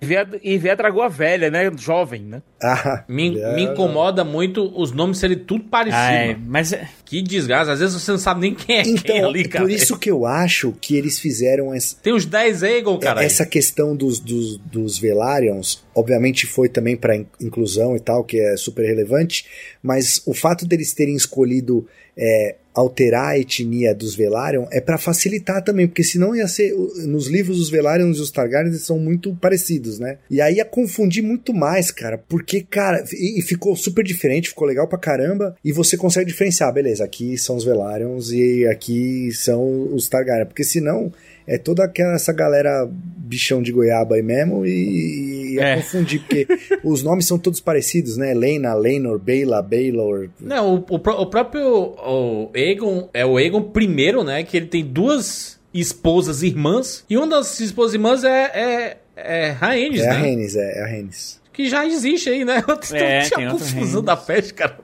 [0.00, 1.70] E ver, a- e ver a dragoa velha, né?
[1.76, 2.42] Jovem, né?
[2.62, 6.00] Ah, Me, é, me incomoda muito os nomes serem tudo parecidos.
[6.06, 7.72] Ah, é, mas é- Que desgraça.
[7.72, 9.64] Às vezes você não sabe nem quem é quem Então, ali, cara.
[9.64, 13.22] por isso que eu acho que eles fizeram essa, Tem os 10 Eagle, cara.
[13.24, 15.60] essa questão dos, dos, dos Velaryon,
[15.94, 19.44] obviamente foi também para inclusão e tal, que é super relevante,
[19.82, 21.86] mas o fato deles terem escolhido
[22.18, 26.74] é, alterar a etnia dos Velaryon é para facilitar também, porque senão ia ser.
[27.06, 30.18] Nos livros, os Velaryon e os Targaryens eles são muito parecidos, né?
[30.30, 34.68] E aí ia confundir muito mais, cara, porque, cara, e, e ficou super diferente, ficou
[34.68, 39.94] legal pra caramba, e você consegue diferenciar, beleza, aqui são os Velaryons e aqui são
[39.94, 41.10] os Targaryen, porque senão
[41.46, 45.76] é toda aquela essa galera bichão de goiaba aí mesmo e ia É.
[45.76, 46.46] confundir, porque
[46.84, 48.32] os nomes são todos parecidos, né?
[48.34, 50.28] Lena, Lenor, Baela, Baylor.
[50.40, 54.42] Não, o, o o próprio o Aegon é o Aegon primeiro, né?
[54.42, 57.04] Que ele tem duas esposas irmãs.
[57.08, 60.18] E uma das esposas irmãs é, é, é Rhaenys, É a né?
[60.20, 61.40] Rhaenys, é, é a Rhaenys.
[61.52, 62.62] Que já existe aí, né?
[62.92, 64.02] É, Tinha tem confusão Rhaenys.
[64.02, 64.78] da peste, cara.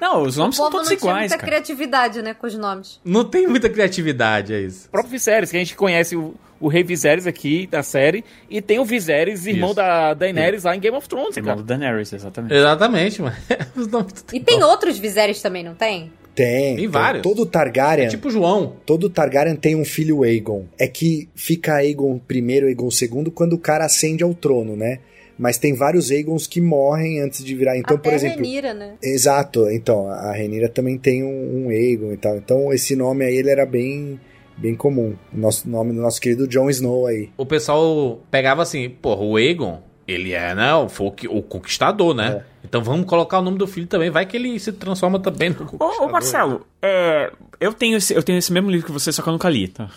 [0.00, 1.46] Não, os nomes o são povo todos não iguais, muita cara.
[1.46, 2.98] criatividade, né, com os nomes.
[3.04, 4.88] Não tem muita criatividade, é isso.
[4.88, 8.62] O próprio Viserys, que a gente conhece o, o rei Viserys aqui da série, e
[8.62, 9.76] tem o Viserys, irmão Isso.
[9.76, 11.62] da Daenerys lá em Game of Thrones, Irmão cara.
[11.62, 12.54] do Daenerys, exatamente.
[12.54, 13.36] Exatamente, mano.
[14.32, 16.10] E tem outros Viserys também, não tem?
[16.34, 17.22] Tem, Tem vários.
[17.22, 18.76] Todo Targaryen, Tipo João.
[18.86, 20.64] todo Targaryen tem um filho Aegon.
[20.78, 25.00] É que fica Aegon primeiro, Aegon segundo quando o cara ascende ao trono, né?
[25.38, 27.76] Mas tem vários Aegons que morrem antes de virar.
[27.76, 28.94] Então, Até por exemplo, Rhaenyra, né?
[29.02, 32.36] Exato, então, a Renira também tem um, um Aegon e tal.
[32.36, 34.18] Então, esse nome aí ele era bem
[34.56, 35.14] bem comum.
[35.32, 37.30] O nosso nome do nosso querido Jon Snow aí.
[37.36, 40.74] O pessoal pegava assim, porra, o Aegon, ele é, né?
[40.74, 42.44] o- Foi o, que- o conquistador, né?
[42.64, 44.10] Então vamos colocar o nome do filho também.
[44.10, 46.02] Vai que ele se transforma também no conquistador.
[46.02, 49.22] Ô, ô, Marcelo, é, eu, tenho esse, eu tenho esse mesmo livro que você, só
[49.22, 49.88] que eu nunca li, tá?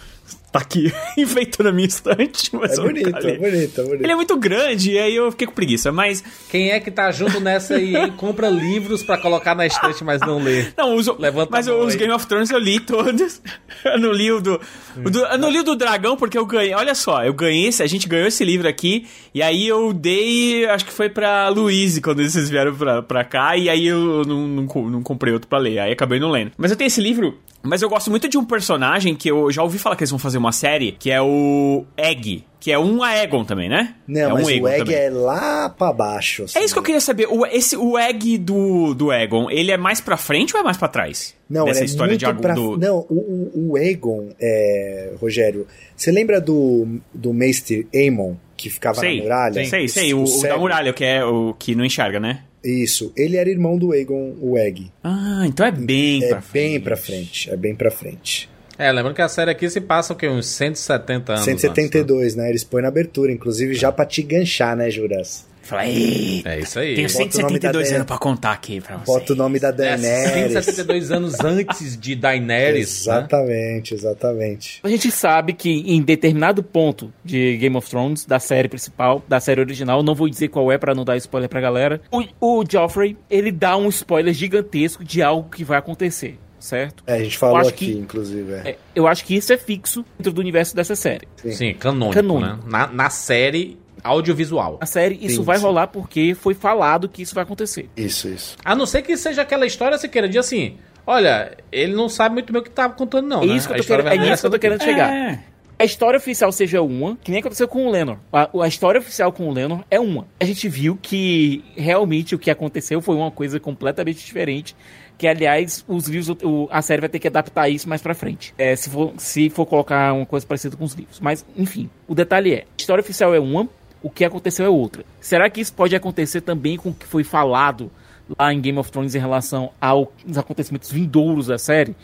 [0.55, 4.03] Tá aqui, enfeitando a minha estante, mas É bonito, é bonito, é bonito.
[4.03, 6.23] Ele é muito grande, e aí eu fiquei com preguiça, mas...
[6.49, 8.13] Quem é que tá junto nessa aí, hein?
[8.15, 10.67] Compra livros pra colocar na estante, mas não lê.
[10.77, 11.99] Não, os, Levanta mas os aí.
[11.99, 13.41] Game of Thrones eu li todos.
[13.83, 14.59] Eu não li o do,
[15.05, 16.73] o do- Eu não li o do dragão porque eu ganhei.
[16.73, 17.83] Olha só, eu ganhei esse.
[17.83, 19.05] A gente ganhou esse livro aqui.
[19.33, 20.65] E aí eu dei.
[20.65, 23.55] Acho que foi pra Luiz quando vocês vieram pra, pra cá.
[23.57, 25.77] E aí eu não, não, não comprei outro pra ler.
[25.79, 26.51] Aí acabei não lendo.
[26.57, 27.37] Mas eu tenho esse livro.
[27.67, 30.19] Mas eu gosto muito de um personagem que eu já ouvi falar que eles vão
[30.19, 30.93] fazer uma série.
[30.93, 32.43] Que é o Egg.
[32.59, 33.93] Que é um Aegon também, né?
[34.07, 34.95] Não, é mas um o Aegon Egg também.
[34.95, 36.43] é lá pra baixo.
[36.45, 36.57] assim.
[36.57, 37.27] É isso que eu queria saber.
[37.29, 40.75] O, esse, o Egg do, do Egon, ele é mais pra frente ou é mais
[40.77, 41.35] pra trás?
[41.49, 42.53] Não, Dessa ele é história muito de Agon- pra...
[42.55, 42.77] do...
[42.77, 48.99] Não, o, o, o Aegon, é, Rogério, você lembra do, do Maester Aemon, que ficava
[48.99, 49.65] Sei, na muralha?
[49.65, 50.13] sei, sei.
[50.15, 50.59] O, o da cego?
[50.59, 52.41] muralha, que é o que não enxerga, né?
[52.65, 54.91] Isso, ele era irmão do Aegon, o Egg.
[55.03, 56.53] Ah, então é bem É pra frente.
[56.53, 58.49] bem pra frente, é bem pra frente.
[58.77, 60.27] É, lembrando que a série aqui se passa o quê?
[60.27, 61.47] Uns 170 anos.
[61.47, 62.49] antes, 172, né?
[62.49, 65.47] Eles põem na abertura, inclusive já pra te ganchar, né, Juras?
[65.65, 66.55] Fala, "Ei, né?
[66.55, 66.95] É isso aí.
[66.95, 69.05] tenho Bota o nome da 172 Dan- anos pra contar aqui pra você.
[69.11, 70.53] Bota o nome da É, Daenerys.
[70.53, 72.75] 172 anos antes de Daenerys.
[72.75, 72.81] né?
[72.81, 74.79] Exatamente, exatamente.
[74.83, 79.39] A gente sabe que em determinado ponto de Game of Thrones, da série principal, da
[79.39, 82.23] série original, não vou dizer qual é pra não dar spoiler pra galera, o,
[82.59, 87.03] o Joffrey, ele dá um spoiler gigantesco de algo que vai acontecer, certo?
[87.07, 88.51] É, a gente falou acho aqui, que- inclusive.
[88.53, 88.69] É.
[88.69, 91.27] É, eu acho que isso é fixo dentro do universo dessa série.
[91.51, 92.55] Sim, canônico, Canônico.
[92.55, 92.59] né?
[92.67, 94.77] Na, na série audiovisual.
[94.81, 97.89] A série, isso Sim, vai rolar porque foi falado que isso vai acontecer.
[97.97, 98.55] Isso, isso.
[98.63, 100.77] A não ser que seja aquela história, se queira, de assim...
[101.07, 103.55] Olha, ele não sabe muito bem o que tava contando, não, É né?
[103.55, 105.13] isso que eu A tô querendo- é vai nisso que eu tô querendo chegar.
[105.13, 105.39] É.
[105.77, 108.17] a história oficial seja uma, que nem aconteceu com o Lennon.
[108.33, 110.25] A, a história oficial com o Lennon é uma.
[110.39, 114.75] A gente viu que realmente o que aconteceu foi uma coisa completamente diferente.
[115.15, 118.51] Que, aliás, os livros, o- a série vai ter que adaptar isso mais pra frente.
[118.57, 121.19] É, se, for, se for colocar uma coisa parecida com os livros.
[121.19, 123.69] Mas, enfim, o detalhe é: a história oficial é uma,
[124.05, 125.03] o que aconteceu é outra.
[125.19, 127.89] Será que isso pode acontecer também com o que foi falado
[128.37, 130.07] lá em Game of Thrones em relação aos
[130.37, 131.95] acontecimentos vindouros da série?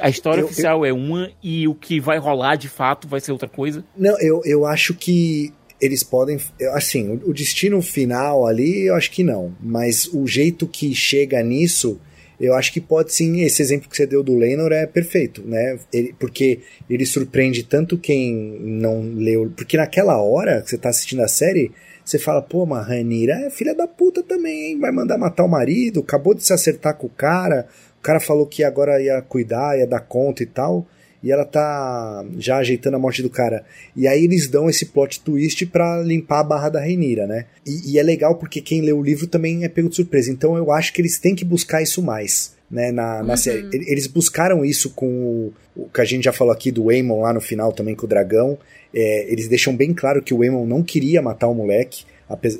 [0.00, 3.32] A história Eu- oficial é uma e o que vai rolar de fato vai ser
[3.32, 3.82] outra coisa.
[3.96, 6.38] Não, eu, eu acho que eles podem.
[6.60, 9.54] eu- Assim, o, o destino final ali, eu acho que não.
[9.60, 11.98] Mas o jeito que chega nisso,
[12.40, 13.40] eu acho que pode sim.
[13.40, 15.78] Esse exemplo que você deu do Lenor é perfeito, né?
[15.92, 19.52] Ele- porque ele surpreende tanto quem não leu.
[19.56, 21.70] Porque naquela hora que você tá assistindo a série.
[22.04, 24.80] Você fala, pô, mas Ranira é filha da puta também, hein?
[24.80, 27.66] Vai mandar matar o marido, acabou de se acertar com o cara,
[27.98, 30.86] o cara falou que agora ia cuidar, ia dar conta e tal.
[31.22, 33.64] E ela tá já ajeitando a morte do cara.
[33.96, 37.46] E aí eles dão esse plot twist pra limpar a barra da Reinira, né?
[37.66, 40.30] E, e é legal porque quem lê o livro também é pego de surpresa.
[40.30, 42.56] Então eu acho que eles têm que buscar isso mais.
[42.70, 43.66] Né, na, na série.
[43.72, 47.22] E- Eles buscaram isso com o, o que a gente já falou aqui do Waymon
[47.22, 48.58] lá no final também com o dragão.
[48.94, 52.04] É, eles deixam bem claro que o Waymon não queria matar o moleque.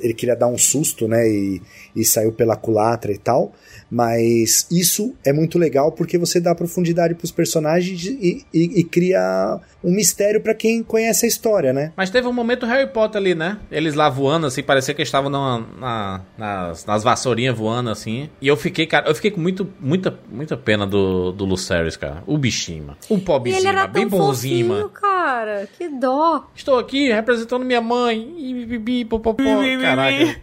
[0.01, 1.29] Ele queria dar um susto, né?
[1.29, 1.61] E,
[1.95, 3.53] e saiu pela culatra e tal.
[3.91, 9.59] Mas isso é muito legal porque você dá profundidade pros personagens e, e- e cria
[9.83, 11.91] um mistério pra quem conhece a história, né?
[11.97, 13.57] Mas teve um momento Harry Potter ali, né?
[13.71, 18.29] Eles lá voando, assim, parecia que eles estavam na, na- nas, nas vassourinhas voando, assim.
[18.41, 22.23] E eu fiquei, cara, eu fiquei com muito, muita, muita pena do, do Lucerys, cara.
[22.27, 22.97] O bichinho, mano.
[23.09, 24.89] O pobrezinho, ele era bem tão bonzinho, fofinho, mano.
[24.89, 25.67] cara.
[25.77, 26.47] Que dó.
[26.55, 28.35] Estou aqui representando minha mãe.
[28.37, 29.43] E bibi, popopó.
[29.81, 30.35] Caraca.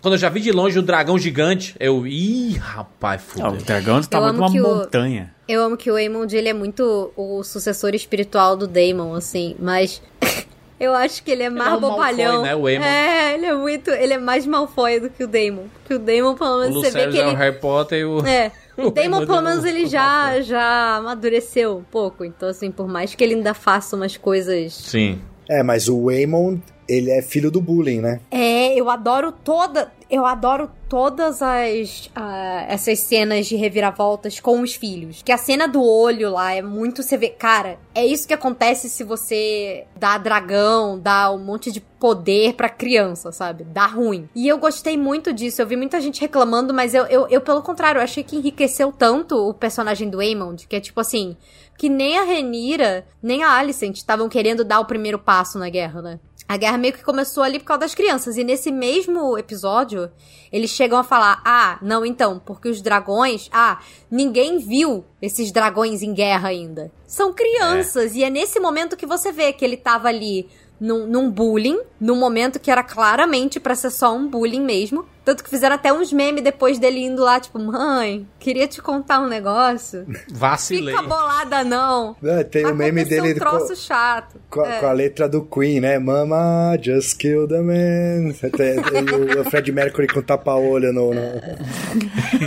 [0.00, 2.06] Quando eu já vi de longe o dragão gigante, eu.
[2.06, 3.64] Ih, rapaz, Ah, o fudeu.
[3.66, 5.34] dragão tamanho de uma que o- montanha.
[5.48, 10.00] Eu amo que o Aemond, ele é muito o sucessor espiritual do Daemon, assim, mas...
[10.80, 12.42] Eu acho que ele é mais é um bobalhão.
[12.42, 12.84] Malfoy, né, o Aemon?
[12.86, 13.90] É, ele é muito.
[13.90, 15.64] Ele é mais Malfoy do que o Daemon.
[15.74, 17.36] Porque o Daemon, pelo O menos, você vê que é o ele.
[17.36, 18.26] Harry Potter e o.
[18.26, 18.50] É.
[18.78, 22.24] O O Damon, Daemon pelo é o- menos, ele o já, já amadureceu um pouco.
[22.24, 24.72] Então, assim, por mais que ele ainda faça umas coisas.
[24.72, 25.20] Sim.
[25.50, 28.20] É, mas o Waymond, ele é filho do bullying, né?
[28.32, 29.92] É, eu adoro toda.
[30.10, 32.10] Eu adoro todas as.
[32.16, 35.22] ah, essas cenas de reviravoltas com os filhos.
[35.22, 37.04] Que a cena do olho lá é muito.
[37.04, 37.28] Você vê.
[37.28, 42.68] Cara, é isso que acontece se você dá dragão, dá um monte de poder pra
[42.68, 43.62] criança, sabe?
[43.62, 44.28] Dá ruim.
[44.34, 45.62] E eu gostei muito disso.
[45.62, 48.90] Eu vi muita gente reclamando, mas eu, eu, eu pelo contrário, eu achei que enriqueceu
[48.90, 51.36] tanto o personagem do Aemond, que é tipo assim.
[51.78, 56.02] Que nem a Renira, nem a Alicent estavam querendo dar o primeiro passo na guerra,
[56.02, 56.20] né?
[56.50, 58.36] A guerra meio que começou ali por causa das crianças.
[58.36, 60.10] E nesse mesmo episódio,
[60.50, 63.48] eles chegam a falar: ah, não, então, porque os dragões.
[63.52, 66.90] Ah, ninguém viu esses dragões em guerra ainda.
[67.06, 68.16] São crianças.
[68.16, 70.48] E é nesse momento que você vê que ele tava ali
[70.80, 75.04] num, num bullying, num momento que era claramente pra ser só um bullying mesmo.
[75.22, 79.20] Tanto que fizeram até uns memes depois dele indo lá, tipo, mãe, queria te contar
[79.20, 80.06] um negócio.
[80.32, 80.96] Vacilei.
[80.96, 82.16] Fica bolada, não.
[82.24, 84.40] Ah, Tem o meme Aconteceu dele um troço com, chato.
[84.48, 84.78] com, É.
[84.80, 85.98] com a letra do Queen, né?
[85.98, 88.32] Mama, just kill the man.
[88.56, 91.12] Tem- tem o Fred Mercury com tapa-olho no...
[91.12, 91.20] no...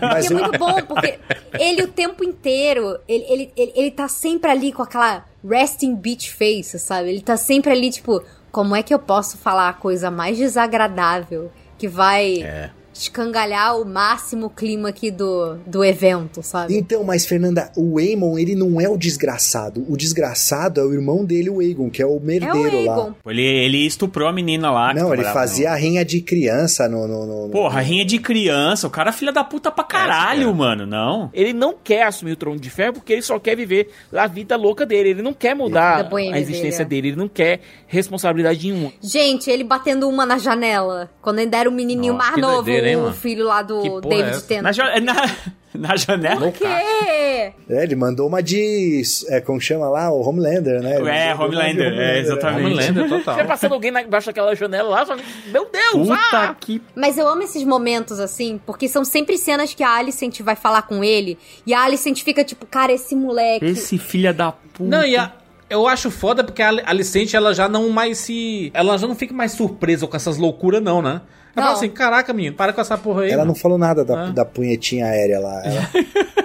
[0.00, 1.18] Mas E é o- muito bom, porque
[1.58, 6.30] ele o tempo inteiro, ele, ele, ele, ele tá sempre ali com aquela resting bitch
[6.30, 7.10] face, sabe?
[7.10, 11.50] Ele tá sempre ali, tipo, como é que eu posso falar a coisa mais desagradável
[11.78, 12.70] que vai É.
[12.94, 16.76] escangalhar o máximo clima aqui do, do evento, sabe?
[16.76, 19.84] Então, mas Fernanda, o Aemon, ele não é o desgraçado.
[19.88, 23.14] O desgraçado é o irmão dele, o Aegon, que é o É o merdeiro lá.
[23.26, 24.92] Ele, ele estuprou a menina lá.
[24.94, 27.06] Não, ele fazia a rinha de criança no...
[27.06, 28.86] no, no- no- no- Porra, rinha de criança.
[28.86, 30.86] O cara é filha da puta pra caralho, É, mano.
[30.86, 31.30] Não.
[31.32, 34.56] Ele não quer assumir o trono de ferro porque ele só quer viver a vida
[34.56, 35.10] louca dele.
[35.10, 37.02] Ele não quer mudar boêmia a existência dele, é.
[37.02, 37.08] dele.
[37.14, 38.92] Ele não quer responsabilidade nenhuma.
[39.00, 41.10] Gente, ele batendo uma na janela.
[41.20, 43.14] Quando ainda era o menininho Nossa, mais novo, doideira, hein, o mano?
[43.14, 44.46] filho lá do é David essa?
[44.46, 44.62] Tennant.
[44.64, 45.36] Na, ja- na,
[45.74, 46.46] na janela.
[46.48, 46.64] O quê?
[46.66, 49.02] É, ele mandou uma de...
[49.28, 50.10] É, como chama lá?
[50.12, 50.98] O Homelander, né?
[50.98, 52.66] Ele É, mandou uma de Homelander, é, exatamente.
[52.66, 53.34] Homelander total.
[53.36, 56.08] Você passando alguém embaixo daquela janela lá, só meu Deus!
[56.08, 56.54] Puta ah!
[56.58, 56.80] que.
[56.94, 60.82] Mas eu amo esses momentos, assim, porque são sempre cenas que a Alicent vai falar
[60.82, 63.64] com ele, e a Alicent fica tipo, cara, esse moleque...
[63.64, 64.84] Esse filha da puta.
[64.84, 65.32] Não, e a-
[65.72, 68.70] eu acho foda porque a Alicente, ela já não mais se.
[68.74, 71.20] Ela já não fica mais surpresa com essas loucuras, não, né?
[71.54, 71.62] Ela Não.
[71.64, 73.30] fala assim: caraca, menino, para com essa porra aí.
[73.30, 74.30] Ela não mano." falou nada da, Ah.
[74.30, 75.62] da punhetinha aérea lá.
[75.64, 75.88] Ela-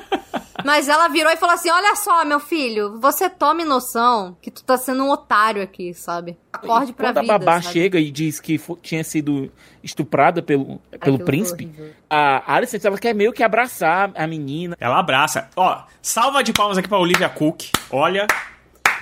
[0.66, 4.64] Mas ela virou e falou assim, olha só, meu filho, você tome noção que tu
[4.66, 6.36] tá sendo um otário aqui, sabe?
[6.52, 7.74] Acorde pra Quando vida, a babá sabe?
[7.74, 9.50] chega e diz que fo- tinha sido
[9.82, 11.92] estuprada pelo, pelo foi príncipe, horrível.
[12.10, 14.76] a Alicent ela quer meio que abraçar a menina.
[14.78, 15.48] Ela abraça.
[15.56, 17.68] Ó, salva de palmas aqui pra Olivia Cook.
[17.90, 18.28] Olha.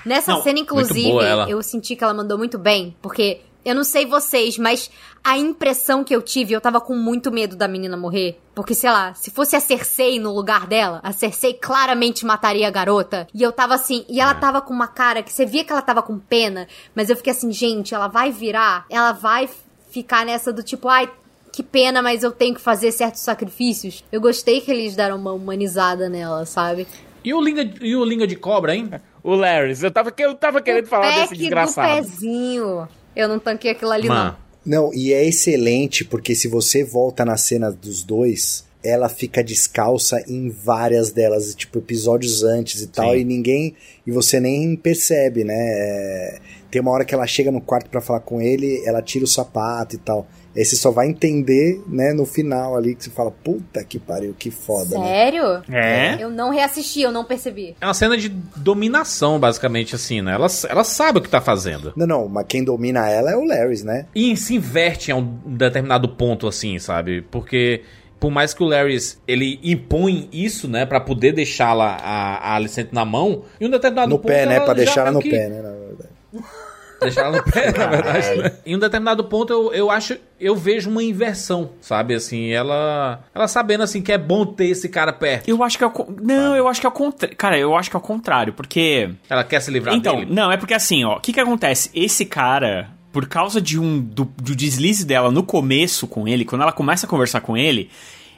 [0.05, 1.09] Nessa Não, cena, inclusive,
[1.49, 4.91] eu senti que ela mandou muito bem, porque eu não sei vocês, mas
[5.23, 8.39] a impressão que eu tive, eu tava com muito medo da menina morrer.
[8.53, 12.71] Porque, sei lá, se fosse a Cersei no lugar dela, a Cersei claramente mataria a
[12.71, 13.27] garota.
[13.33, 14.35] E eu tava assim, e ela É.
[14.35, 17.31] tava com uma cara que você via que ela tava com pena, mas eu fiquei
[17.31, 19.49] assim, gente, ela vai virar, ela vai
[19.89, 21.09] ficar nessa do tipo, ai.
[21.51, 24.03] Que pena, mas eu tenho que fazer certos sacrifícios.
[24.11, 26.85] Eu gostei que eles deram uma humanizada nela, sabe?
[27.23, 28.91] E o Linga, e o Linga de Cobra, hein?
[29.25, 32.03] O Larry, eu tava, eu tava querendo falar desse desgraçado.
[32.03, 32.87] do pezinho.
[33.15, 34.37] Eu não tanquei aquilo ali, Mano.
[34.63, 40.23] Não, e é excelente, porque se você volta na cena dos dois, ela fica descalça
[40.27, 43.21] em várias delas, tipo, episódios antes e tal, Sim.
[43.21, 43.75] e ninguém.
[44.05, 45.55] E você nem percebe, né?
[45.57, 46.39] É,
[46.69, 49.27] tem uma hora que ela chega no quarto pra falar com ele, ela tira o
[49.27, 50.27] sapato e tal.
[50.55, 54.33] Aí você só vai entender, né, no final ali, que você fala, puta que pariu,
[54.37, 55.05] que foda, né?
[55.07, 55.61] Sério?
[55.69, 56.15] É.
[56.23, 57.75] Eu não reassisti, eu não percebi.
[57.81, 60.33] É uma cena de dominação, basicamente, assim, né?
[60.33, 61.91] Ela, ela sabe o que tá fazendo.
[61.95, 64.05] Não, não, mas quem domina ela é o Larry, né?
[64.15, 67.21] E se inverte a um determinado ponto, assim, sabe?
[67.23, 67.81] Porque
[68.19, 72.89] por mais que o Larry ele impõe isso, né, Pra poder deixá-la a, a Alicent
[72.91, 74.55] na mão, em um determinado No ponto pé, né?
[74.55, 75.61] ela meio no que- pé, né?
[75.61, 76.09] Na verdade.
[77.05, 78.35] Deixar ela no pé, na verdade.
[78.35, 78.51] Né?
[78.65, 82.13] Em um determinado ponto eu, eu acho, eu vejo uma inversão, sabe?
[82.13, 85.47] Assim, ela ela sabendo assim que é bom ter esse cara perto.
[85.49, 85.91] Eu acho que é o.
[86.21, 87.35] Não, eu acho que é o contrário.
[87.37, 89.09] Cara, eu acho que é o contrário, porque.
[89.29, 90.33] Ela quer se livrar Então, dele.
[90.33, 91.89] não, é porque assim, ó, o que que acontece?
[91.93, 96.61] Esse cara, por causa de um do, do deslize dela no começo com ele, quando
[96.61, 97.89] ela começa a conversar com ele,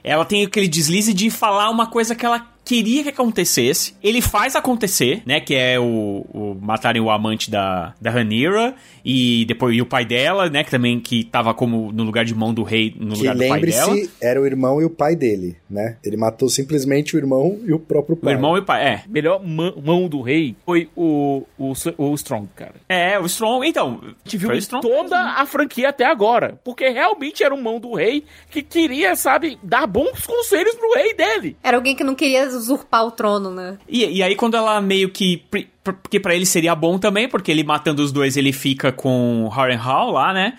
[0.03, 3.95] ela tem aquele deslize de falar uma coisa que ela queria que acontecesse.
[4.03, 5.39] Ele faz acontecer, né?
[5.39, 8.75] Que é o, o matarem o amante da, da Rhaenyra
[9.05, 10.63] e depois e o pai dela, né?
[10.65, 13.47] Que também que tava como no lugar de mão do rei, no Que lugar do
[13.47, 13.87] pai dela.
[13.93, 15.95] lembre-se, era o irmão e o pai dele, né?
[16.03, 18.33] Ele matou simplesmente o irmão e o próprio O pai.
[18.33, 19.03] irmão e o pai, é.
[19.07, 22.75] Melhor mã- mão do rei foi o, o, o Strong, cara.
[22.89, 24.01] É, o Strong, então.
[24.25, 26.59] Gente viu o toda a franquia até agora.
[26.63, 31.13] Porque realmente era um mão do rei que queria, sabe, dar bons conselhos pro rei
[31.13, 31.55] dele.
[31.63, 33.77] Era alguém que não queria usurpar o trono, né?
[33.87, 35.43] E, e aí quando ela meio que...
[35.83, 40.11] Porque pra ele seria bom também, porque ele matando os dois, ele fica com Harrenhal
[40.11, 40.57] lá, né?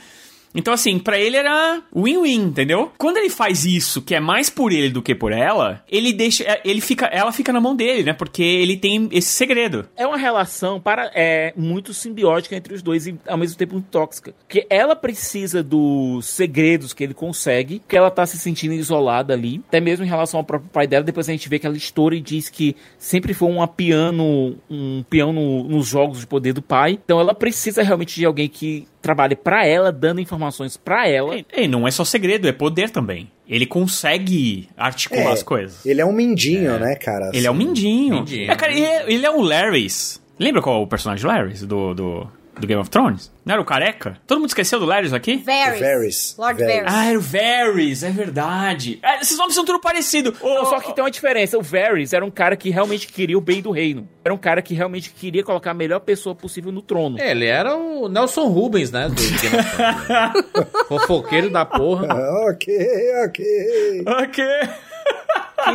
[0.59, 2.91] Então, assim, pra ele era win-win, entendeu?
[2.99, 6.43] Quando ele faz isso, que é mais por ele do que por ela, ele deixa.
[6.45, 8.13] é, Ele fica, ela fica na mão dele, né?
[8.13, 9.87] Porque ele tem esse segredo.
[9.97, 14.35] É uma relação para é muito simbiótica entre os dois e ao mesmo tempo tóxica.
[14.47, 19.63] Porque ela precisa dos segredos que ele consegue, que ela tá se sentindo isolada ali,
[19.69, 21.05] até mesmo em relação ao próprio pai dela.
[21.05, 25.05] Depois a gente vê que ela estoura e diz que sempre foi uma piano, um
[25.09, 26.99] peão no- nos jogos de poder do pai.
[27.05, 30.48] Então ela precisa realmente de alguém que trabalhe pra ela, dando informações
[30.85, 31.37] pra ela.
[31.37, 33.31] E, e não é só segredo, é poder também.
[33.49, 35.85] Ele consegue articular É, as coisas.
[35.87, 37.31] Ele é um mindinho, né, cara?
[37.33, 38.15] Ele é um Assim, mindinho.
[38.17, 38.51] Mindinho.
[38.51, 40.21] É, cara, ele, é, ele é o Larrys.
[40.39, 42.31] Lembra qual é o personagem do Larrys do, do,
[42.61, 43.31] do Game of Thrones?
[43.45, 44.19] Não era o careca?
[44.27, 45.39] Todo mundo esqueceu do Larrys aqui?
[45.39, 45.81] Varys.
[45.81, 46.37] Varys.
[46.39, 46.77] Lord Varys.
[46.83, 46.95] Varys.
[46.95, 48.99] Ah, era o Varys, é verdade.
[49.03, 50.35] Ah, esses nomes são tudo parecidos.
[50.43, 51.57] Não, só que tem uma diferença.
[51.59, 54.09] O Varys era um cara que realmente queria o bem do reino.
[54.25, 57.19] Era um cara que realmente queria colocar a melhor pessoa possível no trono.
[57.19, 59.09] É, ele era o Nelson Rubens, né?
[59.09, 60.69] Do Game of Thrones.
[60.89, 62.09] Fofoqueiro da porra.
[62.49, 62.77] Ok,
[63.27, 64.05] ok.
[64.07, 64.45] Ok.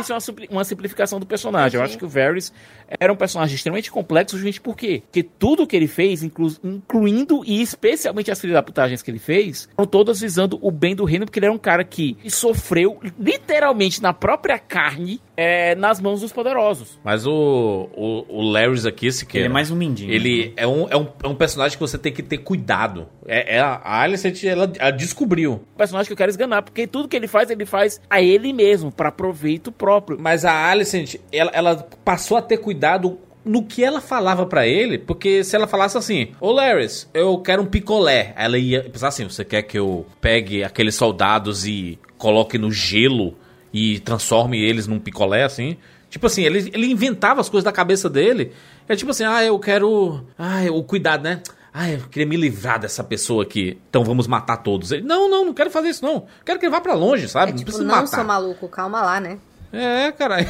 [0.00, 1.78] Isso é uma, supli- uma simplificação do personagem.
[1.78, 2.52] Eu acho que o Varys
[3.00, 5.02] era um personagem extremamente complexo, justamente por quê?
[5.04, 8.54] Porque tudo que ele fez, inclu- incluindo e especialmente as filhas
[9.02, 11.84] que ele fez, foram todas visando o bem do reino, porque ele era um cara
[11.84, 16.98] que sofreu literalmente na própria carne é, nas mãos dos poderosos.
[17.02, 19.38] Mas o, o, o Larrys aqui, se quer.
[19.38, 20.12] Ele é mais um mindinho.
[20.12, 23.08] Ele é um, é, um, é um personagem que você tem que ter cuidado.
[23.26, 25.52] É, é a Alicent, ela, ela descobriu.
[25.74, 28.52] Um personagem que eu quero esganar, porque tudo que ele faz, ele faz a ele
[28.52, 30.18] mesmo, para proveito próprio.
[30.20, 34.98] Mas a Alicent, ela, ela passou a ter cuidado no que ela falava pra ele,
[34.98, 39.24] porque se ela falasse assim, ô Larrys, eu quero um picolé, ela ia pensar assim,
[39.24, 43.36] você quer que eu pegue aqueles soldados e coloque no gelo
[43.74, 45.76] e transforme eles num picolé, assim?
[46.08, 48.52] Tipo assim, ele, ele inventava as coisas da cabeça dele.
[48.88, 50.24] É tipo assim, ah, eu quero...
[50.38, 51.42] Ah, o cuidado, né?
[51.72, 53.76] Ah, eu queria me livrar dessa pessoa aqui.
[53.90, 54.92] Então vamos matar todos.
[54.92, 56.24] Ele, não, não, não quero fazer isso, não.
[56.44, 57.48] Quero que ele vá pra longe, sabe?
[57.48, 58.06] É não tipo, precisa não matar.
[58.06, 59.38] sou maluco, calma lá, né?
[59.72, 60.46] É, cara.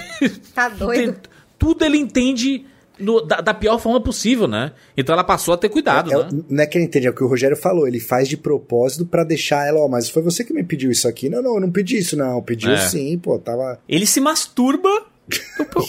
[0.54, 1.18] Tá doido?
[1.58, 2.66] Tudo ele entende
[2.98, 4.72] no- da, da pior forma possível, né?
[4.96, 6.28] Então ela passou a ter cuidado, É, né?
[6.32, 7.86] o- não é que ele entende, é o que o Rogério falou.
[7.88, 11.08] Ele faz de propósito pra deixar ela, ó, mas foi você que me pediu isso
[11.08, 11.28] aqui.
[11.28, 12.40] Não, não, eu não pedi isso, não.
[12.42, 12.76] Pediu É.
[12.76, 13.78] sim, pô, tava.
[13.88, 14.88] Ele se masturba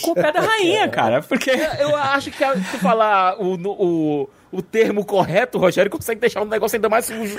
[0.02, 1.22] com o pé da rainha, cara.
[1.22, 1.50] Porque.
[1.50, 2.38] Eu acho que
[2.70, 6.88] se falar o, no- o, o termo correto, o Rogério consegue deixar um negócio ainda
[6.88, 7.36] mais sujo.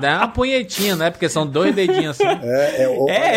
[0.00, 1.10] Dá uma punhetinha, né?
[1.10, 2.26] Porque são dois dedinhos assim.
[2.42, 3.36] É, é, o, É.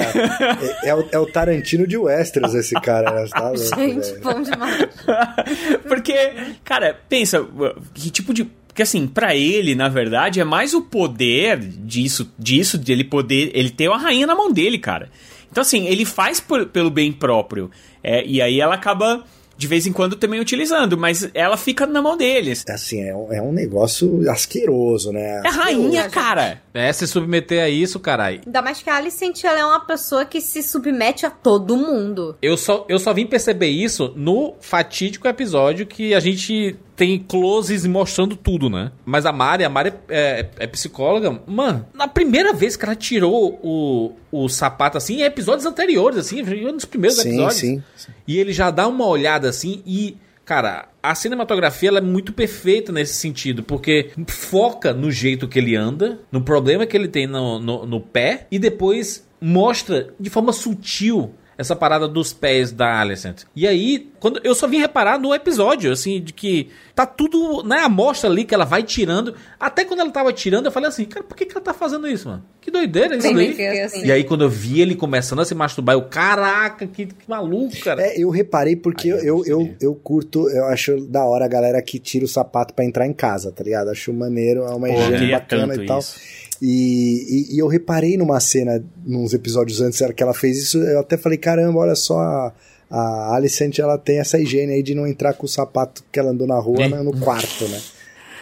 [0.85, 3.27] é, é o, é o Tarantino de Westeros, esse cara, né?
[3.29, 4.21] Tá louco, Gente, velho.
[4.21, 4.87] bom demais.
[5.87, 6.31] Porque,
[6.63, 7.45] cara, pensa,
[7.93, 8.45] que tipo de.
[8.67, 13.51] Porque assim, pra ele, na verdade, é mais o poder disso, disso, de ele poder.
[13.53, 15.09] Ele ter uma rainha na mão dele, cara.
[15.51, 17.69] Então, assim, ele faz por- pelo bem próprio.
[18.01, 19.25] É, e aí ela acaba,
[19.61, 22.65] de vez em quando, também utilizando, mas ela fica na mão deles.
[22.67, 25.43] Assim, é um, é um negócio asqueroso, né?
[25.45, 26.59] É rainha, cara.
[26.73, 28.41] É, se submeter a isso, caralho.
[28.43, 32.35] Ainda mais que a Alicent, ela é uma pessoa que se submete a todo mundo.
[32.41, 37.83] Eu só, eu só vim perceber isso no fatídico episódio que a gente tem closes
[37.87, 38.91] mostrando tudo, né?
[39.03, 41.41] Mas a Mari, a Mari é, é psicóloga.
[41.47, 46.43] Mano, na primeira vez que ela tirou o, o sapato assim, em episódios anteriores, assim,
[46.43, 47.55] dos primeiros Sim, episódios.
[47.55, 47.83] sim.
[48.27, 50.15] E ele já dá uma olhada assim e.
[50.45, 55.75] Cara, a cinematografia ela é muito perfeita nesse sentido, porque foca no jeito que ele
[55.75, 60.51] anda, no problema que ele tem no, no, no pé, e depois mostra de forma
[60.51, 63.43] sutil essa parada dos pés da Alicent.
[63.55, 67.85] E aí, quando eu só vim reparar no episódio, assim, de que tá tudo na
[67.85, 69.33] amostra ali que ela vai tirando.
[69.59, 72.07] Até quando ela tava tirando, eu falei assim, cara, por que, que ela tá fazendo
[72.07, 72.43] isso, mano?
[72.59, 73.59] Que doideira isso Tem daí.
[73.61, 74.05] é assim.
[74.05, 77.79] E aí, quando eu vi ele começando a se masturbar, eu, caraca, que, que maluco,
[77.79, 78.01] cara.
[78.03, 81.47] É, eu reparei porque Aí eu eu, eu, eu curto, eu acho da hora a
[81.47, 83.89] galera que tira o sapato pra entrar em casa, tá ligado?
[83.89, 85.99] Acho maneiro, é uma Pô, higiene bacana e tal.
[85.99, 86.19] isso.
[86.61, 90.99] E, e, e eu reparei numa cena, nos episódios antes que ela fez isso, eu
[90.99, 92.53] até falei, caramba, olha só, a,
[92.89, 96.29] a Alicent, ela tem essa higiene aí de não entrar com o sapato que ela
[96.29, 97.81] andou na rua né, no quarto, né?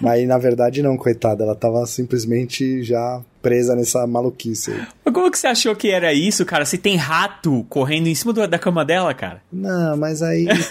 [0.01, 4.81] Mas na verdade não, coitada, ela tava simplesmente já presa nessa maluquice aí.
[5.05, 6.65] Mas como que você achou que era isso, cara?
[6.65, 9.41] Se tem rato correndo em cima do- da cama dela, cara?
[9.51, 10.53] Não, mas aí, pô,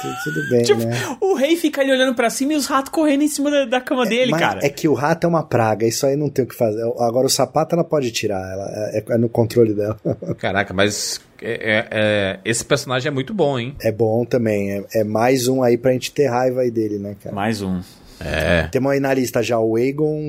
[0.00, 1.16] tu- tudo bem, Tipo, né?
[1.20, 3.80] o rei fica ali olhando pra cima e os ratos correndo em cima da, da
[3.80, 4.60] cama dele, Mas cara.
[4.62, 6.82] É que o rato é uma praga, isso aí não tem o que fazer.
[7.00, 9.98] Agora o sapato ela pode tirar, ela é, é no controle dela.
[10.38, 13.74] Caraca, mas é- é- é- esse personagem é muito bom, hein?
[13.82, 17.16] É bom também, é, é mais um aí pra gente ter raiva aí dele, né,
[17.22, 17.34] cara?
[17.34, 17.80] Mais um.
[18.20, 18.68] É.
[18.68, 20.20] Temos aí na lista já o Egon,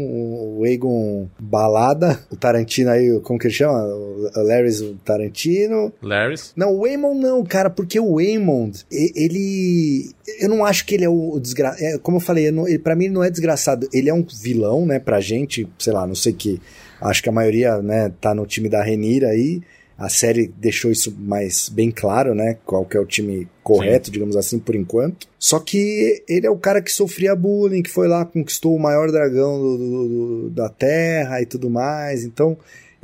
[0.58, 3.84] o Egon Balada, o Tarantino aí, como que ele chama?
[3.84, 5.94] O Larry o Tarantino.
[6.02, 6.52] Larrys.
[6.56, 10.12] Não, o Waymond não, cara, porque o Waymond, e- ele.
[10.40, 12.00] Eu não acho que ele é o desgraçado.
[12.00, 13.88] como eu falei, eu não- ele, pra mim ele não é desgraçado.
[13.94, 16.60] Ele é um vilão, né, pra gente, sei lá, não sei que.
[17.02, 19.62] Acho que a maioria, né, tá no time da Renira aí.
[19.98, 22.58] A série deixou isso mais bem claro, né?
[22.66, 25.28] Qual que é o time correto, digamos assim, por enquanto.
[25.40, 29.10] Só que ele é o cara que sofria bullying, que foi lá, conquistou o maior
[29.12, 32.24] dragão do- do- do- da Terra e tudo mais.
[32.26, 32.58] Então,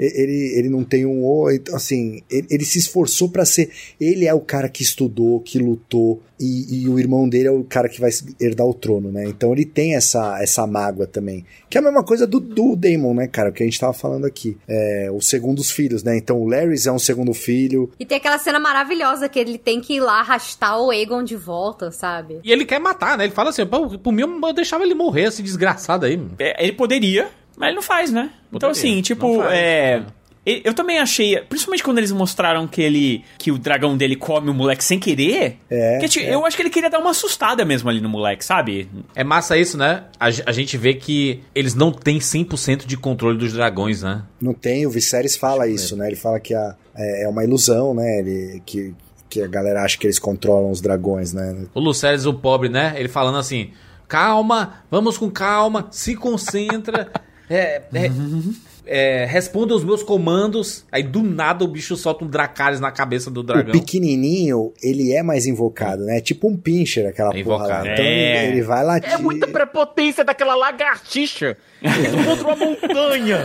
[0.06, 3.70] ele, ele não tem um oito, assim, ele, ele se esforçou pra ser.
[4.00, 7.64] Ele é o cara que estudou, que lutou, e, e o irmão dele é o
[7.64, 8.10] cara que vai
[8.40, 9.26] herdar o trono, né?
[9.26, 11.46] Então ele tem essa, essa mágoa também.
[11.70, 13.50] Que é a mesma coisa do, do Daemon, né, cara?
[13.50, 14.58] O que a gente tava falando aqui.
[14.68, 16.18] É, o segundo dos filhos, né?
[16.18, 17.92] Então o Larry é um segundo filho.
[18.00, 21.36] E tem aquela cena maravilhosa que ele tem que ir lá arrastar o Egon de
[21.36, 22.40] volta, sabe?
[22.44, 23.26] E ele quer matar, né?
[23.26, 26.18] Ele fala assim, Pô, por mim eu deixava ele morrer, esse desgraçado aí.
[26.18, 27.30] mano." É, ele poderia,
[27.62, 28.30] mas ele não faz, né?
[28.52, 29.54] então, assim, tipo, faz.
[29.54, 30.04] é.
[30.46, 34.50] e- Eu também achei, principalmente quando eles mostraram que ele, que o dragão dele come
[34.50, 35.58] o moleque sem querer.
[35.70, 38.44] É, que, tipo, Eu acho que ele queria dar uma assustada mesmo ali no moleque,
[38.44, 38.90] sabe?
[39.16, 40.04] É massa isso, né?
[40.20, 44.24] A, a gente vê que eles não têm 100% de controle dos dragões, né?
[44.42, 46.08] Não tem, o Viserys fala isso, né?
[46.08, 48.20] Ele fala que a, é, é uma ilusão, né?
[48.20, 48.94] Ele, que,
[49.30, 51.66] que a galera acha que eles controlam os dragões, né?
[51.74, 52.96] O Lucerys, o pobre, né?
[52.98, 53.70] Ele falando assim:
[54.08, 57.10] calma, vamos com calma, se concentra,
[57.54, 58.10] é, é,
[58.92, 60.86] é, responda os meus comandos.
[60.92, 63.72] Aí do nada o bicho solta um Dracarys na cabeça do O dragão.
[63.72, 66.18] pequenininho, ele é mais invocado, né?
[66.18, 67.64] É tipo um pincher, aquela É porra lá.
[67.66, 67.88] invocado.
[67.88, 68.44] Então É.
[68.46, 69.12] ele, ele vai latir.
[69.14, 71.56] É muita prepotência daquela lagartixa.
[71.82, 73.40] Isso contra uma montanha.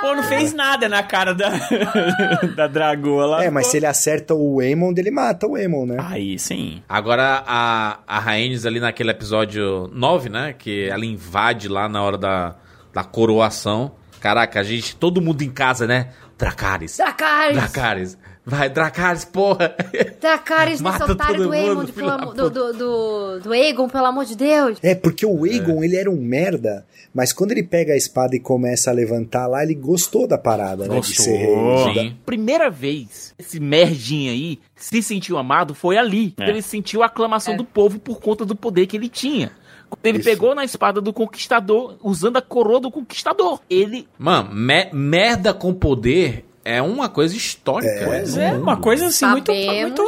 [0.00, 1.50] Pô, não fez nada na cara da,
[2.54, 3.44] da dragoa lá.
[3.44, 5.96] É, mas se ele acerta o Aemond, ele mata o Aemond, né?
[6.00, 6.82] Aí, sim.
[6.88, 10.54] Agora a, a Rhaenys ali naquele episódio 9, né?
[10.56, 12.54] Que ela invade lá na hora da,
[12.98, 13.92] da coroação.
[14.20, 16.08] Caraca, a gente, todo mundo em casa, né?
[16.36, 16.96] Dracarys.
[16.96, 17.56] Dracarys!
[17.56, 18.18] Dracarys.
[18.44, 19.76] Vai, Dracarys, porra.
[20.20, 24.24] Dracarys nesse otário do mundo, Aemond, filho pelo do, do, do, do Egon, pelo amor
[24.24, 24.78] de Deus.
[24.82, 26.84] É, porque o Aegon, ele era um merda,
[27.14, 30.88] mas quando ele pega a espada e começa a levantar lá, ele gostou da parada,
[30.88, 30.88] né?
[30.88, 31.24] De Gostou.
[31.24, 31.94] ser rei.
[31.94, 32.16] Sim.
[32.26, 36.34] Primeira vez esse merdinho aí se sentiu amado foi ali.
[36.38, 36.48] É.
[36.48, 39.52] Ele sentiu a aclamação do povo por conta do poder que ele tinha.
[39.88, 40.28] Quando ele Isso.
[40.28, 43.60] pegou na espada do conquistador, usando a coroa do conquistador.
[43.70, 48.04] Ele Mano, me- merda com poder é uma coisa histórica.
[48.04, 48.62] Pois no é, mundo.
[48.62, 50.04] uma coisa assim, muito, muito,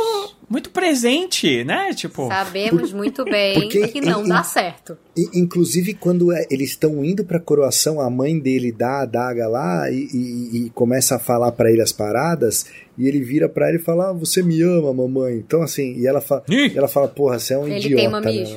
[0.49, 1.95] muito presente, né?
[1.95, 4.99] Tipo, Sabemos muito bem porque que não em- dá certo.
[5.35, 9.49] E, inclusive, quando é- eles estão indo pra coroação, a mãe dele dá a adaga
[9.49, 12.67] lá e, e- e começa a falar pra ele as paradas,
[12.99, 15.37] e ele vira pra ela e fala: ah, Você me ama, mamãe.
[15.37, 16.69] Então, assim, e ela fala, Ih!
[16.75, 18.03] e ela fala Porra, você é um Ele idiota.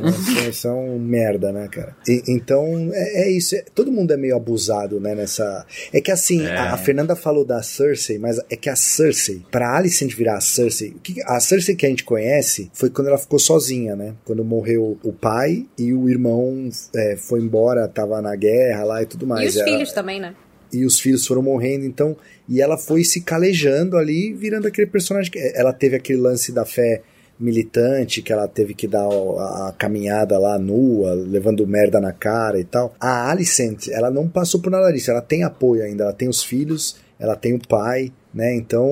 [0.01, 0.11] né?
[0.11, 1.95] Você, você é um merda, né, cara?
[2.07, 3.55] E- então, é, é isso.
[3.55, 5.65] é- todo mundo é meio abusado, né, nessa.
[5.93, 9.75] É que assim, a, a Fernanda falou da Cersei, mas é que a Cersei, pra
[9.77, 13.17] Alicent virar a Cersei, o que, a Cersei que a gente conhece foi quando ela
[13.17, 14.13] ficou sozinha, né?
[14.25, 16.52] Quando morreu o pai e o irmão
[16.95, 19.43] é, foi embora, tava na guerra lá e tudo mais.
[19.45, 20.33] e os Ela- filhos também, né?
[20.71, 22.17] e os filhos foram morrendo, então,
[22.49, 26.65] e ela foi se calejando ali, virando aquele personagem que ela teve aquele lance da
[26.65, 27.01] fé
[27.39, 32.59] militante, que ela teve que dar a, a caminhada lá nua, levando merda na cara
[32.59, 32.93] e tal.
[32.99, 36.41] A Alicent, ela não passou por nada disso, ela tem apoio ainda, ela tem os
[36.43, 38.55] filhos, ela tem o pai, né?
[38.55, 38.87] Então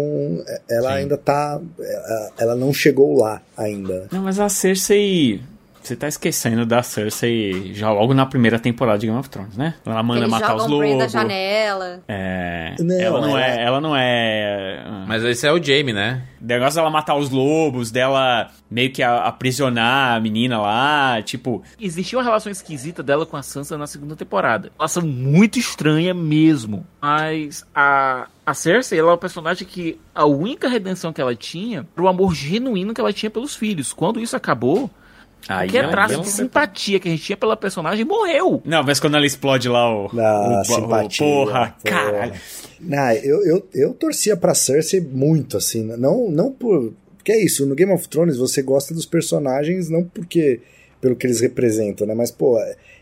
[0.69, 0.95] ela Sim.
[0.97, 1.59] ainda tá.
[1.79, 4.07] Ela, ela não chegou lá ainda.
[4.11, 5.41] Não, mas a Cersei.
[5.81, 9.73] Você tá esquecendo da Cersei já logo na primeira temporada de Game of Thrones, né?
[9.85, 11.11] Ela manda Eles matar os o Bran da lobos.
[11.11, 12.03] janela.
[12.07, 12.75] É.
[12.79, 13.63] Não, ela não ela- é.
[13.63, 14.83] Ela não é.
[15.07, 16.21] Mas esse é o Jamie, né?
[16.39, 21.63] O negócio dela matar os lobos, dela meio que aprisionar a menina lá, tipo.
[21.79, 24.71] Existia uma relação esquisita dela com a Sansa na segunda temporada.
[24.77, 26.85] Relação muito estranha mesmo.
[27.01, 31.87] Mas a, a Cersei, ela é uma personagem que a única redenção que ela tinha
[31.95, 33.91] era o amor genuíno que ela tinha pelos filhos.
[33.93, 34.89] Quando isso acabou,
[35.47, 38.61] Aí qualquer ela- traço de simpatia que a gente tinha pela personagem morreu.
[38.63, 40.13] Não, mas quando ela explode lá o.
[40.13, 41.25] Na o, o- simpatia.
[41.25, 41.75] porra, porra.
[41.83, 42.33] caralho.
[42.79, 45.83] Não, eu, eu, eu torcia pra Cersei muito, assim.
[45.97, 46.93] Não, não por.
[47.17, 50.59] Porque é isso, no Game of Thrones você gosta dos personagens, não porque.
[50.99, 52.13] pelo que eles representam, né?
[52.15, 52.57] Mas, pô,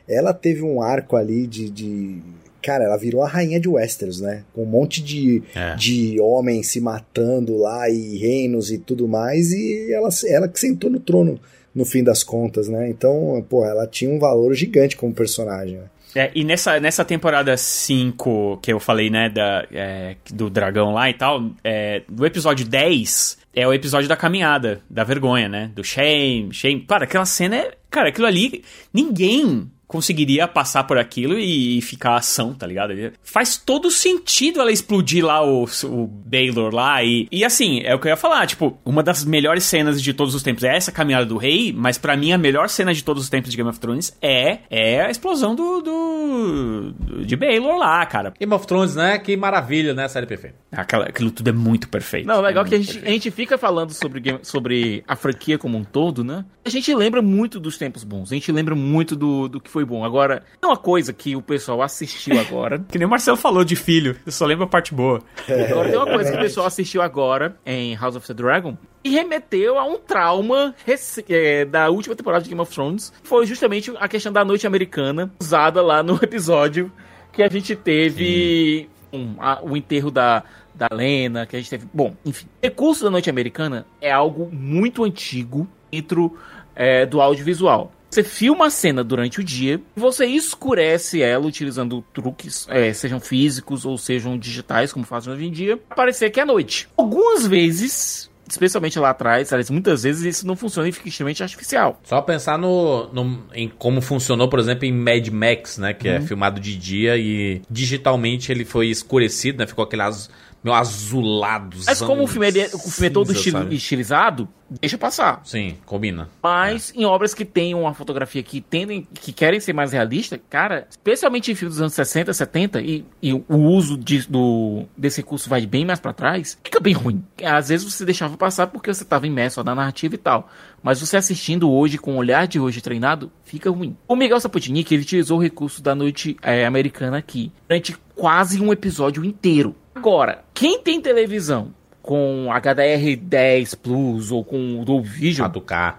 [0.08, 1.70] ela teve um arco ali de.
[1.70, 2.18] de-
[2.62, 4.44] Cara, ela virou a rainha de Westeros, né?
[4.54, 5.76] Com um monte de, É.
[5.76, 10.90] de homens se matando lá e reinos e tudo mais, e ela, ela que sentou
[10.90, 11.40] no trono
[11.74, 12.90] no fim das contas, né?
[12.90, 15.86] Então, pô, ela tinha um valor gigante como personagem, né?
[16.16, 21.08] É, e nessa, nessa temporada 5 que eu falei, né, da, é, do dragão lá
[21.08, 25.72] e tal, é, do episódio 10 é o episódio da caminhada, da vergonha, né?
[25.74, 26.82] Do shame, shame.
[26.82, 27.72] Cara, aquela cena é.
[27.90, 28.64] Cara, aquilo ali.
[28.94, 32.94] Ninguém conseguiria passar por aquilo e, ficar ação, tá ligado?
[33.24, 38.00] Faz todo sentido ela explodir lá o, o Baylor lá e, e assim, é o
[38.00, 40.92] que eu ia falar, tipo, uma das melhores cenas de todos os tempos é essa
[40.92, 43.68] caminhada do rei, mas pra mim a melhor cena de todos os tempos de Game
[43.70, 48.32] of Thrones é, é a explosão do, do, do- de Baylor lá, cara.
[48.40, 49.18] Game of Thrones, né?
[49.18, 50.08] Que maravilha, né?
[50.08, 50.56] Série perfeita.
[50.72, 52.28] Aquela, aquilo tudo é muito perfeito.
[52.28, 55.58] Não, legal é que a gente, a gente fica falando sobre, game- sobre a franquia
[55.58, 56.46] como um todo, né?
[56.64, 59.79] A gente lembra muito dos tempos bons, a gente lembra muito do, do que foi
[59.86, 60.04] bom.
[60.04, 62.84] Agora, é uma coisa que o pessoal assistiu agora.
[62.90, 65.22] Que nem o Marcelo falou de filho, eu só lembro a parte boa.
[65.70, 69.10] Agora, tem uma coisa que o pessoal assistiu agora em House of the Dragon e
[69.12, 73.14] remeteu a um trauma rec- é, da última temporada de Game of Thrones.
[73.24, 76.92] Foi justamente a questão da noite americana, usada lá no episódio
[77.32, 80.44] que a gente teve um, a- o enterro da,
[80.76, 81.88] da Lena, que a gente teve.
[81.94, 82.46] Bom, enfim.
[82.46, 86.38] O recurso da noite americana é algo muito antigo dentro
[86.76, 87.92] é, do audiovisual.
[88.10, 93.86] Você filma a cena durante o dia, você escurece ela utilizando truques, é, sejam físicos
[93.86, 96.88] ou sejam digitais, como fazem hoje em dia, pra parecer que é noite.
[96.98, 102.00] Algumas vezes, especialmente lá atrás, muitas vezes isso não funciona e fica extremamente artificial.
[102.04, 105.94] Só pensar no, no- em como funcionou, por exemplo, em Mad Max, né?
[105.94, 109.68] Que é filmado de dia e digitalmente ele foi escurecido, né?
[109.68, 110.32] Ficou aquele az,
[110.64, 111.78] meio azulado.
[111.86, 113.76] Mas como o filme, é, o filme é todo sabe?
[113.76, 115.42] estilizado, deixa passar.
[115.44, 116.30] Sim, combina.
[116.44, 120.86] Mas em obras que têm uma fotografia que tendem, que querem ser mais realista, cara,
[120.90, 125.50] especialmente em filmes dos anos 60, 70, e, e o uso de- do, desse recurso
[125.50, 127.24] vai bem mais pra trás, fica bem ruim.
[127.44, 130.50] Às vezes você deixava passar porque você tava imerso na narrativa e tal.
[130.82, 133.98] Mas você assistindo hoje, com o olhar de hoje treinado, fica ruim.
[134.08, 138.72] O Miguel Sapotnik, ele utilizou o recurso da noite é, americana aqui, durante quase um
[138.72, 139.76] episódio inteiro.
[140.00, 145.46] Agora, quem tem televisão com HDR10 Plus ou com o Dolby Vision,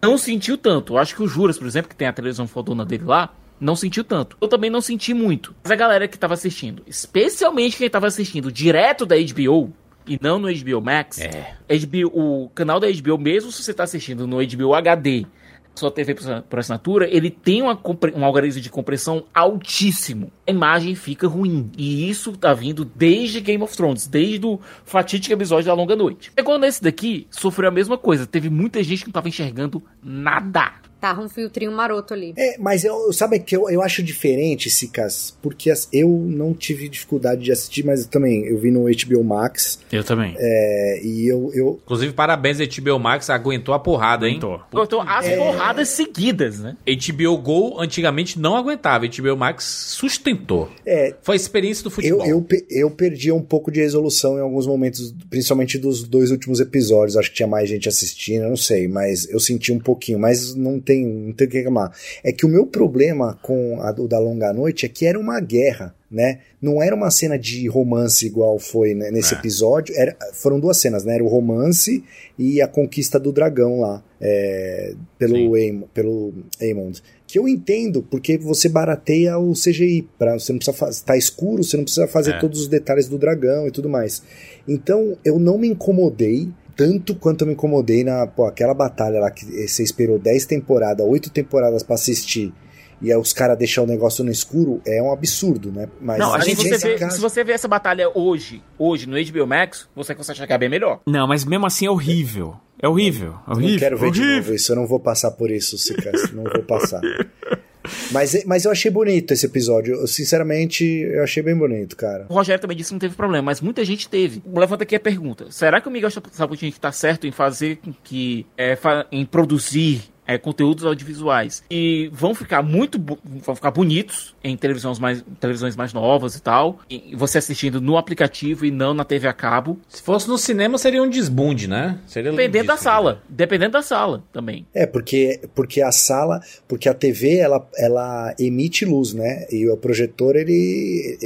[0.02, 0.94] não sentiu tanto.
[0.94, 3.28] Eu acho que o Juras, por exemplo, que tem a televisão fodona dele lá,
[3.60, 4.38] não sentiu tanto.
[4.40, 5.54] Eu também não senti muito.
[5.62, 9.70] Mas a galera que tava assistindo, especialmente quem tava assistindo direto da HBO
[10.06, 11.54] e não no HBO Max, É.
[11.68, 15.26] HBO, o canal da HBO, mesmo se você tá assistindo no HBO HD,
[15.74, 16.14] sua TV
[16.48, 17.78] por assinatura, ele tem uma,
[18.14, 20.30] um algoritmo de compressão altíssimo.
[20.46, 21.70] A imagem fica ruim.
[21.76, 26.32] E isso tá vindo desde Game of Thrones, desde o fatídico episódio da Longa Noite.
[26.36, 28.26] Chegou nesse daqui, sofreu a mesma coisa.
[28.26, 30.72] Teve muita gente que não tava enxergando nada.
[31.00, 32.34] Tava um filtrinho maroto ali.
[32.36, 36.88] É, mas eu, sabe que eu, eu acho diferente, Sicas, porque as- eu não tive
[36.88, 40.34] dificuldade de assistir, mas também eu vi no HBO Max Eu também.
[40.38, 44.36] é, e eu, eu Inclusive, parabéns a HBO Max, aguentou a porrada, hein?
[44.36, 44.60] Então,
[45.06, 46.76] as porradas seguidas, né?
[46.86, 50.68] HBO Go antigamente não aguentava, HBO Max sustentou.
[50.84, 52.26] é, Foi a experiência do eu, futebol.
[52.26, 56.60] eu, pe- eu perdi um pouco de resolução em alguns momentos, principalmente dos dois últimos
[56.60, 57.16] episódios.
[57.16, 60.54] Acho que tinha mais gente assistindo, eu não sei, mas eu senti um pouquinho, mas
[60.54, 61.92] não tem, não tem o que reclamar.
[62.24, 65.38] É que o meu problema com a, o da Longa Noite é que era uma
[65.40, 65.94] guerra.
[66.10, 66.40] Né?
[66.60, 69.38] Não era uma cena de romance igual foi né, nesse É.
[69.38, 69.94] episódio.
[69.96, 71.14] Era, foram duas cenas, né?
[71.14, 72.02] Era o romance
[72.36, 75.54] e a conquista do dragão lá, é, pelo.
[75.54, 77.00] Aem- pelo Aemond.
[77.28, 80.08] Que eu entendo, porque você barateia o CGI.
[80.18, 81.04] Pra, você não precisa fazer.
[81.04, 82.38] Tá escuro, você não precisa fazer É.
[82.40, 84.20] todos os detalhes do dragão e tudo mais.
[84.66, 86.48] Então, eu não me incomodei.
[86.80, 88.26] Tanto quanto eu me incomodei na.
[88.26, 92.54] Pô, aquela batalha lá que você esperou 10 temporadas, 8 temporadas pra assistir.
[93.02, 95.88] E aí os caras deixar o negócio no escuro é um absurdo, né?
[96.00, 99.06] Mas Não, a se gente, você vê, caso- se você vê essa batalha hoje, hoje
[99.06, 101.00] no HBO Max, você consegue chegar bem melhor.
[101.06, 102.56] Não, mas mesmo assim é horrível.
[102.82, 103.34] É horrível.
[103.46, 103.72] É Eu horrível.
[103.72, 104.36] não quero ver de horrível.
[104.38, 107.00] novo isso, eu não vou passar por isso, Sicas, não vou passar.
[108.10, 112.26] Mas, mas eu achei bonito esse episódio, eu, sinceramente, eu achei bem bonito, cara.
[112.28, 114.42] O Rogério também disse que não teve problema, mas muita gente teve.
[114.52, 118.46] Levanta aqui a pergunta: será que o Miguel Saputinho está certo em fazer com que.
[118.56, 118.76] é,
[119.12, 120.02] em produzir
[120.34, 122.98] é, conteúdos audiovisuais e vão ficar muito
[123.44, 127.96] vão ficar bonitos em televisões mais televisões mais novas e tal e você assistindo no
[127.96, 131.98] aplicativo e não na TV a cabo Se fosse no cinema, seria um desbunde, né?
[132.06, 136.94] Seria dependendo da sala dependendo da sala também É, porque, porque a sala, porque a
[136.94, 139.46] TV, ela, ela emite luz, né?
[139.50, 141.18] E o projetor, ele,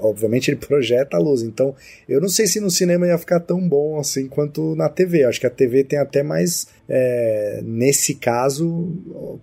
[0.00, 1.42] obviamente, ele projeta a luz.
[1.42, 1.74] Então,
[2.08, 5.24] eu não sei se no cinema ia ficar tão bom assim quanto na TV.
[5.24, 8.92] Acho que a TV tem até mais, é, nesse caso,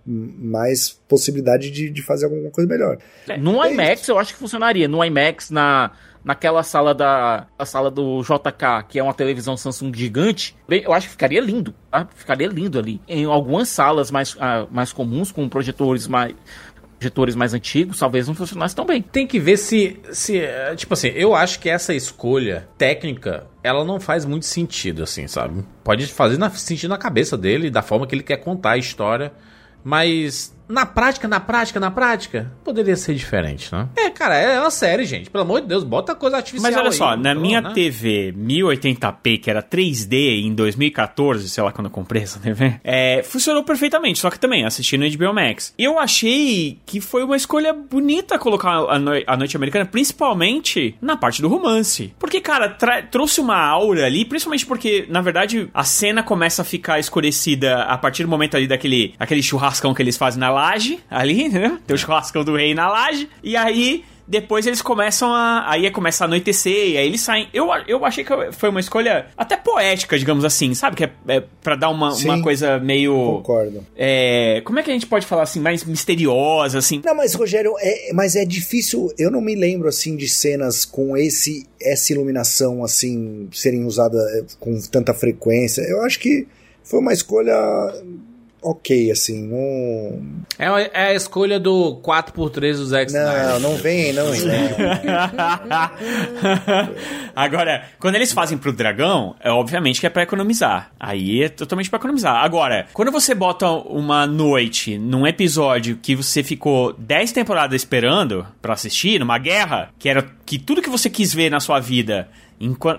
[0.06, 2.98] mais possibilidade de, de fazer alguma coisa melhor.
[3.28, 5.92] É, no IMAX eu acho que funcionaria no IMAX na
[6.24, 11.08] naquela sala da a sala do JK que é uma televisão Samsung gigante eu acho
[11.08, 12.08] que ficaria lindo tá?
[12.16, 16.34] ficaria lindo ali em algumas salas mais, ah, mais comuns com projetores mais
[17.04, 20.40] projetores mais antigos talvez não funcionasse tão bem Tem que ver se, se.
[20.40, 25.28] é, Tipo assim, eu acho que essa escolha técnica, ela não faz muito sentido, assim,
[25.28, 25.64] sabe?
[25.84, 29.32] Pode fazer na, sentido na cabeça dele, da forma que ele quer contar a história.
[29.84, 33.88] Mas na prática, na prática, na prática, poderia ser diferente, né?
[33.96, 35.30] É, cara, é uma série, gente.
[35.30, 36.72] Pelo amor de Deus, bota coisa artificial.
[36.72, 37.72] Mas olha aí, só, na minha né?
[37.74, 43.22] TV 1080p, que era 3D em 2014, sei lá quando eu comprei essa TV, é,
[43.24, 45.74] funcionou perfeitamente, só que também assisti no HBO Max.
[45.78, 51.16] Eu achei que foi uma escolha bonita colocar a, noi- a Noite Americana, principalmente na
[51.18, 52.14] parte do romance.
[52.18, 52.70] Porque, cara,
[53.12, 57.98] trouxe uma aura ali, principalmente porque, na verdade, a cena começa a ficar escurecida a
[57.98, 61.78] partir do momento ali daquele aquele churrascão que eles fazem na laje, ali, entendeu?
[61.86, 65.70] Tem o churrascão do rei na laje, e aí depois eles começam a.
[65.70, 67.48] Aí começa a anoitecer, e aí eles saem.
[67.54, 70.96] Eu, eu achei que foi uma escolha até poética, digamos assim, sabe?
[70.96, 72.30] Que é, é pra dar uma, Sim.
[72.30, 73.14] uma coisa meio.
[73.14, 73.86] Concordo.
[73.96, 77.02] É, como é que a gente pode falar assim, mais misteriosa, assim?
[77.04, 79.12] Não, mas Rogério, é, mas é difícil.
[79.18, 84.46] Eu não me lembro assim de cenas com esse essa iluminação assim serem usadas eh,
[84.58, 85.82] com tanta frequência.
[85.82, 86.48] Eu acho que
[86.82, 87.54] foi uma escolha
[88.64, 89.48] ok, assim.
[89.48, 90.22] Não,
[90.58, 93.60] É, a- é a escolha do 4x3 do Zack Snyder.
[93.60, 94.26] não, não vem, não.
[94.26, 94.34] não.
[97.36, 100.92] Agora, quando eles fazem pro dragão, é obviamente que é pra economizar.
[101.00, 102.44] Aí é totalmente pra economizar.
[102.44, 108.74] Agora, quando você bota uma noite num episódio que você ficou 10 temporadas esperando pra
[108.74, 112.28] assistir, numa guerra, que era que tudo que você quis ver na sua vida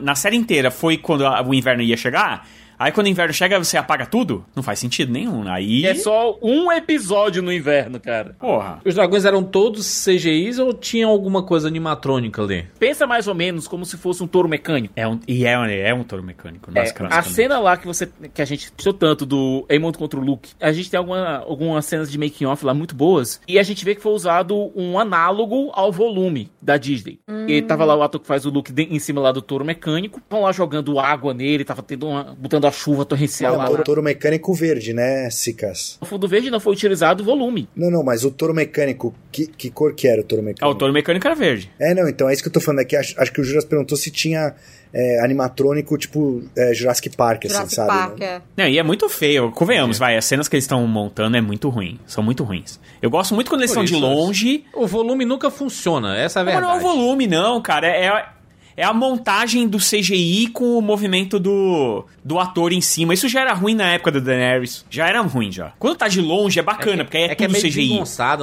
[0.03, 2.47] na série inteira foi quando o inverno ia chegar.
[2.85, 4.45] Aí quando o inverno chega, você apaga tudo?
[4.55, 5.49] Não faz sentido nenhum.
[5.49, 5.87] Aí.
[5.87, 8.79] é só um episódio no inverno cara Porra.
[8.85, 12.67] Os dragões eram todos CGIs ou tinha alguma coisa animatrônica ali?
[12.79, 15.65] pensa mais ou menos como se fosse um touro mecânico É um, e é, um-
[15.65, 16.71] é um touro mecânico.
[16.75, 20.23] É, a cena lá que você que a gente gostou tanto do Aemon contra o
[20.23, 23.63] Luke, a gente tem alguma, algumas cenas de making off lá muito boas e a
[23.63, 27.19] gente vê que foi usado um análogo ao volume da Disney.
[27.49, 30.19] E tava lá o ator que faz o Luke em cima lá do touro mecânico,
[30.19, 33.71] estão lá jogando água nele, tava tendo uma, botando a chuva torrencial lá.
[33.71, 35.97] o touro mecânico verde, né, Sicas?
[36.01, 37.69] No fundo verde não foi utilizado o volume.
[37.75, 40.75] Não, não, mas o touro mecânico, que, que cor que era o touro Ah, mecânico?
[40.75, 41.71] o touro mecânico era verde.
[41.81, 42.81] É, não, então é isso que eu tô falando.
[42.81, 44.55] É que acho, acho que o Juras perguntou se tinha
[44.93, 47.89] é, animatrônico tipo é, Jurassic Park, assim, Jurassic sabe?
[47.89, 48.43] Park, é.
[48.57, 49.51] Não, e é muito feio.
[49.53, 50.17] Convenhamos, vai.
[50.17, 51.99] As cenas que eles estão montando é muito ruim.
[52.07, 52.79] São muito ruins.
[53.03, 54.65] Eu gosto muito quando eles Por estão de isso, longe.
[54.75, 56.73] O volume nunca funciona, essa é a Mas verdade.
[56.83, 57.87] não é o volume, não, cara.
[57.89, 58.27] É,
[58.77, 63.15] é a montagem do CGI com o movimento do, do ator em cima.
[63.15, 64.85] Isso já era ruim na época da Daenerys.
[64.91, 65.73] Já era ruim, já.
[65.79, 67.89] Quando tá de longe é bacana, porque aí é, é que é tudo meio CGI.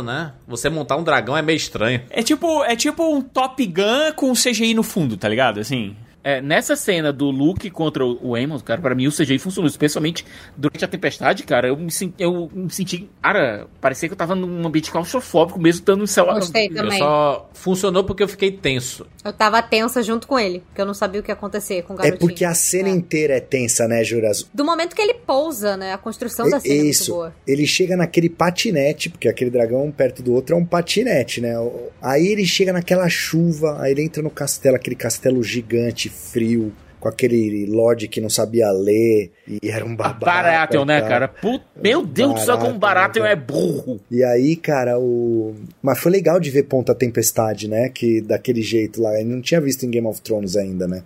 [0.03, 0.33] né?
[0.47, 2.01] Você montar um dragão é meio estranho.
[2.09, 5.59] É tipo, é tipo um Top Gun com CGI no fundo, tá ligado?
[5.59, 5.95] Assim.
[6.23, 10.23] É, nessa cena do Luke contra o Aemon, cara, pra mim o CGI funcionou, especialmente
[10.56, 14.35] durante a tempestade, cara, eu me, sen- eu me senti, cara, parecia que eu tava
[14.35, 16.26] num ambiente claustrofóbico mesmo estando no céu.
[16.27, 16.99] Gostei Eu também.
[16.99, 19.07] só funcionou porque eu fiquei tenso.
[19.26, 21.93] Eu tava tensa junto com ele, porque eu não sabia o que ia acontecer com
[21.93, 22.19] o É garotinho.
[22.30, 24.48] porque a cena inteira é tensa, né, Juras?
[24.53, 25.91] Do momento que ele pousa, né?
[25.93, 27.11] A construção da cena é muito Isso.
[27.14, 27.34] boa.
[27.48, 31.53] Ele chega naquele patinete, porque aquele dragão um perto do outro é um patinete, né?
[32.02, 37.07] Aí ele chega naquela chuva, aí ele entra no castelo, aquele castelo gigante, frio, com
[37.09, 40.23] aquele Lorde que não sabia ler, e era um babaca.
[40.25, 41.33] Baratheon, né, cara?
[41.81, 43.99] Meu Deus do céu, como Baratheon Baratheon, é burro.
[44.11, 45.55] E aí, cara, o.
[45.81, 47.89] Mas foi legal de ver Ponta Tempestade, né?
[47.89, 49.19] Que daquele jeito lá.
[49.19, 51.01] Eu não tinha visto em Game of Thrones ainda, né?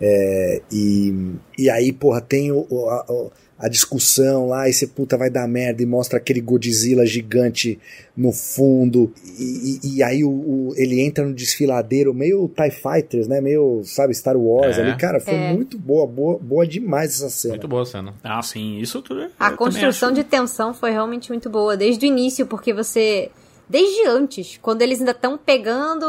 [0.00, 1.14] É, e,
[1.58, 5.30] e aí, porra, tem o, o- a, o- a discussão lá, e você puta vai
[5.30, 7.78] dar merda e mostra aquele Godzilla gigante
[8.16, 13.26] no fundo, e, e- e aí o, o- ele entra no desfiladeiro, meio TIE Fighters,
[13.26, 13.40] né?
[13.40, 14.82] Meio, sabe, Star Wars É.
[14.82, 14.96] ali.
[14.98, 15.52] Cara, foi É.
[15.54, 17.54] muito boa, boa, boa demais essa cena.
[17.54, 18.14] Muito boa a cena.
[18.22, 19.22] Ah, sim, isso tudo.
[19.22, 20.16] eu A construção acho.
[20.16, 23.30] de tensão foi realmente muito boa, desde o início, porque você.
[23.68, 26.04] Desde antes, quando eles ainda estão pegando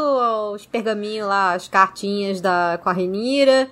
[0.54, 3.68] os pergaminhos lá, as cartinhas da, com a Renira,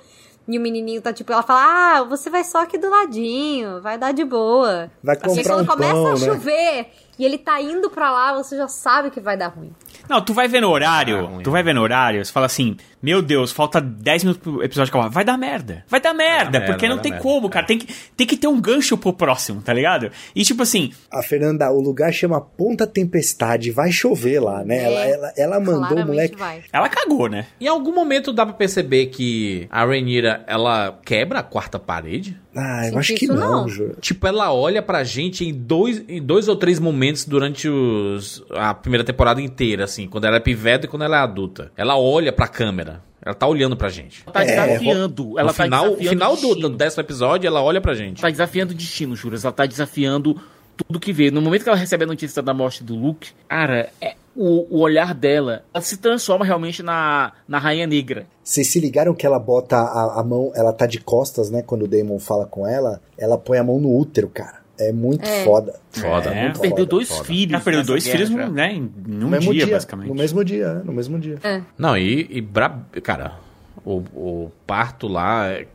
[0.49, 1.61] e o menininho tá tipo, ela fala:
[1.99, 4.91] Ah, você vai só aqui do ladinho, vai dar de boa.
[5.03, 6.17] Vai comprar quando um começa pão, a né?
[6.19, 6.87] chover
[7.19, 9.73] e ele tá indo pra lá, você já sabe que vai dar ruim.
[10.09, 11.43] Não, tu vai ver no horário, Ah, ruim.
[11.43, 14.91] tu vai ver no horário, você fala assim, meu Deus, falta 10 minutos pro episódio
[14.91, 15.09] acabar.
[15.09, 15.85] Vai dar merda.
[15.89, 17.23] Vai dar merda, merda, porque vai não tem merda.
[17.23, 17.65] como, cara.
[17.65, 20.11] Tem que, tem que ter um gancho pro próximo, tá ligado?
[20.35, 24.79] E tipo assim, A Fernanda, o lugar chama Ponta Tempestade, vai chover lá, né?
[24.79, 26.35] É, ela, ela, ela mandou o moleque.
[26.37, 26.65] vai.
[26.73, 27.47] ela cagou, né?
[27.61, 32.37] Em algum momento dá pra perceber que a Rhaenyra, ela quebra a quarta parede?
[32.57, 33.69] Ah, eu Sim, acho que não, não.
[33.69, 33.97] juro.
[34.01, 38.75] Tipo, ela olha pra gente em dois, em dois ou três momentos durante os, a
[38.75, 41.71] primeira temporada inteira, assim, quando ela é piveta e quando ela é adulta.
[41.77, 42.96] Ela olha pra câmera.
[43.25, 44.23] Ela tá olhando pra gente.
[44.25, 45.39] Ela tá desafiando.
[45.39, 48.23] Ela no tá final, desafiando final do, do décimo episódio, ela olha pra gente.
[48.23, 49.45] tá desafiando o destino, Juras.
[49.45, 50.41] Ela tá desafiando
[50.77, 51.31] tudo que vê.
[51.31, 54.81] No momento que ela recebe a notícia da morte do Luke, cara, é, o, o
[54.81, 58.27] olhar dela, ela se transforma realmente na, na Rainha Negra.
[58.45, 61.63] Vocês se ligaram que ela bota a, a mão, ela tá de costas, né?
[61.63, 64.66] Quando o Damon fala com ela, ela põe a mão no útero, cara.
[64.79, 65.45] É muito É.
[65.45, 65.75] foda.
[65.91, 67.25] Foda, É, muito Perdeu foda, dois foda.
[67.25, 67.55] filhos.
[67.55, 68.49] Ela perdeu nessa dois guerra filhos, já.
[68.51, 70.09] né, em mesmo dia, dia, basicamente.
[70.09, 70.83] No mesmo dia, né?
[70.85, 71.39] No mesmo dia.
[71.79, 72.79] Não, e, e bra...
[73.03, 73.33] cara,
[73.85, 75.67] o, o parto lá é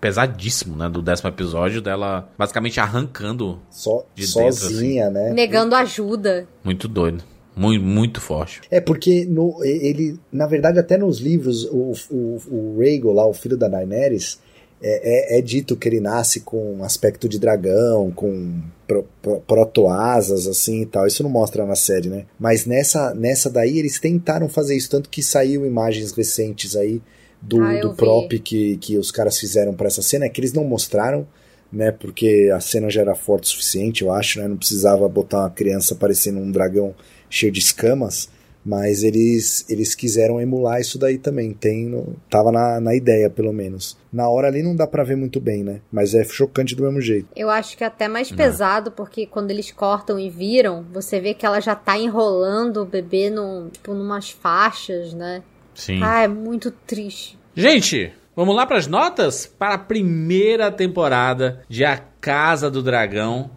[0.00, 0.88] pesadíssimo, né?
[0.88, 3.58] Do décimo episódio dela basicamente arrancando.
[3.70, 5.32] Só, De dentro, sozinha, né?
[5.32, 6.46] Negando ajuda.
[6.64, 7.22] Muito doido.
[7.56, 8.60] Muito, muito forte.
[8.70, 13.34] É porque no, ele, na verdade, até nos livros, o, o, o Rhaegal lá, o
[13.34, 14.40] filho da Daenerys,
[14.82, 19.40] é, é, é dito que ele nasce com um aspecto de dragão, com pro, pro,
[19.40, 21.06] protoasas, assim e tal.
[21.06, 22.24] Isso não mostra na série, né?
[22.38, 27.00] Mas nessa, nessa daí eles tentaram fazer isso, tanto que saiu imagens recentes aí
[27.40, 30.52] do, Ah, do prop que, que os caras fizeram pra essa cena, é que eles
[30.52, 31.26] não mostraram,
[31.72, 31.92] né?
[31.92, 34.48] Porque a cena já era forte o suficiente, eu acho, né?
[34.48, 36.94] Não precisava botar uma criança parecendo um dragão
[37.28, 38.28] cheio de escamas.
[38.64, 41.52] Mas eles, eles quiseram emular isso daí também.
[41.54, 43.96] Tem no- tava na, na ideia, pelo menos.
[44.12, 45.80] Na hora ali não dá pra ver muito bem, né?
[45.90, 47.28] Mas é chocante do mesmo jeito.
[47.34, 51.32] Eu acho que é até mais pesado, porque quando eles cortam e viram, você vê
[51.32, 55.42] que ela já tá enrolando o bebê num, tipo, numas faixas, né?
[55.74, 56.00] Sim.
[56.02, 57.38] Ah, é muito triste.
[57.56, 63.50] Gente, vamos lá para as notas para a primeira temporada de A Casa do Dragão.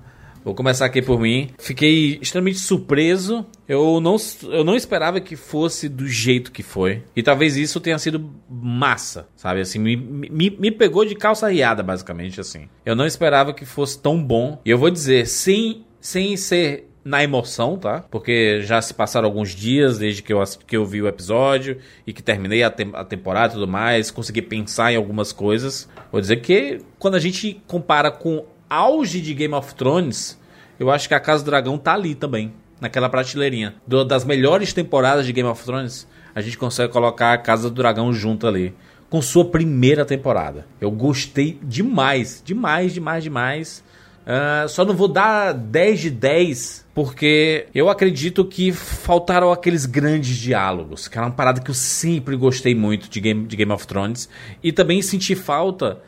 [0.43, 1.49] Vou começar aqui por mim.
[1.57, 3.45] Fiquei extremamente surpreso.
[3.67, 7.03] Eu não, eu não esperava que fosse do jeito que foi.
[7.15, 9.61] E talvez isso tenha sido massa, sabe?
[9.61, 12.67] Assim, me, me, me pegou de calça riada, basicamente, assim.
[12.85, 14.59] Eu não esperava que fosse tão bom.
[14.65, 18.03] E eu vou dizer, sem, sem ser na emoção, tá?
[18.09, 22.13] Porque já se passaram alguns dias desde que eu, que eu vi o episódio e
[22.13, 25.89] que terminei a, tem- a temporada e tudo mais, consegui pensar em algumas coisas.
[26.11, 30.39] Vou dizer que quando a gente compara com auge de Game of Thrones,
[30.79, 33.75] eu acho que a Casa do Dragão tá ali também, naquela prateleirinha.
[33.87, 37.75] Do- das melhores temporadas de Game of Thrones, a gente consegue colocar a Casa do
[37.75, 38.73] Dragão junto ali.
[39.09, 40.65] Com sua primeira temporada.
[40.81, 43.83] Eu gostei demais, demais, demais, demais.
[44.25, 50.35] Ah, só não vou dar 10 de 10, porque eu acredito que faltaram aqueles grandes
[50.37, 53.85] diálogos, que era uma parada que eu sempre gostei muito de Game, de Game of
[53.85, 54.27] Thrones.
[54.63, 55.99] E também senti falta,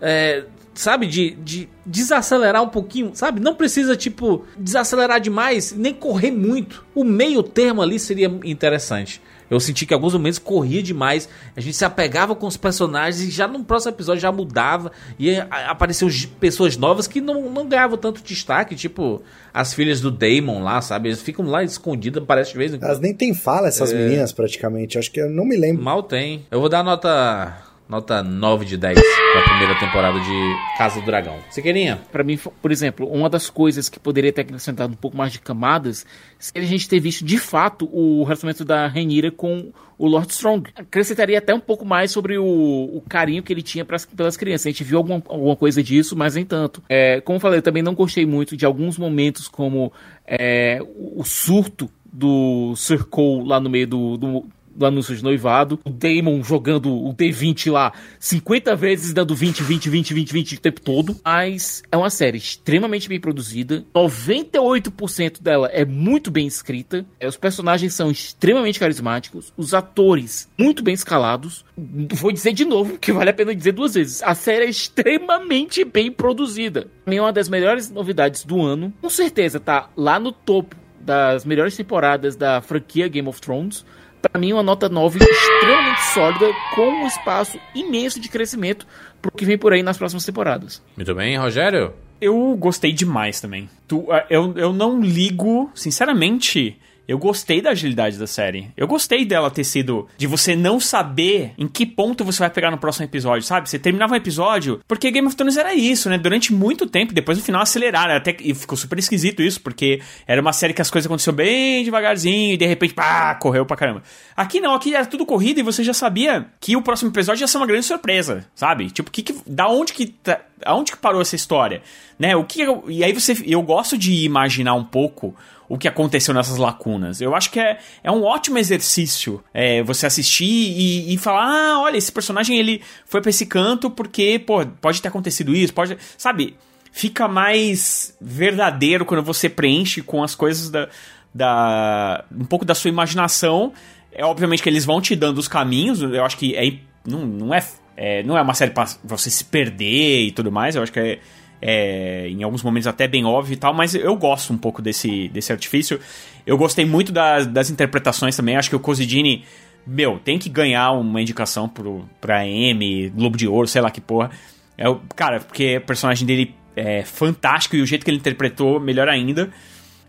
[0.00, 0.44] é,
[0.74, 3.40] sabe, de, de desacelerar um pouquinho, sabe?
[3.40, 6.84] Não precisa, tipo, desacelerar demais, nem correr muito.
[6.94, 9.20] O meio termo ali seria interessante.
[9.50, 13.30] Eu senti que alguns momentos corria demais, a gente se apegava com os personagens e
[13.30, 16.10] já no próximo episódio já mudava e apareciam
[16.40, 19.22] pessoas novas que não, não ganhavam tanto destaque, tipo
[19.52, 21.10] as filhas do Damon lá, sabe?
[21.10, 22.84] Eles ficam lá escondidas, parece de vez em quando.
[22.88, 23.94] Elas nem tem fala, essas É.
[23.94, 24.98] meninas, praticamente.
[24.98, 25.84] Acho que eu não me lembro.
[25.84, 26.46] Mal tem.
[26.50, 27.54] Eu vou dar nota
[27.88, 28.98] nota 9 de 10
[29.32, 31.38] pra primeira temporada de Casa do Dragão.
[31.50, 32.00] Siqueirinha?
[32.10, 35.38] Pra mim, por exemplo, uma das coisas que poderia ter acrescentado um pouco mais de
[35.38, 36.06] camadas
[36.38, 40.70] seria a gente ter visto de fato o relacionamento da Renira com o Lord Strong.
[40.74, 44.66] Acrescentaria até um pouco mais sobre o, o carinho que ele tinha pras, pelas crianças.
[44.66, 46.82] A gente viu alguma, alguma coisa disso, mas nem tanto.
[46.88, 49.92] É, como eu falei, eu também não gostei muito de alguns momentos como
[50.26, 54.44] é, o, o surto do Sir Cole lá no meio do, do
[54.74, 59.90] do anúncio de noivado, o Damon jogando o D20 lá 50 vezes, dando 20, 20,
[59.90, 61.16] 20, 20, 20 o tempo todo.
[61.24, 63.84] Mas é uma série extremamente bem produzida.
[63.94, 67.04] 98% dela é muito bem escrita.
[67.20, 69.52] É, os personagens são extremamente carismáticos.
[69.56, 71.64] Os atores muito bem escalados.
[71.76, 74.22] Vou dizer de novo, que vale a pena dizer duas vezes.
[74.22, 76.88] A série é extremamente bem produzida.
[77.06, 78.92] É uma das melhores novidades do ano.
[79.00, 83.84] Com certeza tá lá no topo das melhores temporadas da franquia Game of Thrones.
[84.30, 88.86] Pra mim, uma nota 9 extremamente sólida, com um espaço imenso de crescimento
[89.20, 90.82] pro que vem por aí nas próximas temporadas.
[90.96, 91.92] Muito bem, Rogério?
[92.20, 93.68] Eu gostei demais também.
[93.86, 96.78] Tu, ah, eu, eu não ligo, sinceramente.
[97.06, 98.70] Eu gostei da agilidade da série.
[98.76, 100.08] Eu gostei dela ter sido.
[100.16, 103.68] De você não saber em que ponto você vai pegar no próximo episódio, sabe?
[103.68, 104.80] Você terminava um episódio.
[104.88, 106.16] Porque Game of Thrones era isso, né?
[106.16, 108.14] Durante muito tempo, depois no final aceleraram.
[108.14, 111.84] Até, e ficou super esquisito isso, porque era uma série que as coisas aconteciam bem
[111.84, 114.02] devagarzinho e de repente, pá, correu pra caramba.
[114.34, 117.48] Aqui não, aqui era tudo corrido e você já sabia que o próximo episódio ia
[117.48, 118.90] ser uma grande surpresa, sabe?
[118.90, 120.06] Tipo, que, que da onde que.
[120.06, 121.82] Tá, aonde que parou essa história?
[122.18, 122.34] Né?
[122.34, 122.62] O que.
[122.88, 123.36] E aí você.
[123.44, 125.34] Eu gosto de imaginar um pouco
[125.68, 127.20] o que aconteceu nessas lacunas.
[127.20, 131.80] Eu acho que é, é um ótimo exercício é, você assistir e, e falar: ah,
[131.80, 135.96] olha, esse personagem ele foi pra esse canto porque, pô, pode ter acontecido isso, pode.
[136.16, 136.56] Sabe?
[136.92, 140.88] Fica mais verdadeiro quando você preenche com as coisas da.
[141.34, 143.72] da um pouco da sua imaginação.
[144.12, 146.00] É obviamente que eles vão te dando os caminhos.
[146.00, 146.72] Eu acho que é,
[147.04, 147.66] não, não é,
[147.96, 150.76] é não é uma série pra você se perder e tudo mais.
[150.76, 151.18] Eu acho que é
[151.66, 155.28] é, em alguns momentos até bem óbvio e tal, mas eu gosto um pouco desse,
[155.30, 155.98] desse artifício.
[156.46, 159.46] Eu gostei muito das, das interpretações também, acho que o Cosidini,
[159.86, 163.98] meu, tem que ganhar uma indicação pro, pra M, Globo de Ouro, sei lá que
[163.98, 164.30] porra.
[164.76, 164.84] É,
[165.16, 169.48] cara, porque o personagem dele é fantástico e o jeito que ele interpretou, melhor ainda.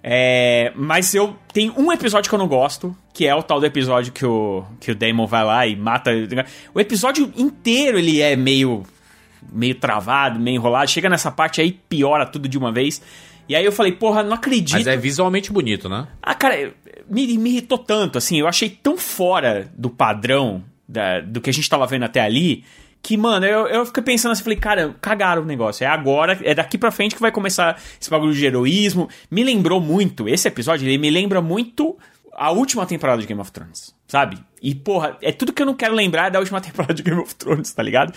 [0.03, 3.65] É, mas eu tenho um episódio que eu não gosto, que é o tal do
[3.65, 6.11] episódio que o, que o Damon vai lá e mata.
[6.73, 8.83] O episódio inteiro ele é meio
[9.51, 10.89] meio travado, meio enrolado.
[10.89, 13.01] Chega nessa parte aí, piora tudo de uma vez.
[13.47, 14.73] E aí eu falei, porra, não acredito.
[14.73, 16.07] Mas é visualmente bonito, né?
[16.21, 16.73] Ah, cara,
[17.09, 21.53] me, me irritou tanto, assim, eu achei tão fora do padrão da, do que a
[21.53, 22.63] gente tava vendo até ali,
[23.05, 25.83] que, mano, eu, eu fiquei pensando assim, falei, cara, cagaram o negócio.
[25.83, 29.07] É agora, é daqui pra frente que vai começar esse bagulho de heroísmo.
[29.29, 31.95] Me lembrou muito, esse episódio, ele me lembra muito
[32.33, 34.39] a última temporada de Game of Thrones, sabe?
[34.59, 37.35] E, porra, é tudo que eu não quero lembrar da última temporada de Game of
[37.35, 38.11] Thrones, tá ligado?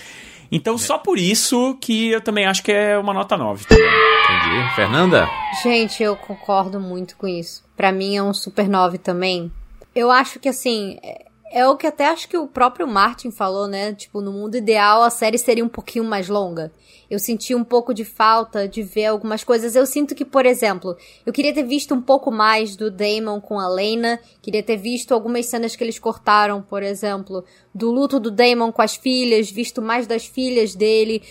[0.50, 0.78] Então, é.
[0.78, 3.64] só por isso que eu também acho que é uma nota 9.
[3.64, 4.74] Entendi.
[4.74, 5.28] Fernanda?
[5.62, 7.64] Gente, eu concordo muito com isso.
[7.76, 9.50] Para mim é um super 9 também.
[9.94, 10.98] Eu acho que, assim,
[11.50, 13.94] é, o que até acho que o próprio Martin falou, né?
[13.94, 16.70] Tipo, no mundo ideal a série seria um pouquinho mais longa.
[17.10, 19.74] Eu senti um pouco de falta de ver algumas coisas.
[19.74, 20.94] Eu sinto que, por exemplo,
[21.24, 24.20] eu queria ter visto um pouco mais do Damon com a Lena.
[24.42, 27.42] Queria ter visto algumas cenas que eles cortaram, por exemplo,
[27.74, 31.22] do luto do Damon com as filhas, visto mais das filhas dele.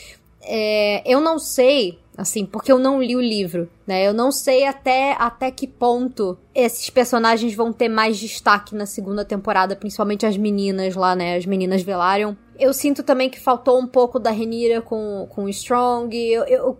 [0.41, 4.07] É, eu não sei assim, porque eu não li o livro, né?
[4.07, 9.23] Eu não sei até, até que ponto esses personagens vão ter mais destaque na segunda
[9.23, 11.37] temporada, principalmente as meninas lá, né?
[11.37, 12.33] As meninas Velaryon.
[12.59, 16.17] Eu sinto também que faltou um pouco da Renira com, com o Strong.
[16.17, 16.77] Eu, eu,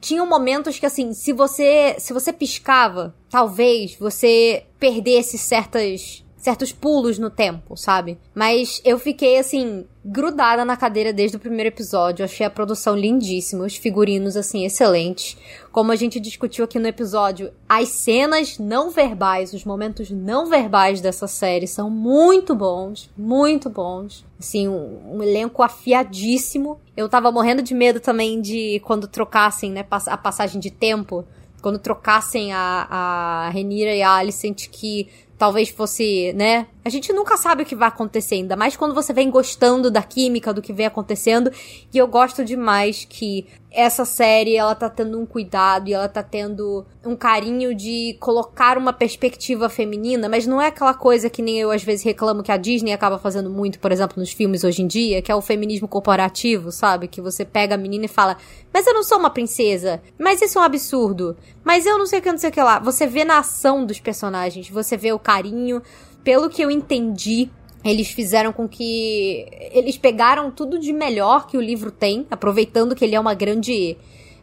[0.00, 7.20] tinha momentos que, assim, se você, se você piscava, talvez você perdesse certas certos pulos
[7.20, 8.18] no tempo, sabe?
[8.34, 12.22] Mas eu fiquei assim grudada na cadeira desde o primeiro episódio.
[12.22, 15.36] Eu achei a produção lindíssima, os figurinos assim excelentes.
[15.70, 21.00] Como a gente discutiu aqui no episódio, as cenas não verbais, os momentos não verbais
[21.00, 24.26] dessa série são muito bons, muito bons.
[24.36, 26.80] Assim, um, um elenco afiadíssimo.
[26.96, 31.24] Eu tava morrendo de medo também de quando trocassem, né, a passagem de tempo
[31.62, 35.08] quando trocassem a, a Renira e a Alicent, que
[35.42, 36.68] talvez fosse, né?
[36.84, 40.02] A gente nunca sabe o que vai acontecer, ainda mais quando você vem gostando da
[40.02, 41.50] química, do que vem acontecendo.
[41.92, 46.22] E eu gosto demais que essa série, ela tá tendo um cuidado e ela tá
[46.22, 51.58] tendo um carinho de colocar uma perspectiva feminina, mas não é aquela coisa que nem
[51.58, 54.82] eu às vezes reclamo que a Disney acaba fazendo muito, por exemplo, nos filmes hoje
[54.82, 57.08] em dia, que é o feminismo corporativo, sabe?
[57.08, 58.36] Que você pega a menina e fala,
[58.72, 62.18] mas eu não sou uma princesa, mas isso é um absurdo, mas eu não sei
[62.18, 62.78] o que, não sei o que lá.
[62.78, 65.80] Você vê na ação dos personagens, você vê o carinho,
[66.22, 67.50] pelo que eu entendi,
[67.84, 69.46] eles fizeram com que.
[69.72, 73.96] Eles pegaram tudo de melhor que o livro tem, aproveitando que ele é uma grande.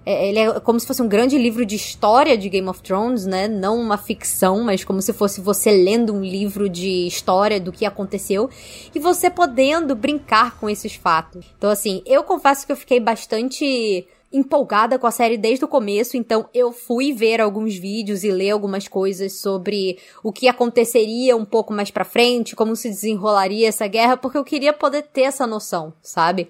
[0.05, 3.25] É, ele é como se fosse um grande livro de história de Game of Thrones,
[3.25, 3.47] né?
[3.47, 7.85] Não uma ficção, mas como se fosse você lendo um livro de história do que
[7.85, 8.49] aconteceu
[8.93, 11.45] e você podendo brincar com esses fatos.
[11.57, 16.15] Então, assim, eu confesso que eu fiquei bastante empolgada com a série desde o começo,
[16.15, 21.45] então eu fui ver alguns vídeos e ler algumas coisas sobre o que aconteceria um
[21.45, 25.47] pouco mais pra frente, como se desenrolaria essa guerra, porque eu queria poder ter essa
[25.47, 26.47] noção, sabe?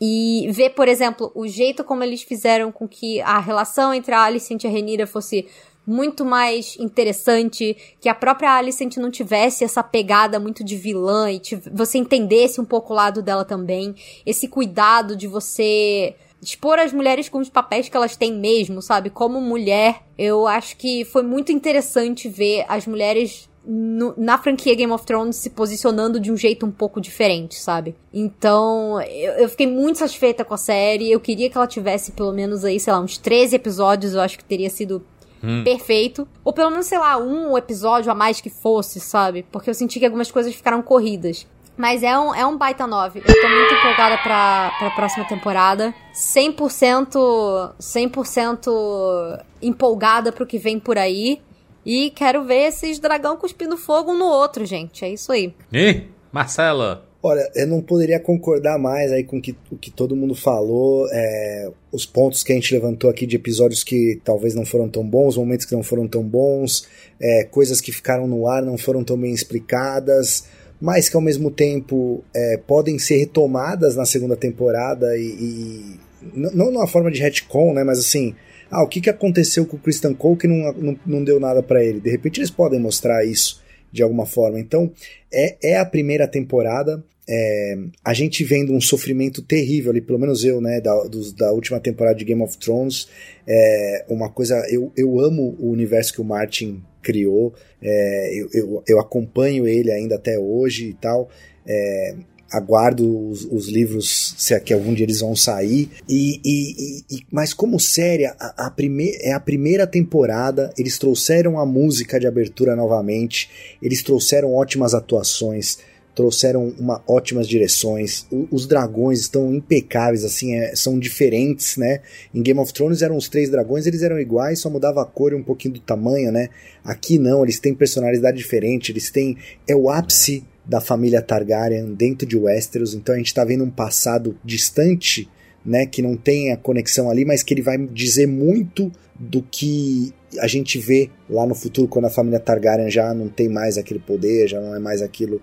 [0.00, 4.22] E ver, por exemplo, o jeito como eles fizeram com que a relação entre a
[4.22, 5.46] Alicent e a Renira fosse
[5.86, 11.40] muito mais interessante, que a própria Alicent não tivesse essa pegada muito de vilã e
[11.72, 13.94] você entendesse um pouco o lado dela também,
[14.24, 19.10] esse cuidado de você expor as mulheres com os papéis que elas têm mesmo, sabe?
[19.10, 24.92] Como mulher, eu acho que foi muito interessante ver as mulheres no, na franquia Game
[24.92, 27.94] of Thrones se posicionando de um jeito um pouco diferente, sabe?
[28.12, 31.10] Então, eu, eu, fiquei muito satisfeita com a série.
[31.10, 34.14] Eu queria que ela tivesse pelo menos aí, sei lá, uns 13 episódios.
[34.14, 35.04] Eu acho que teria sido
[35.42, 35.62] hum.
[35.62, 36.26] perfeito.
[36.42, 39.44] Ou pelo menos, sei lá, um episódio a mais que fosse, sabe?
[39.52, 41.46] Porque eu senti que algumas coisas ficaram corridas.
[41.76, 43.20] Mas é um, é um baita 9.
[43.20, 45.94] Eu tô muito empolgada pra, pra próxima temporada.
[46.14, 51.40] 100%, 100% empolgada pro que vem por aí.
[51.84, 55.04] E quero ver esses dragão cuspindo fogo um no outro, gente.
[55.04, 55.54] É isso aí.
[55.72, 57.06] E Marcela?
[57.22, 61.70] Olha, eu não poderia concordar mais aí com que, o que todo mundo falou, é,
[61.92, 65.36] os pontos que a gente levantou aqui de episódios que talvez não foram tão bons,
[65.36, 66.88] momentos que não foram tão bons,
[67.20, 70.48] é, coisas que ficaram no ar não foram tão bem explicadas
[70.80, 76.00] mas que ao mesmo tempo é, podem ser retomadas na segunda temporada e, e
[76.34, 78.34] não numa forma de retcon, né, mas assim,
[78.70, 81.62] ah, o que, que aconteceu com o Christian Cole que não, não, não deu nada
[81.62, 82.00] para ele?
[82.00, 83.60] De repente eles podem mostrar isso
[83.92, 84.60] de alguma forma.
[84.60, 84.92] Então,
[85.32, 87.02] é, é a primeira temporada.
[87.28, 90.92] É, a gente vendo um sofrimento terrível ali, pelo menos eu, né, da,
[91.36, 93.08] da última temporada de Game of Thrones.
[93.46, 94.54] É uma coisa.
[94.70, 97.54] Eu, eu amo o universo que o Martin criou.
[97.82, 101.28] É, eu, eu, eu, acompanho ele ainda até hoje e tal.
[101.66, 102.14] É,
[102.50, 105.88] aguardo os, os, livros, se é que algum dia eles vão sair.
[106.08, 108.74] E, e, e mas como série, a, a
[109.20, 115.78] é a primeira temporada, eles trouxeram a música de abertura novamente, eles trouxeram ótimas atuações
[116.20, 118.26] trouxeram uma, ótimas direções.
[118.30, 122.00] O, os dragões estão impecáveis, assim, é, são diferentes, né?
[122.34, 125.32] Em Game of Thrones eram os três dragões, eles eram iguais, só mudava a cor
[125.32, 126.50] e um pouquinho do tamanho, né?
[126.84, 129.38] Aqui não, eles têm personalidade diferente, eles têm.
[129.66, 133.70] É o ápice da família Targaryen dentro de Westeros, então a gente tá vendo um
[133.70, 135.26] passado distante,
[135.64, 135.86] né?
[135.86, 140.46] Que não tem a conexão ali, mas que ele vai dizer muito do que a
[140.46, 144.48] gente vê lá no futuro, quando a família Targaryen já não tem mais aquele poder,
[144.48, 145.40] já não é mais aquilo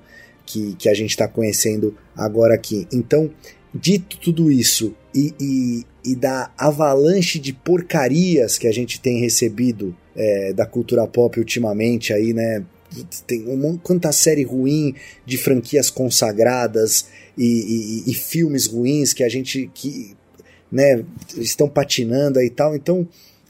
[0.48, 2.88] que, que a gente está conhecendo agora aqui.
[2.92, 3.30] Então,
[3.76, 9.96] dito tudo isso e, e, e, da avalanche de porcarias que a gente tem recebido
[10.16, 12.66] é, da cultura pop ultimamente aí, né?
[13.28, 14.96] Tem um, quanta série ruim
[15.26, 17.08] de franquias consagradas
[17.38, 20.16] e, e, e filmes ruins que a gente que
[20.72, 21.04] né,
[21.36, 22.76] estão patinando aí e tal.
[22.76, 23.06] Então,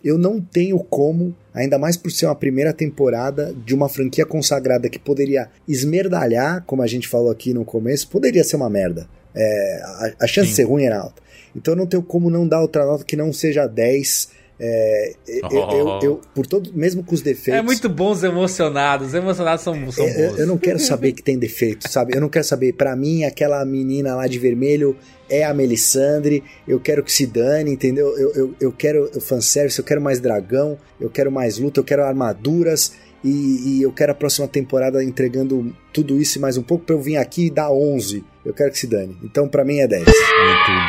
[0.07, 4.89] eu não tenho como, ainda mais por ser uma primeira temporada de uma franquia consagrada
[4.89, 9.07] que poderia esmerdalhar, como a gente falou aqui no começo, poderia ser uma merda.
[9.35, 10.51] É, a, a, chance Sim.
[10.51, 11.21] de ser ruim era alta.
[11.55, 14.29] Então eu não tenho como não dar outra nota que não seja 10.
[14.59, 15.13] É,
[15.43, 15.47] oh.
[15.53, 17.59] eu, eu, eu, por todo, mesmo com os defeitos.
[17.59, 19.13] É muito bons emocionados.
[19.13, 20.39] Emocionados são, são é, bons.
[20.39, 22.15] Eu, não quero saber que tem defeito, sabe?
[22.15, 22.73] Eu não quero saber.
[22.73, 24.95] Para mim, aquela menina lá de vermelho
[25.29, 26.43] é a Melisandre.
[26.67, 28.17] Eu quero que se dane, entendeu?
[28.17, 32.03] Eu, eu, eu quero fanservice, eu quero mais dragão, eu quero mais luta, eu quero
[32.03, 32.93] armaduras.
[33.23, 36.95] E, e, eu quero a próxima temporada entregando tudo isso e mais um pouco para
[36.95, 38.23] eu vir aqui e dar 11.
[38.45, 39.17] Eu quero que se dane.
[39.23, 40.03] Então, para mim é 10.
[40.05, 40.15] Muito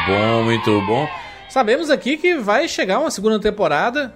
[0.07, 1.28] bom, muito bom.
[1.49, 4.15] Sabemos aqui que vai chegar uma segunda temporada,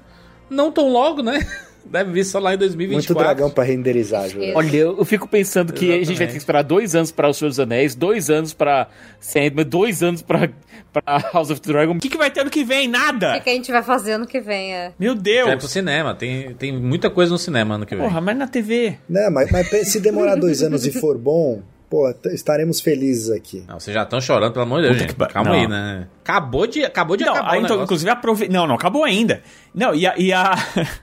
[0.50, 1.40] não tão logo, né?
[1.84, 3.14] Deve vir só lá em 2024.
[3.14, 4.56] Muito dragão pra renderizar, Júlio.
[4.56, 6.02] Olha, eu fico pensando que Exatamente.
[6.02, 8.52] a gente vai ter que esperar dois anos para Os Senhor dos Anéis, dois anos
[8.52, 8.88] pra
[9.18, 10.48] Sandman, dois anos pra,
[10.92, 11.94] pra House of the Dragon.
[11.94, 12.86] O que, que vai ter ano que vem?
[12.86, 13.30] Nada!
[13.30, 14.92] O que, que, a gente vai fazer ano que vem, é?
[14.98, 15.48] Meu Deus!
[15.48, 18.04] É pro cinema, tem, tem muita coisa no cinema ano que vem.
[18.04, 18.96] Porra, mas na TV.
[19.08, 21.62] Não, mas, mas se demorar dois anos e for bom,
[21.92, 23.64] pô, estaremos felizes aqui.
[23.68, 25.14] Não, vocês já estão chorando, pelo amor de Deus, gente.
[25.14, 25.58] Calma não.
[25.58, 26.08] aí, né?
[26.22, 28.48] Acabou de, acabou de não, acabar então, Inclusive, aprove...
[28.48, 29.42] Não, não acabou ainda.
[29.74, 30.14] Não, e a...
[30.16, 30.54] E a...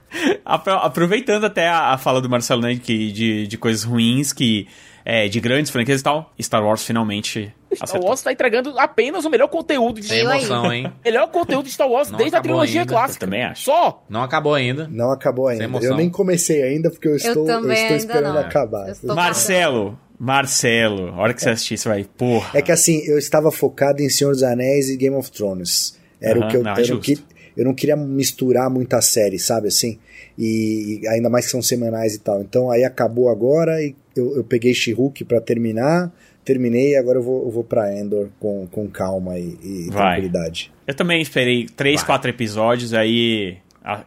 [0.44, 4.68] aproveitando até a, a, fala do Marcelo, né, que, de, de coisas ruins que...
[5.06, 8.10] É, de grandes franquias e tal, Star Wars finalmente Star acertou.
[8.10, 10.92] Wars tá entregando apenas o melhor conteúdo de Tem emoção, hein?
[11.04, 12.94] melhor conteúdo de Star Wars desde a trilogia ainda.
[12.94, 13.24] clássica.
[13.24, 13.64] Eu também acho.
[13.64, 14.04] Só.
[14.08, 14.88] Não acabou ainda.
[14.92, 15.64] Não acabou ainda.
[15.82, 18.42] Eu nem comecei ainda porque eu estou, eu, eu estou esperando não.
[18.42, 18.88] acabar.
[19.04, 22.58] Marcelo, Marcelo, a hora que você assistir, você vai, porra.
[22.58, 25.98] É que assim, eu estava focado em Senhor dos Anéis e Game of Thrones.
[26.20, 27.18] Era uhum, o que eu, não, é eu, não que,
[27.56, 29.98] eu não queria misturar muita série, sabe assim?
[30.38, 32.42] E ainda mais que são semanais e tal.
[32.42, 36.12] Então aí acabou agora e eu, eu peguei She-Hulk pra terminar
[36.50, 40.72] terminei e agora eu vou, eu vou pra Endor com, com calma e, e tranquilidade.
[40.88, 43.58] Eu também esperei três, quatro episódios, aí.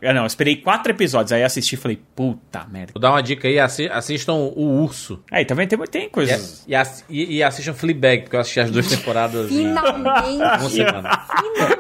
[0.03, 2.93] Ah, não, eu esperei quatro episódios, aí assisti e falei, puta merda.
[2.95, 5.23] Vou dar uma dica aí, assi- assistam o Urso.
[5.31, 6.65] Aí também tem, tem E, coisas.
[6.69, 10.71] e, ass- e- e assistam Fleabag, porque eu assisti as duas temporadas em Finalmente!
[10.71, 11.27] semana.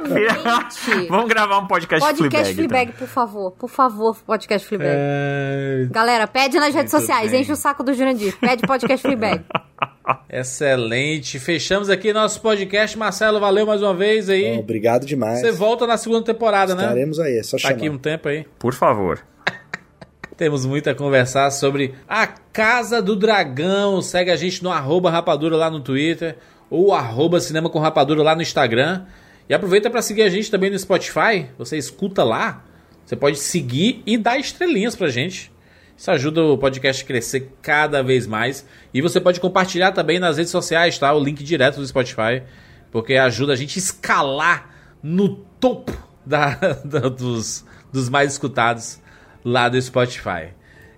[0.05, 1.09] Finalmente!
[1.09, 2.99] Vamos gravar um podcast, Podcast Fleabag, Fleabag, então.
[3.07, 3.51] por favor.
[3.53, 4.91] Por favor, podcast Fleabag.
[4.95, 7.41] É, Galera, pede nas redes Muito sociais, bem.
[7.43, 8.37] enche o saco do Jurandir.
[8.39, 9.45] Pede podcast Fleabag.
[10.29, 11.39] Excelente.
[11.39, 12.97] Fechamos aqui nosso podcast.
[12.99, 14.59] Marcelo, valeu mais uma vez aí.
[14.59, 15.41] Obrigado demais.
[15.41, 16.83] Você volta na segunda temporada, né?
[16.85, 17.75] Estaremos aí, é só Tá chamar.
[17.77, 18.45] aqui um tempo aí.
[18.59, 19.21] Por favor.
[20.37, 24.01] Temos muito a conversar sobre a Casa do Dragão.
[24.03, 26.37] Segue a gente no arroba rapadura lá no Twitter
[26.69, 29.05] ou arroba cinema com rapadura lá no Instagram.
[29.49, 31.47] E aproveita para seguir a gente também no Spotify.
[31.59, 32.65] Você escuta lá.
[33.05, 35.52] Você pode seguir e dar estrelinhas pra gente.
[36.03, 38.67] Isso ajuda o podcast a crescer cada vez mais.
[38.93, 41.13] E você pode compartilhar também nas redes sociais, tá?
[41.15, 42.43] O link direto do Spotify.
[42.91, 44.69] Porque ajuda a gente a escalar
[45.01, 45.29] no
[45.61, 45.97] topo
[46.27, 48.99] da- da- dos, dos mais escutados
[49.45, 50.49] lá do Spotify.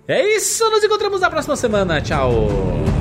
[0.07, 2.01] É isso, nos encontramos na próxima semana.
[2.01, 2.94] Tchau!